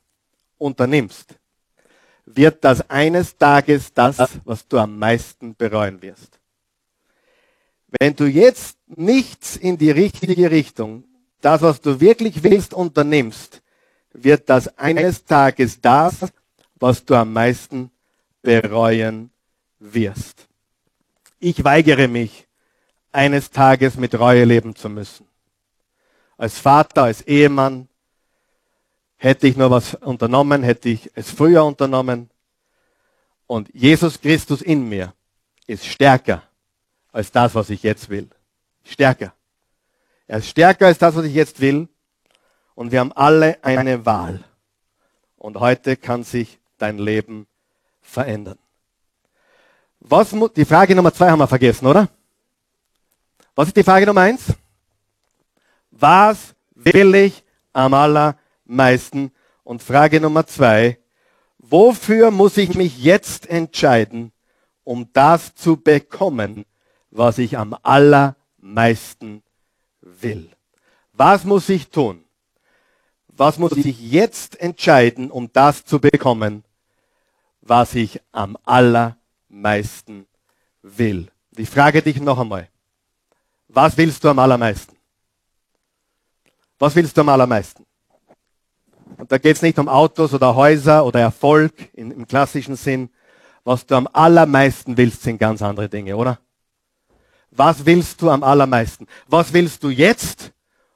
unternimmst, 0.58 1.36
wird 2.26 2.64
das 2.64 2.88
eines 2.90 3.36
Tages 3.38 3.94
das, 3.94 4.18
was 4.46 4.68
du 4.68 4.78
am 4.78 4.98
meisten 4.98 5.56
bereuen 5.56 6.02
wirst. 6.02 6.40
Wenn 8.00 8.16
du 8.16 8.26
jetzt 8.26 8.78
nichts 8.86 9.56
in 9.56 9.78
die 9.78 9.90
richtige 9.90 10.52
Richtung, 10.52 11.06
das, 11.42 11.62
was 11.62 11.82
du 11.82 12.00
wirklich 12.00 12.44
willst, 12.44 12.74
unternimmst, 12.74 13.62
wird 14.14 14.50
das 14.50 14.78
eines 14.78 15.26
Tages 15.26 15.82
das, 15.82 16.26
was 16.80 17.06
du 17.06 17.16
am 17.16 17.34
meisten 17.34 17.92
bereuen 18.42 19.32
wirst. 19.80 20.48
Ich 21.40 21.64
weigere 21.64 22.08
mich, 22.08 22.48
eines 23.12 23.50
Tages 23.52 23.96
mit 23.96 24.18
Reue 24.18 24.46
leben 24.46 24.76
zu 24.76 24.90
müssen. 24.90 25.26
als 26.38 26.58
Vater, 26.58 27.04
als 27.04 27.22
Ehemann. 27.24 27.90
Hätte 29.18 29.48
ich 29.48 29.58
nur 29.58 29.70
was 29.70 29.96
unternommen, 29.96 30.64
hätte 30.64 30.88
ich 30.88 31.12
es 31.16 31.30
früher 31.32 31.66
unternommen. 31.66 32.30
Und 33.46 33.70
Jesus 33.74 34.22
Christus 34.22 34.62
in 34.62 34.88
mir 34.88 35.14
ist 35.68 35.86
stärker 35.86 36.44
als 37.12 37.32
das, 37.32 37.56
was 37.56 37.70
ich 37.70 37.84
jetzt 37.84 38.08
will. 38.10 38.30
Stärker. 38.86 39.34
Er 40.28 40.38
ist 40.38 40.48
stärker 40.48 40.86
als 40.86 40.98
das, 40.98 41.16
was 41.16 41.26
ich 41.26 41.34
jetzt 41.34 41.60
will. 41.60 41.90
Und 42.76 42.94
wir 42.94 43.02
haben 43.02 43.12
alle 43.12 43.62
eine 43.62 44.06
Wahl. 44.06 44.44
Und 45.36 45.60
heute 45.60 45.98
kann 45.98 46.24
sich 46.24 46.59
dein 46.82 46.98
Leben 46.98 47.48
verändern. 48.02 48.58
Was, 50.00 50.34
die 50.56 50.66
Frage 50.66 50.96
Nummer 50.96 51.14
zwei 51.14 51.30
haben 51.30 51.40
wir 51.40 51.48
vergessen, 51.48 51.86
oder? 51.86 52.10
Was 53.56 53.68
ist 53.68 53.78
die 53.78 53.84
Frage 53.84 54.06
Nummer 54.06 54.22
eins? 54.22 54.54
Was 55.92 56.56
will 56.74 57.14
ich 57.16 57.44
am 57.74 57.94
allermeisten? 57.94 59.32
Und 59.64 59.84
Frage 59.84 60.20
Nummer 60.22 60.48
zwei, 60.48 60.98
wofür 61.58 62.32
muss 62.32 62.58
ich 62.58 62.74
mich 62.76 63.04
jetzt 63.04 63.48
entscheiden, 63.48 64.32
um 64.84 65.12
das 65.14 65.54
zu 65.54 65.78
bekommen, 65.78 66.66
was 67.12 67.38
ich 67.38 67.58
am 67.58 67.76
allermeisten 67.84 69.44
will? 70.02 70.50
Was 71.14 71.44
muss 71.44 71.70
ich 71.70 71.90
tun? 71.90 72.24
Was 73.28 73.60
muss 73.60 73.74
ich 73.74 74.00
jetzt 74.00 74.60
entscheiden, 74.60 75.30
um 75.30 75.52
das 75.54 75.86
zu 75.86 76.00
bekommen, 76.00 76.64
was 77.62 77.96
ich 77.96 78.22
am 78.32 78.58
allermeisten 78.64 80.26
will? 80.82 81.30
Ich 81.58 81.70
frage 81.70 82.02
dich 82.02 82.20
noch 82.20 82.40
einmal. 82.40 82.70
Was 83.68 83.98
willst 83.98 84.24
du 84.24 84.30
am 84.30 84.40
allermeisten? 84.40 84.96
Was 86.80 86.96
willst 86.96 87.16
du 87.18 87.22
am 87.22 87.30
allermeisten? 87.30 87.86
Und 89.18 89.32
da 89.32 89.38
geht 89.38 89.58
es 89.58 89.62
nicht 89.62 89.78
um 89.78 89.90
Autos 89.90 90.34
oder 90.34 90.56
Häuser 90.56 91.06
oder 91.06 91.20
Erfolg 91.20 91.74
in, 91.94 92.12
im 92.12 92.28
klassischen 92.28 92.76
Sinn. 92.76 93.10
Was 93.64 93.86
du 93.86 93.96
am 93.96 94.08
allermeisten 94.14 94.96
willst, 94.96 95.24
sind 95.24 95.38
ganz 95.38 95.62
andere 95.62 95.90
Dinge, 95.90 96.16
oder? 96.16 96.40
Was 97.52 97.86
willst 97.86 98.22
du 98.22 98.30
am 98.30 98.44
allermeisten? 98.44 99.08
Was 99.28 99.52
willst 99.52 99.84
du 99.84 99.90
jetzt 99.90 100.54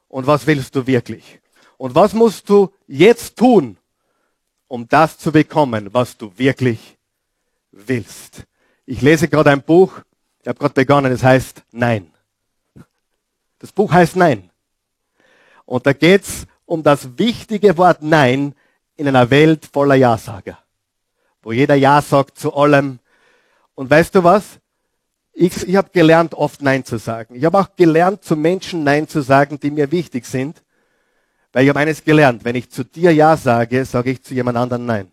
und 0.08 0.26
was 0.26 0.46
willst 0.46 0.74
du 0.74 0.86
wirklich? 0.86 1.40
Und 1.76 1.94
was 1.94 2.14
musst 2.14 2.48
du 2.48 2.72
jetzt 2.86 3.36
tun, 3.36 3.76
um 4.68 4.88
das 4.88 5.18
zu 5.18 5.32
bekommen, 5.32 5.92
was 5.92 6.16
du 6.16 6.32
wirklich 6.36 6.96
willst? 7.70 8.44
Ich 8.86 9.00
lese 9.02 9.28
gerade 9.28 9.50
ein 9.50 9.62
Buch, 9.62 10.00
ich 10.42 10.48
habe 10.48 10.58
gerade 10.58 10.74
begonnen, 10.74 11.12
es 11.12 11.22
heißt 11.22 11.62
Nein. 11.72 12.12
Das 13.58 13.72
Buch 13.72 13.92
heißt 13.92 14.16
Nein. 14.16 14.50
Und 15.64 15.86
da 15.86 15.92
geht's 15.92 16.46
um 16.66 16.82
das 16.82 17.18
wichtige 17.18 17.76
Wort 17.78 18.02
Nein 18.02 18.54
in 18.96 19.08
einer 19.08 19.30
Welt 19.30 19.68
voller 19.72 19.94
Ja-Sager. 19.94 20.58
Wo 21.42 21.52
jeder 21.52 21.74
Ja 21.74 22.00
sagt 22.00 22.38
zu 22.38 22.54
allem. 22.54 22.98
Und 23.74 23.90
weißt 23.90 24.14
du 24.14 24.24
was? 24.24 24.60
Ich, 25.32 25.66
ich 25.66 25.76
habe 25.76 25.90
gelernt, 25.90 26.34
oft 26.34 26.62
Nein 26.62 26.84
zu 26.84 26.96
sagen. 26.96 27.34
Ich 27.34 27.44
habe 27.44 27.58
auch 27.58 27.74
gelernt, 27.76 28.22
zu 28.22 28.36
Menschen 28.36 28.84
Nein 28.84 29.08
zu 29.08 29.20
sagen, 29.20 29.58
die 29.58 29.70
mir 29.70 29.90
wichtig 29.90 30.26
sind. 30.26 30.62
Weil 31.54 31.62
ich 31.62 31.68
habe 31.68 31.78
eines 31.78 32.02
gelernt. 32.02 32.44
Wenn 32.44 32.56
ich 32.56 32.68
zu 32.68 32.84
dir 32.84 33.14
Ja 33.14 33.36
sage, 33.36 33.84
sage 33.84 34.10
ich 34.10 34.22
zu 34.22 34.34
jemand 34.34 34.58
anderem 34.58 34.84
Nein. 34.86 35.12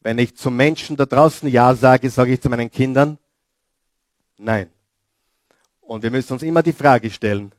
Wenn 0.00 0.18
ich 0.18 0.34
zu 0.34 0.50
Menschen 0.50 0.96
da 0.96 1.04
draußen 1.04 1.48
Ja 1.50 1.74
sage, 1.74 2.08
sage 2.08 2.32
ich 2.32 2.40
zu 2.40 2.48
meinen 2.48 2.70
Kindern 2.70 3.18
Nein. 4.38 4.70
Und 5.82 6.02
wir 6.02 6.10
müssen 6.10 6.32
uns 6.32 6.42
immer 6.42 6.62
die 6.62 6.72
Frage 6.72 7.10
stellen, 7.10 7.52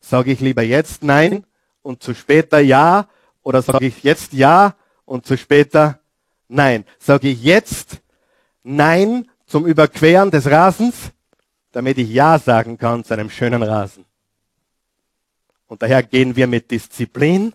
sage 0.00 0.32
ich 0.32 0.40
lieber 0.40 0.62
jetzt 0.62 1.04
Nein 1.04 1.46
und 1.82 2.02
zu 2.02 2.12
später 2.12 2.58
Ja 2.58 3.08
oder 3.42 3.62
sage 3.62 3.86
ich 3.86 4.02
jetzt 4.02 4.32
Ja 4.32 4.74
und 5.04 5.24
zu 5.24 5.38
später 5.38 6.00
Nein? 6.48 6.84
Sage 6.98 7.28
ich 7.28 7.40
jetzt 7.44 7.98
Nein 8.64 9.30
zum 9.46 9.64
Überqueren 9.64 10.32
des 10.32 10.50
Rasens, 10.50 11.12
damit 11.70 11.98
ich 11.98 12.10
Ja 12.10 12.36
sagen 12.40 12.76
kann 12.76 13.04
zu 13.04 13.14
einem 13.14 13.30
schönen 13.30 13.62
Rasen. 13.62 14.09
Und 15.70 15.82
daher 15.82 16.02
gehen 16.02 16.34
wir 16.34 16.48
mit 16.48 16.72
Disziplin, 16.72 17.54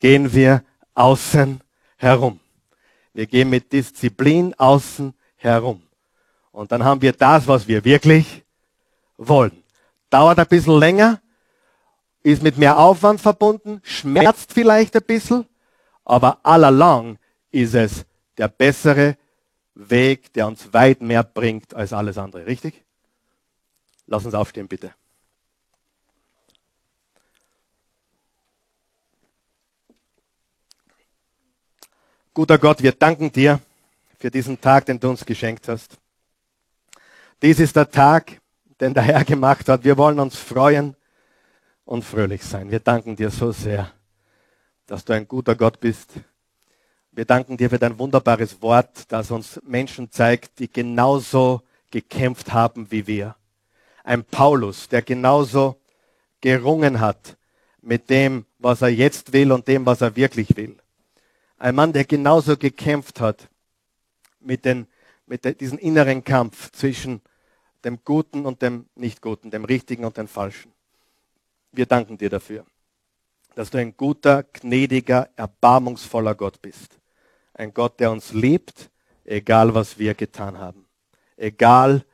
gehen 0.00 0.32
wir 0.32 0.64
außen 0.94 1.60
herum. 1.96 2.40
Wir 3.14 3.26
gehen 3.26 3.48
mit 3.48 3.72
Disziplin 3.72 4.54
außen 4.58 5.14
herum. 5.36 5.80
Und 6.50 6.72
dann 6.72 6.82
haben 6.82 7.00
wir 7.00 7.12
das, 7.12 7.46
was 7.46 7.68
wir 7.68 7.84
wirklich 7.84 8.42
wollen. 9.16 9.62
Dauert 10.10 10.40
ein 10.40 10.48
bisschen 10.48 10.80
länger, 10.80 11.20
ist 12.24 12.42
mit 12.42 12.58
mehr 12.58 12.76
Aufwand 12.76 13.20
verbunden, 13.20 13.82
schmerzt 13.84 14.52
vielleicht 14.52 14.96
ein 14.96 15.04
bisschen, 15.04 15.46
aber 16.04 16.40
allalong 16.42 17.18
ist 17.52 17.74
es 17.74 18.04
der 18.36 18.48
bessere 18.48 19.16
Weg, 19.76 20.32
der 20.32 20.48
uns 20.48 20.72
weit 20.72 21.02
mehr 21.02 21.22
bringt 21.22 21.72
als 21.72 21.92
alles 21.92 22.18
andere. 22.18 22.46
Richtig? 22.46 22.82
Lass 24.08 24.24
uns 24.24 24.34
aufstehen, 24.34 24.66
bitte. 24.66 24.92
Guter 32.38 32.58
Gott, 32.58 32.80
wir 32.84 32.92
danken 32.92 33.32
dir 33.32 33.58
für 34.16 34.30
diesen 34.30 34.60
Tag, 34.60 34.86
den 34.86 35.00
du 35.00 35.10
uns 35.10 35.26
geschenkt 35.26 35.66
hast. 35.66 35.98
Dies 37.42 37.58
ist 37.58 37.74
der 37.74 37.90
Tag, 37.90 38.40
den 38.80 38.94
der 38.94 39.02
Herr 39.02 39.24
gemacht 39.24 39.68
hat. 39.68 39.82
Wir 39.82 39.98
wollen 39.98 40.20
uns 40.20 40.36
freuen 40.36 40.94
und 41.84 42.04
fröhlich 42.04 42.44
sein. 42.44 42.70
Wir 42.70 42.78
danken 42.78 43.16
dir 43.16 43.30
so 43.30 43.50
sehr, 43.50 43.90
dass 44.86 45.04
du 45.04 45.14
ein 45.14 45.26
guter 45.26 45.56
Gott 45.56 45.80
bist. 45.80 46.12
Wir 47.10 47.24
danken 47.24 47.56
dir 47.56 47.70
für 47.70 47.78
dein 47.80 47.98
wunderbares 47.98 48.62
Wort, 48.62 49.10
das 49.10 49.32
uns 49.32 49.60
Menschen 49.64 50.12
zeigt, 50.12 50.60
die 50.60 50.72
genauso 50.72 51.62
gekämpft 51.90 52.52
haben 52.52 52.88
wie 52.92 53.08
wir. 53.08 53.34
Ein 54.04 54.22
Paulus, 54.22 54.88
der 54.88 55.02
genauso 55.02 55.80
gerungen 56.40 57.00
hat 57.00 57.36
mit 57.82 58.08
dem, 58.08 58.46
was 58.60 58.80
er 58.82 58.90
jetzt 58.90 59.32
will 59.32 59.50
und 59.50 59.66
dem, 59.66 59.84
was 59.84 60.02
er 60.02 60.14
wirklich 60.14 60.56
will. 60.56 60.76
Ein 61.58 61.74
Mann, 61.74 61.92
der 61.92 62.04
genauso 62.04 62.56
gekämpft 62.56 63.20
hat 63.20 63.48
mit, 64.40 64.64
den, 64.64 64.86
mit 65.26 65.60
diesem 65.60 65.78
inneren 65.78 66.22
Kampf 66.22 66.70
zwischen 66.70 67.20
dem 67.84 67.98
Guten 68.04 68.46
und 68.46 68.62
dem 68.62 68.86
Nicht-Guten, 68.94 69.50
dem 69.50 69.64
Richtigen 69.64 70.04
und 70.04 70.16
dem 70.16 70.28
Falschen. 70.28 70.72
Wir 71.72 71.86
danken 71.86 72.16
dir 72.16 72.30
dafür, 72.30 72.64
dass 73.54 73.70
du 73.70 73.78
ein 73.78 73.96
guter, 73.96 74.44
gnädiger, 74.44 75.30
erbarmungsvoller 75.36 76.34
Gott 76.34 76.62
bist. 76.62 76.98
Ein 77.54 77.74
Gott, 77.74 77.98
der 77.98 78.12
uns 78.12 78.32
liebt, 78.32 78.90
egal 79.24 79.74
was 79.74 79.98
wir 79.98 80.14
getan 80.14 80.58
haben. 80.58 80.86
Egal, 81.36 82.04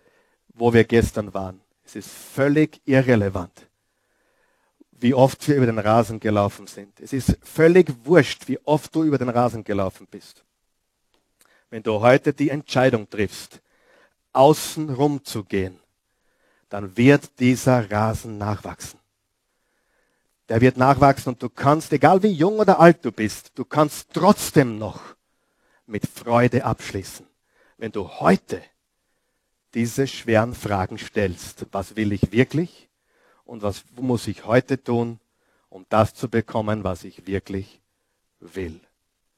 wo 0.48 0.72
wir 0.72 0.84
gestern 0.84 1.34
waren. 1.34 1.60
Es 1.84 1.96
ist 1.96 2.08
völlig 2.08 2.80
irrelevant, 2.86 3.68
wie 5.04 5.12
oft 5.12 5.46
wir 5.46 5.56
über 5.56 5.66
den 5.66 5.78
Rasen 5.78 6.18
gelaufen 6.18 6.66
sind. 6.66 6.98
Es 6.98 7.12
ist 7.12 7.36
völlig 7.42 7.94
wurscht, 8.04 8.48
wie 8.48 8.58
oft 8.64 8.94
du 8.94 9.04
über 9.04 9.18
den 9.18 9.28
Rasen 9.28 9.62
gelaufen 9.62 10.06
bist. 10.10 10.42
Wenn 11.68 11.82
du 11.82 12.00
heute 12.00 12.32
die 12.32 12.48
Entscheidung 12.48 13.10
triffst, 13.10 13.60
außen 14.32 14.88
rum 14.88 15.22
zu 15.22 15.44
gehen, 15.44 15.78
dann 16.70 16.96
wird 16.96 17.38
dieser 17.38 17.90
Rasen 17.90 18.38
nachwachsen. 18.38 18.98
Der 20.48 20.62
wird 20.62 20.78
nachwachsen 20.78 21.34
und 21.34 21.42
du 21.42 21.50
kannst, 21.50 21.92
egal 21.92 22.22
wie 22.22 22.28
jung 22.28 22.58
oder 22.58 22.80
alt 22.80 23.04
du 23.04 23.12
bist, 23.12 23.50
du 23.56 23.66
kannst 23.66 24.08
trotzdem 24.14 24.78
noch 24.78 25.02
mit 25.84 26.06
Freude 26.06 26.64
abschließen. 26.64 27.26
Wenn 27.76 27.92
du 27.92 28.08
heute 28.08 28.62
diese 29.74 30.06
schweren 30.06 30.54
Fragen 30.54 30.96
stellst, 30.96 31.66
was 31.72 31.94
will 31.94 32.10
ich 32.14 32.32
wirklich 32.32 32.88
und 33.44 33.62
was 33.62 33.84
muss 33.96 34.26
ich 34.26 34.44
heute 34.44 34.82
tun, 34.82 35.20
um 35.68 35.86
das 35.88 36.14
zu 36.14 36.28
bekommen, 36.28 36.84
was 36.84 37.04
ich 37.04 37.26
wirklich 37.26 37.80
will. 38.40 38.80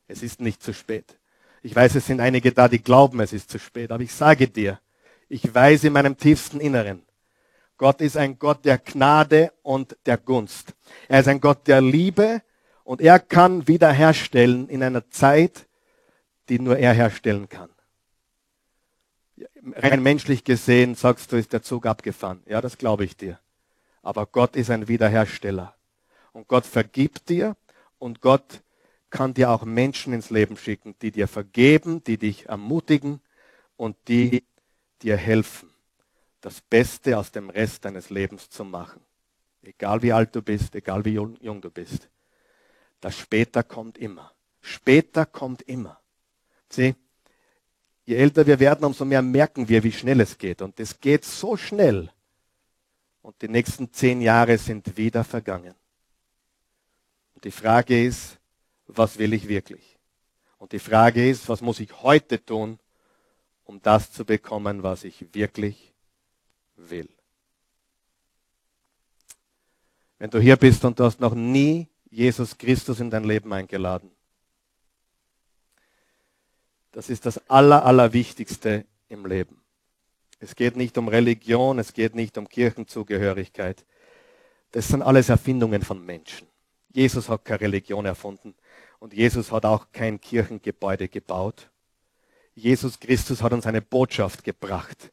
Es 0.09 0.23
ist 0.23 0.41
nicht 0.41 0.63
zu 0.63 0.73
spät. 0.73 1.19
Ich 1.63 1.75
weiß, 1.75 1.95
es 1.97 2.07
sind 2.07 2.21
einige 2.21 2.53
da, 2.53 2.69
die 2.69 2.83
glauben, 2.83 3.21
es 3.21 3.33
ist 3.33 3.51
zu 3.51 3.59
spät, 3.59 3.91
aber 3.91 4.03
ich 4.03 4.15
sage 4.15 4.49
dir, 4.49 4.81
ich 5.29 5.53
weiß 5.53 5.85
in 5.85 5.93
meinem 5.93 6.17
tiefsten 6.17 6.61
Inneren, 6.61 7.03
Gott 7.79 8.01
ist 8.01 8.17
ein 8.17 8.39
Gott 8.39 8.65
der 8.65 8.79
Gnade 8.79 9.53
und 9.63 9.97
der 10.07 10.17
Gunst. 10.17 10.75
Er 11.09 11.21
ist 11.21 11.29
ein 11.29 11.41
Gott 11.41 11.67
der 11.67 11.81
Liebe 11.81 12.43
und 12.85 13.01
er 13.01 13.19
kann 13.19 13.69
wiederherstellen 13.69 14.69
in 14.69 14.83
einer 14.83 15.11
Zeit, 15.11 15.67
die 16.49 16.59
nur 16.59 16.79
er 16.79 16.95
herstellen 16.95 17.49
kann. 17.49 17.71
Rein 19.75 20.03
menschlich 20.03 20.45
gesehen 20.45 20.95
sagst 20.95 21.33
du, 21.33 21.37
ist 21.37 21.53
der 21.53 21.63
Zug 21.63 21.85
abgefahren. 21.87 22.43
Ja, 22.47 22.61
das 22.61 22.79
glaube 22.79 23.05
ich 23.05 23.17
dir. 23.17 23.39
Aber 24.07 24.27
Gott 24.27 24.55
ist 24.55 24.71
ein 24.71 24.87
Wiederhersteller. 24.87 25.75
Und 26.31 26.47
Gott 26.47 26.65
vergibt 26.65 27.29
dir 27.29 27.57
und 27.99 28.21
Gott 28.21 28.63
kann 29.11 29.35
dir 29.35 29.51
auch 29.51 29.65
Menschen 29.65 30.13
ins 30.13 30.31
Leben 30.31 30.57
schicken, 30.57 30.95
die 31.03 31.11
dir 31.11 31.27
vergeben, 31.27 32.05
die 32.05 32.17
dich 32.17 32.47
ermutigen 32.47 33.21
und 33.77 33.97
die 34.07 34.45
dir 35.03 35.17
helfen, 35.17 35.71
das 36.41 36.61
Beste 36.61 37.19
aus 37.19 37.33
dem 37.33 37.51
Rest 37.51 37.85
deines 37.85 38.09
Lebens 38.09 38.49
zu 38.49 38.65
machen. 38.65 39.01
egal 39.63 40.03
wie 40.03 40.13
alt 40.13 40.37
du 40.37 40.41
bist, 40.41 40.77
egal 40.77 41.05
wie 41.05 41.15
jung, 41.15 41.61
du 41.61 41.71
bist, 41.71 42.09
das 43.01 43.19
später 43.19 43.65
kommt 43.65 43.99
immer. 43.99 44.31
Später 44.61 45.27
kommt 45.27 45.63
immer. 45.63 45.99
Sieh, 46.69 46.95
je 48.05 48.15
älter 48.15 48.47
wir 48.47 48.61
werden, 48.61 48.85
umso 48.85 49.05
mehr 49.05 49.23
merken 49.23 49.69
wir, 49.69 49.83
wie 49.83 49.91
schnell 49.91 50.21
es 50.21 50.39
geht. 50.39 50.63
Und 50.63 50.79
es 50.79 51.01
geht 51.01 51.25
so 51.25 51.57
schnell. 51.57 52.13
Und 53.27 53.43
die 53.43 53.49
nächsten 53.49 53.93
zehn 53.93 54.21
Jahre 54.21 54.57
sind 54.57 54.97
wieder 54.97 55.25
vergangen. 55.25 55.75
Und 57.35 57.43
die 57.43 57.51
Frage 57.51 58.05
ist, 58.05 58.39
was 58.87 59.19
will 59.19 59.33
ich 59.33 59.49
wirklich? 59.49 59.99
Und 60.59 60.71
die 60.71 60.79
Frage 60.79 61.29
ist, 61.29 61.49
was 61.49 61.61
muss 61.61 61.81
ich 61.81 62.03
heute 62.05 62.45
tun, 62.45 62.79
um 63.65 63.83
das 63.83 64.13
zu 64.13 64.25
bekommen, 64.25 64.85
was 64.85 65.03
ich 65.03 65.35
wirklich 65.35 65.93
will? 66.77 67.09
Wenn 70.21 70.31
du 70.31 70.39
hier 70.39 70.55
bist 70.55 70.85
und 70.85 71.01
du 71.01 71.03
hast 71.03 71.19
noch 71.19 71.35
nie 71.35 71.89
Jesus 72.09 72.57
Christus 72.57 73.01
in 73.01 73.11
dein 73.11 73.25
Leben 73.25 73.53
eingeladen, 73.53 74.13
das 76.93 77.11
ist 77.11 77.27
das 77.27 77.39
Aller, 77.51 77.85
Allerwichtigste 77.85 78.87
im 79.09 79.27
Leben. 79.27 79.66
Es 80.39 80.55
geht 80.55 80.77
nicht 80.77 80.99
um 80.99 81.09
Religion, 81.09 81.79
es 81.79 81.93
geht 81.93 82.15
nicht 82.15 82.37
um 82.37 82.49
Kirchenzugehörigkeit. 82.49 83.85
Das 84.73 84.89
sind 84.89 85.03
alles 85.03 85.29
Erfindungen 85.29 85.83
von 85.83 86.05
Menschen. 86.05 86.47
Jesus 86.93 87.29
hat 87.29 87.45
keine 87.45 87.63
Religion 87.63 88.07
erfunden 88.07 88.55
und 88.99 89.15
Jesus 89.15 89.53
hat 89.53 89.65
auch 89.65 89.87
kein 89.93 90.21
Kirchengebäude 90.21 91.09
gebaut. 91.09 91.71
Jesus 92.55 92.99
Christus 92.99 93.43
hat 93.43 93.53
uns 93.53 93.67
eine 93.67 93.83
Botschaft 93.83 94.45
gebracht, 94.45 95.13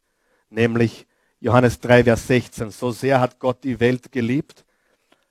nämlich 0.50 1.06
Johannes 1.42 1.80
3, 1.82 2.06
Vers 2.06 2.28
16. 2.28 2.72
So 2.72 2.92
sehr 2.92 3.20
hat 3.20 3.38
Gott 3.40 3.64
die 3.66 3.82
Welt 3.82 4.14
geliebt, 4.14 4.64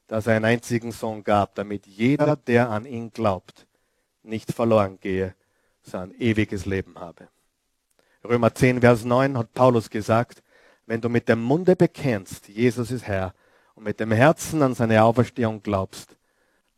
dass 0.09 0.27
er 0.27 0.37
einen 0.37 0.45
einzigen 0.45 0.93
Sohn 0.93 1.25
gab, 1.25 1.55
damit 1.55 1.87
jeder, 1.87 2.37
der 2.37 2.69
an 2.69 2.85
ihn 2.85 3.13
glaubt, 3.13 3.67
nicht 4.23 4.53
verloren 4.53 5.01
gehe, 5.01 5.35
sondern 5.83 6.13
ewiges 6.21 6.67
Leben 6.67 6.99
habe. 6.99 7.29
Römer 8.25 8.55
10, 8.55 8.81
Vers 8.81 9.05
9 9.05 9.37
hat 9.37 9.53
Paulus 9.53 9.91
gesagt, 9.91 10.43
wenn 10.87 11.01
du 11.01 11.09
mit 11.09 11.29
dem 11.29 11.43
Munde 11.43 11.75
bekennst, 11.75 12.49
Jesus 12.49 12.91
ist 12.91 13.07
Herr, 13.07 13.35
und 13.75 13.85
mit 13.85 13.99
dem 13.99 14.13
Herzen 14.13 14.63
an 14.63 14.75
seine 14.75 15.03
Auferstehung 15.03 15.63
glaubst, 15.63 16.17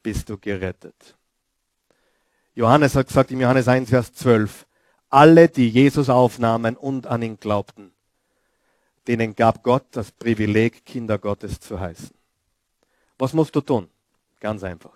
bist 0.03 0.29
du 0.31 0.39
gerettet. 0.39 1.17
Johannes 2.55 2.95
hat 2.95 3.09
gesagt 3.09 3.31
im 3.31 3.41
Johannes 3.41 3.69
1, 3.69 3.91
Vers 3.91 4.15
12, 4.15 4.67
alle, 5.11 5.49
die 5.49 5.69
Jesus 5.69 6.09
aufnahmen 6.09 6.77
und 6.77 7.07
an 7.07 7.23
ihn 7.23 7.39
glaubten, 7.39 7.93
denen 9.07 9.35
gab 9.35 9.63
Gott 9.63 9.85
das 9.91 10.13
Privileg, 10.13 10.85
Kinder 10.85 11.19
Gottes 11.19 11.61
zu 11.61 11.79
heißen. 11.79 12.11
Was 13.19 13.33
musst 13.33 13.55
du 13.55 13.61
tun? 13.61 13.89
Ganz 14.41 14.63
einfach. 14.65 14.95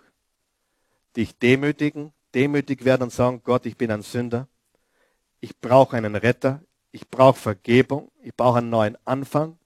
Dich 1.16 1.36
demütigen, 1.38 2.12
demütig 2.34 2.84
werden 2.84 3.05
und 3.05 3.12
sagen, 3.12 3.42
Gott, 3.44 3.66
ich 3.66 3.76
bin 3.76 3.90
ein 3.90 4.03
Sünder, 4.03 4.49
ich 5.41 5.59
brauche 5.59 5.97
einen 5.97 6.16
Retter, 6.16 6.62
ich 6.91 7.09
brauche 7.09 7.39
Vergebung, 7.39 8.11
ich 8.22 8.34
brauche 8.34 8.59
einen 8.59 8.70
neuen 8.70 8.97
Anfang, 9.05 9.59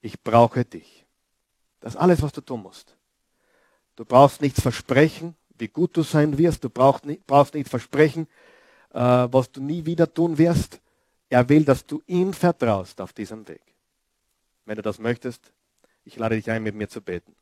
ich 0.00 0.20
brauche 0.22 0.64
dich. 0.64 1.06
Das 1.80 1.94
ist 1.94 2.00
alles, 2.00 2.22
was 2.22 2.32
du 2.32 2.40
tun 2.40 2.62
musst. 2.62 2.96
Du 3.96 4.04
brauchst 4.04 4.40
nichts 4.40 4.60
versprechen, 4.60 5.36
wie 5.58 5.68
gut 5.68 5.96
du 5.96 6.02
sein 6.02 6.38
wirst, 6.38 6.64
du 6.64 6.70
brauchst 6.70 7.04
nicht, 7.04 7.26
brauchst 7.26 7.54
nicht 7.54 7.68
versprechen, 7.68 8.28
äh, 8.90 9.00
was 9.00 9.50
du 9.50 9.60
nie 9.60 9.84
wieder 9.84 10.12
tun 10.12 10.38
wirst. 10.38 10.80
Er 11.28 11.48
will, 11.48 11.64
dass 11.64 11.84
du 11.84 12.02
ihm 12.06 12.32
vertraust 12.32 13.00
auf 13.00 13.12
diesem 13.12 13.46
Weg. 13.48 13.62
Wenn 14.64 14.76
du 14.76 14.82
das 14.82 14.98
möchtest, 14.98 15.52
ich 16.04 16.16
lade 16.16 16.36
dich 16.36 16.50
ein, 16.50 16.62
mit 16.62 16.74
mir 16.74 16.88
zu 16.88 17.02
beten. 17.02 17.34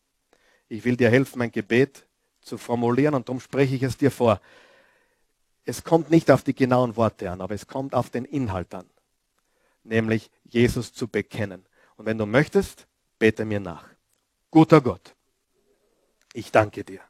Ich 0.68 0.84
will 0.84 0.96
dir 0.96 1.10
helfen, 1.10 1.38
mein 1.38 1.52
Gebet 1.52 2.06
zu 2.40 2.58
formulieren 2.58 3.14
und 3.14 3.28
darum 3.28 3.40
spreche 3.40 3.74
ich 3.74 3.82
es 3.82 3.96
dir 3.96 4.10
vor. 4.10 4.40
Es 5.66 5.82
kommt 5.82 6.10
nicht 6.10 6.30
auf 6.30 6.44
die 6.44 6.54
genauen 6.54 6.96
Worte 6.96 7.30
an, 7.30 7.40
aber 7.40 7.54
es 7.54 7.66
kommt 7.66 7.92
auf 7.94 8.08
den 8.08 8.24
Inhalt 8.24 8.72
an, 8.72 8.88
nämlich 9.82 10.30
Jesus 10.44 10.92
zu 10.92 11.08
bekennen. 11.08 11.66
Und 11.96 12.06
wenn 12.06 12.16
du 12.16 12.24
möchtest, 12.24 12.86
bete 13.18 13.44
mir 13.44 13.58
nach. 13.58 13.84
Guter 14.52 14.80
Gott, 14.80 15.16
ich 16.32 16.52
danke 16.52 16.84
dir, 16.84 17.00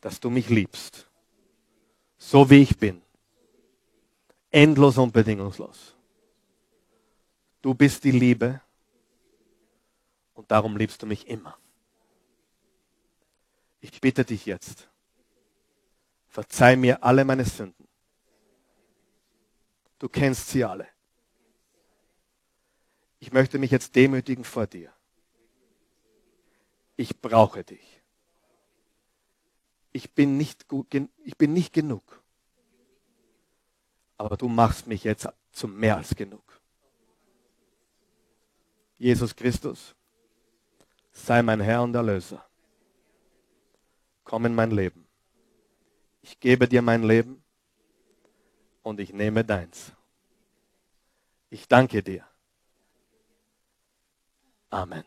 dass 0.00 0.18
du 0.18 0.28
mich 0.28 0.48
liebst, 0.48 1.08
so 2.18 2.50
wie 2.50 2.62
ich 2.62 2.76
bin, 2.76 3.00
endlos 4.50 4.98
und 4.98 5.12
bedingungslos. 5.12 5.94
Du 7.62 7.74
bist 7.74 8.02
die 8.02 8.10
Liebe 8.10 8.60
und 10.34 10.50
darum 10.50 10.76
liebst 10.76 11.00
du 11.00 11.06
mich 11.06 11.28
immer. 11.28 11.56
Ich 13.80 14.00
bitte 14.00 14.24
dich 14.24 14.46
jetzt, 14.46 14.89
verzeih 16.30 16.76
mir 16.76 17.02
alle 17.04 17.24
meine 17.24 17.44
Sünden. 17.44 17.86
Du 19.98 20.08
kennst 20.08 20.48
sie 20.48 20.64
alle. 20.64 20.88
Ich 23.18 23.32
möchte 23.32 23.58
mich 23.58 23.70
jetzt 23.70 23.94
demütigen 23.94 24.44
vor 24.44 24.66
dir. 24.66 24.90
Ich 26.96 27.20
brauche 27.20 27.64
dich. 27.64 28.00
Ich 29.92 30.12
bin 30.12 30.36
nicht, 30.36 30.68
gut, 30.68 30.86
ich 30.94 31.36
bin 31.36 31.52
nicht 31.52 31.72
genug. 31.72 32.22
Aber 34.16 34.36
du 34.36 34.48
machst 34.48 34.86
mich 34.86 35.04
jetzt 35.04 35.28
zu 35.52 35.68
mehr 35.68 35.96
als 35.96 36.14
genug. 36.14 36.60
Jesus 38.96 39.34
Christus, 39.34 39.94
sei 41.12 41.42
mein 41.42 41.60
Herr 41.60 41.82
und 41.82 41.94
Erlöser 41.94 42.46
komm 44.30 44.46
in 44.46 44.54
mein 44.54 44.70
Leben. 44.70 45.09
Ich 46.22 46.38
gebe 46.38 46.68
dir 46.68 46.82
mein 46.82 47.02
Leben 47.02 47.42
und 48.82 49.00
ich 49.00 49.12
nehme 49.12 49.44
deins. 49.44 49.92
Ich 51.48 51.66
danke 51.66 52.02
dir. 52.02 52.24
Amen. 54.70 55.04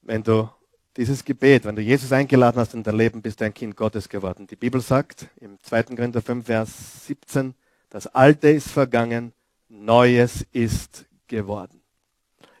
Wenn 0.00 0.22
du 0.22 0.48
dieses 0.96 1.24
Gebet, 1.24 1.64
wenn 1.64 1.76
du 1.76 1.82
Jesus 1.82 2.12
eingeladen 2.12 2.58
hast 2.58 2.74
in 2.74 2.82
dein 2.82 2.96
Leben, 2.96 3.20
bist 3.20 3.40
du 3.40 3.44
ein 3.44 3.54
Kind 3.54 3.76
Gottes 3.76 4.08
geworden. 4.08 4.46
Die 4.46 4.56
Bibel 4.56 4.80
sagt 4.80 5.28
im 5.40 5.60
2. 5.60 5.82
Korinther 5.84 6.22
5, 6.22 6.46
Vers 6.46 7.06
17, 7.06 7.54
das 7.90 8.06
Alte 8.06 8.48
ist 8.50 8.70
vergangen, 8.70 9.32
Neues 9.68 10.46
ist 10.52 11.06
geworden. 11.26 11.82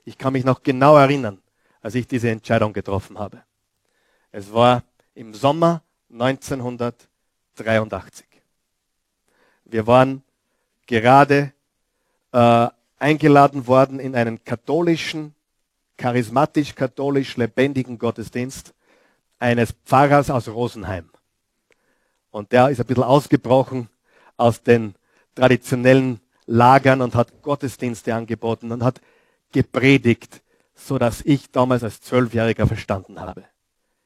Ich 0.04 0.18
kann 0.18 0.32
mich 0.32 0.44
noch 0.44 0.62
genau 0.62 0.96
erinnern, 0.96 1.40
als 1.80 1.94
ich 1.94 2.06
diese 2.06 2.30
Entscheidung 2.30 2.72
getroffen 2.72 3.18
habe. 3.18 3.44
Es 4.32 4.52
war 4.52 4.82
im 5.14 5.34
Sommer 5.34 5.82
1983. 6.12 8.26
Wir 9.64 9.86
waren 9.86 10.22
gerade 10.86 11.52
äh, 12.32 12.68
eingeladen 12.98 13.66
worden 13.66 14.00
in 14.00 14.14
einen 14.14 14.44
katholischen, 14.44 15.34
charismatisch-katholisch 15.96 17.36
lebendigen 17.36 17.98
Gottesdienst 17.98 18.74
eines 19.38 19.72
Pfarrers 19.84 20.30
aus 20.30 20.48
Rosenheim. 20.48 21.10
Und 22.30 22.52
der 22.52 22.70
ist 22.70 22.80
ein 22.80 22.86
bisschen 22.86 23.04
ausgebrochen 23.04 23.88
aus 24.36 24.62
den 24.62 24.94
traditionellen 25.34 26.20
Lagern 26.46 27.00
und 27.00 27.14
hat 27.14 27.42
Gottesdienste 27.42 28.14
angeboten 28.14 28.72
und 28.72 28.82
hat 28.82 29.00
gepredigt, 29.52 30.42
so 30.74 30.98
dass 30.98 31.22
ich 31.22 31.50
damals 31.50 31.84
als 31.84 32.00
Zwölfjähriger 32.00 32.66
verstanden 32.66 33.20
habe. 33.20 33.44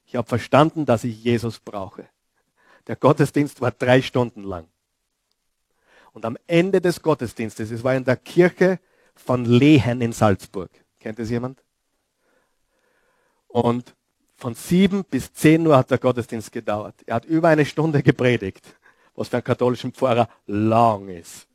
Ich 0.09 0.17
habe 0.17 0.27
verstanden, 0.27 0.87
dass 0.87 1.05
ich 1.05 1.23
Jesus 1.23 1.61
brauche. 1.61 2.09
Der 2.87 2.97
Gottesdienst 2.97 3.61
war 3.61 3.71
drei 3.73 4.01
Stunden 4.01 4.43
lang. 4.43 4.67
Und 6.13 6.25
am 6.25 6.39
Ende 6.47 6.81
des 6.81 7.03
Gottesdienstes, 7.03 7.71
es 7.71 7.85
war 7.85 7.95
in 7.95 8.05
der 8.05 8.17
Kirche 8.17 8.81
von 9.15 9.45
Lehen 9.45 10.01
in 10.01 10.13
Salzburg. 10.13 10.71
Kennt 10.99 11.19
es 11.19 11.29
jemand? 11.29 11.63
Und 13.49 13.95
von 14.37 14.55
sieben 14.55 15.05
bis 15.05 15.31
zehn 15.35 15.67
Uhr 15.67 15.77
hat 15.77 15.91
der 15.91 15.99
Gottesdienst 15.99 16.53
gedauert. 16.53 16.95
Er 17.05 17.17
hat 17.17 17.27
über 17.27 17.49
eine 17.49 17.67
Stunde 17.67 18.03
gepredigt, 18.03 18.65
was 19.15 19.29
für 19.29 19.37
einen 19.37 19.45
katholischen 19.45 19.93
Pfarrer 19.93 20.31
lang 20.47 21.09
ist. 21.09 21.47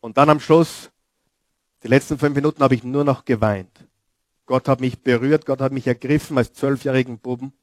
Und 0.00 0.18
dann 0.18 0.28
am 0.28 0.40
Schluss, 0.40 0.90
die 1.82 1.88
letzten 1.88 2.18
fünf 2.18 2.34
Minuten, 2.34 2.62
habe 2.62 2.74
ich 2.74 2.84
nur 2.84 3.04
noch 3.04 3.24
geweint. 3.24 3.88
Gott 4.52 4.68
hat 4.68 4.82
mich 4.82 5.00
berührt, 5.00 5.46
Gott 5.46 5.62
hat 5.62 5.72
mich 5.72 5.86
ergriffen 5.86 6.36
als 6.36 6.52
zwölfjährigen 6.52 7.18
Buben. 7.18 7.54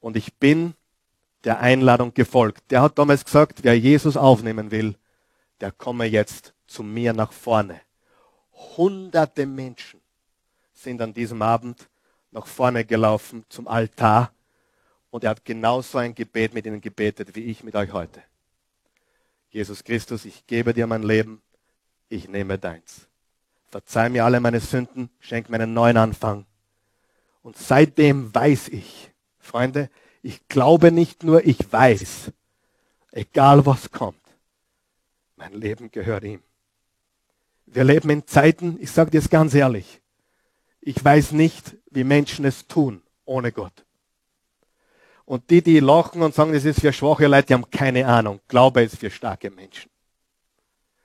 Und 0.00 0.16
ich 0.16 0.34
bin 0.34 0.74
der 1.44 1.60
Einladung 1.60 2.12
gefolgt. 2.12 2.72
Der 2.72 2.82
hat 2.82 2.98
damals 2.98 3.24
gesagt, 3.24 3.62
wer 3.62 3.78
Jesus 3.78 4.16
aufnehmen 4.16 4.72
will, 4.72 4.96
der 5.60 5.70
komme 5.70 6.06
jetzt 6.06 6.54
zu 6.66 6.82
mir 6.82 7.12
nach 7.12 7.30
vorne. 7.30 7.80
Hunderte 8.76 9.46
Menschen 9.46 10.00
sind 10.72 11.00
an 11.02 11.14
diesem 11.14 11.40
Abend 11.40 11.88
nach 12.32 12.48
vorne 12.48 12.84
gelaufen 12.84 13.44
zum 13.48 13.68
Altar 13.68 14.32
und 15.10 15.22
er 15.22 15.30
hat 15.30 15.44
genauso 15.44 15.98
ein 15.98 16.16
Gebet 16.16 16.52
mit 16.52 16.66
ihnen 16.66 16.80
gebetet, 16.80 17.36
wie 17.36 17.44
ich 17.44 17.62
mit 17.62 17.76
euch 17.76 17.92
heute. 17.92 18.24
Jesus 19.50 19.84
Christus, 19.84 20.24
ich 20.24 20.48
gebe 20.48 20.74
dir 20.74 20.88
mein 20.88 21.04
Leben, 21.04 21.40
ich 22.08 22.28
nehme 22.28 22.58
deins. 22.58 23.09
Verzeih 23.70 24.08
mir 24.08 24.24
alle 24.24 24.40
meine 24.40 24.60
Sünden, 24.60 25.10
schenk 25.20 25.48
mir 25.48 25.56
einen 25.56 25.74
neuen 25.74 25.96
Anfang. 25.96 26.46
Und 27.42 27.56
seitdem 27.56 28.34
weiß 28.34 28.68
ich, 28.68 29.12
Freunde, 29.38 29.90
ich 30.22 30.46
glaube 30.48 30.92
nicht 30.92 31.22
nur, 31.22 31.46
ich 31.46 31.72
weiß, 31.72 32.32
egal 33.12 33.64
was 33.66 33.90
kommt, 33.90 34.20
mein 35.36 35.54
Leben 35.54 35.90
gehört 35.90 36.24
ihm. 36.24 36.42
Wir 37.66 37.84
leben 37.84 38.10
in 38.10 38.26
Zeiten, 38.26 38.76
ich 38.80 38.90
sage 38.90 39.10
dir 39.10 39.18
es 39.18 39.30
ganz 39.30 39.54
ehrlich, 39.54 40.00
ich 40.80 41.02
weiß 41.02 41.32
nicht, 41.32 41.76
wie 41.90 42.04
Menschen 42.04 42.44
es 42.44 42.66
tun 42.66 43.02
ohne 43.24 43.52
Gott. 43.52 43.84
Und 45.24 45.48
die, 45.50 45.62
die 45.62 45.78
lachen 45.78 46.22
und 46.22 46.34
sagen, 46.34 46.52
das 46.52 46.64
ist 46.64 46.80
für 46.80 46.92
schwache 46.92 47.28
Leute, 47.28 47.46
die 47.46 47.54
haben 47.54 47.70
keine 47.70 48.04
Ahnung. 48.04 48.40
Glaube 48.48 48.82
ist 48.82 48.98
für 48.98 49.10
starke 49.10 49.48
Menschen. 49.50 49.88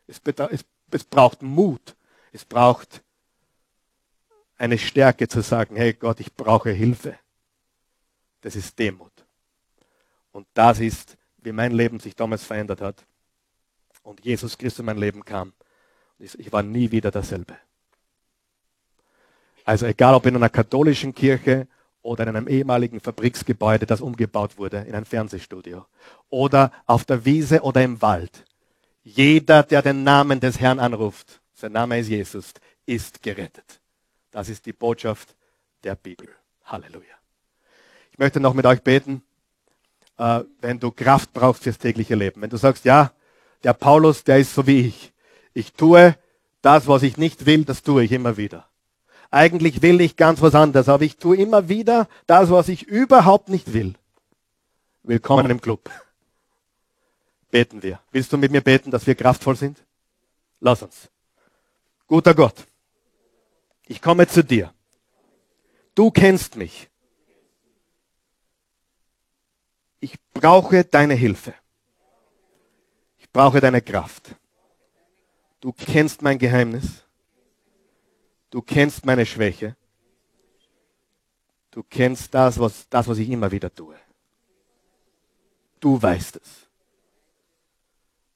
Es, 0.07 0.20
es, 0.49 0.66
es 0.89 1.03
braucht 1.03 1.43
Mut. 1.43 1.95
Es 2.36 2.44
braucht 2.44 3.02
eine 4.58 4.78
Stärke 4.78 5.30
zu 5.30 5.40
sagen, 5.40 5.78
hey 5.78 5.94
Gott, 5.94 6.20
ich 6.20 6.34
brauche 6.34 6.70
Hilfe. 6.70 7.18
Das 8.42 8.58
ist 8.58 8.78
Demut. 8.78 9.14
Und 10.34 10.46
das 10.54 10.82
ist, 10.82 11.16
wie 11.38 11.54
mein 11.54 11.72
Leben 11.72 12.02
sich 12.02 12.14
damals 12.14 12.44
verändert 12.44 12.82
hat. 12.82 13.06
Und 14.04 14.26
Jesus 14.26 14.58
Christus 14.58 14.80
in 14.80 14.86
mein 14.86 14.98
Leben 14.98 15.24
kam. 15.24 15.54
Ich 16.20 16.52
war 16.52 16.62
nie 16.62 16.92
wieder 16.92 17.10
dasselbe. 17.10 17.56
Also 19.64 19.86
egal 19.86 20.14
ob 20.14 20.26
in 20.26 20.36
einer 20.36 20.50
katholischen 20.50 21.16
Kirche 21.16 21.70
oder 22.02 22.24
in 22.24 22.36
einem 22.36 22.50
ehemaligen 22.50 23.00
Fabriksgebäude, 23.00 23.86
das 23.86 24.02
umgebaut 24.02 24.58
wurde 24.58 24.80
in 24.80 24.94
ein 24.94 25.06
Fernsehstudio. 25.06 25.86
Oder 26.30 26.74
auf 26.86 27.06
der 27.06 27.24
Wiese 27.24 27.62
oder 27.62 27.82
im 27.82 28.02
Wald. 28.02 28.44
Jeder, 29.04 29.64
der 29.64 29.82
den 29.82 30.04
Namen 30.04 30.42
des 30.42 30.60
Herrn 30.60 30.80
anruft, 30.80 31.40
sein 31.56 31.72
Name 31.72 31.99
ist 31.99 32.10
Jesus, 32.10 32.53
ist 32.86 33.24
gerettet. 33.24 33.80
Das 34.32 34.49
ist 34.49 34.66
die 34.66 34.74
Botschaft 34.74 35.36
der 35.84 35.95
Bibel. 35.95 36.28
Halleluja. 36.66 37.16
Ich 38.12 38.20
möchte 38.20 38.39
noch 38.39 38.53
mit 38.53 38.66
euch 38.66 38.82
beten, 38.82 39.24
äh, 40.18 40.41
wenn 40.60 40.80
du 40.80 40.91
Kraft 40.91 41.34
brauchst 41.34 41.64
fürs 41.64 41.78
tägliche 41.78 42.16
Leben. 42.16 42.41
Wenn 42.41 42.49
du 42.49 42.58
sagst, 42.58 42.86
ja, 42.86 43.12
der 43.64 43.74
Paulus, 43.74 44.24
der 44.24 44.39
ist 44.39 44.53
so 44.53 44.68
wie 44.68 44.82
ich. 44.82 45.14
Ich 45.53 45.74
tue 45.74 46.18
das, 46.62 46.88
was 46.88 47.03
ich 47.03 47.18
nicht 47.18 47.45
will, 47.45 47.64
das 47.64 47.84
tue 47.84 48.03
ich 48.03 48.12
immer 48.12 48.38
wieder. 48.38 48.68
Eigentlich 49.32 49.82
will 49.82 50.01
ich 50.01 50.18
ganz 50.18 50.41
was 50.41 50.56
anderes, 50.56 50.89
aber 50.89 51.03
ich 51.03 51.18
tue 51.18 51.38
immer 51.38 51.70
wieder 51.70 52.08
das, 52.28 52.49
was 52.49 52.70
ich 52.70 52.84
überhaupt 52.84 53.49
nicht 53.49 53.74
will. 53.74 53.95
Willkommen 55.03 55.49
im 55.49 55.62
Club. 55.62 55.89
Beten 57.51 57.82
wir. 57.84 57.99
Willst 58.12 58.34
du 58.34 58.38
mit 58.38 58.51
mir 58.51 58.62
beten, 58.62 58.91
dass 58.91 59.08
wir 59.08 59.16
kraftvoll 59.16 59.56
sind? 59.56 59.78
Lass 60.60 60.82
uns. 60.82 61.10
Guter 62.08 62.36
Gott, 62.36 62.68
ich 63.88 64.01
komme 64.01 64.28
zu 64.28 64.43
dir. 64.43 64.74
Du 65.95 66.12
kennst 66.12 66.56
mich. 66.56 66.89
Ich 69.99 70.16
brauche 70.34 70.84
deine 70.84 71.16
Hilfe. 71.16 71.56
Ich 73.18 73.32
brauche 73.32 73.60
deine 73.60 73.82
Kraft. 73.82 74.36
Du 75.62 75.72
kennst 75.72 76.22
mein 76.22 76.38
Geheimnis. 76.38 77.03
Du 78.51 78.62
kennst 78.62 79.06
meine 79.06 79.26
Schwäche. 79.26 79.76
Du 81.72 81.82
kennst 81.82 82.34
das 82.34 82.60
was, 82.60 82.88
das, 82.88 83.08
was 83.08 83.18
ich 83.18 83.30
immer 83.30 83.51
wieder 83.51 83.74
tue. 83.74 83.95
Du 85.80 85.99
weißt 85.99 86.36
es. 86.38 86.70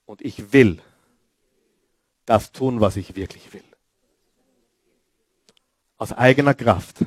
Und 0.06 0.22
ich 0.22 0.52
will 0.52 0.82
das 2.30 2.52
tun, 2.52 2.80
was 2.80 2.96
ich 2.96 3.16
wirklich 3.16 3.52
will. 3.52 3.64
Aus 5.98 6.12
eigener 6.12 6.54
Kraft 6.54 7.04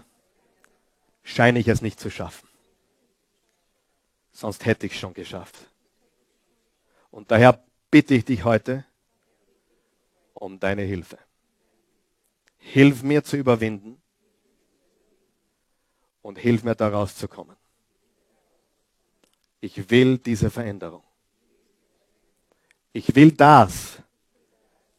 scheine 1.24 1.59
ich 1.59 1.69
es 1.69 1.82
nicht 1.82 1.97
zu 1.97 2.09
schaffen. 2.09 2.49
Sonst 4.34 4.65
hätte 4.65 4.86
ich 4.86 4.91
es 4.91 4.99
schon 4.99 5.13
geschafft. 5.13 5.55
Und 7.09 7.32
daher 7.32 7.63
bitte 7.89 8.15
ich 8.15 8.26
dich 8.26 8.43
heute 8.43 8.84
um 10.34 10.59
deine 10.59 10.82
Hilfe. 10.82 11.17
Hilf 12.57 13.01
mir 13.01 13.24
zu 13.24 13.38
überwinden 13.38 14.01
und 16.21 16.38
hilf 16.38 16.65
mir 16.65 16.76
da 16.76 16.89
rauszukommen. 16.89 17.55
Ich 19.61 19.89
will 19.89 20.17
diese 20.17 20.49
Veränderung. 20.49 21.03
Ich 22.91 23.15
will 23.15 23.32
das, 23.32 24.03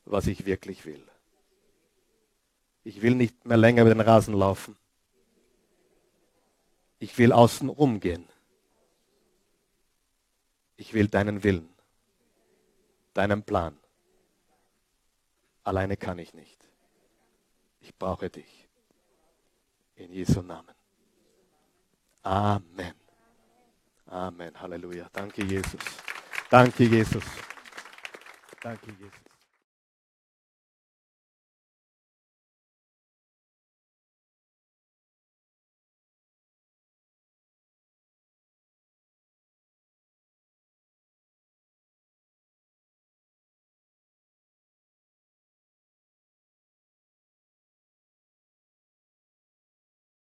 was 0.05 0.27
ich 0.27 0.47
wirklich 0.47 0.85
will. 0.85 1.03
Ich 2.83 3.01
will 3.01 3.15
nicht 3.15 3.47
mehr 3.47 3.57
länger 3.57 3.83
über 3.83 3.95
den 3.95 4.01
Rasen 4.01 4.35
laufen. 4.35 4.77
Ich 6.99 7.17
will 7.19 7.33
außen 7.33 7.69
rumgehen. 7.69 8.29
Ich 10.77 10.93
will 10.93 11.09
deinen 11.09 11.43
Willen, 11.43 11.69
deinen 13.15 13.43
Plan. 13.43 13.79
Alleine 15.63 15.97
kann 15.97 16.19
ich 16.19 16.35
nicht. 16.35 16.61
Ich 17.81 17.95
brauche 17.97 18.29
dich. 18.29 18.69
In 19.97 20.13
Jesu 20.13 20.43
Namen. 20.43 20.75
Amen. 22.23 22.95
Amen. 24.07 24.61
Halleluja. 24.61 25.09
Danke, 25.13 25.45
Jesus. 25.45 25.81
Danke, 26.51 26.85
Jesus. 26.85 27.25
Danke, 28.61 28.91
Jesus. 28.93 29.24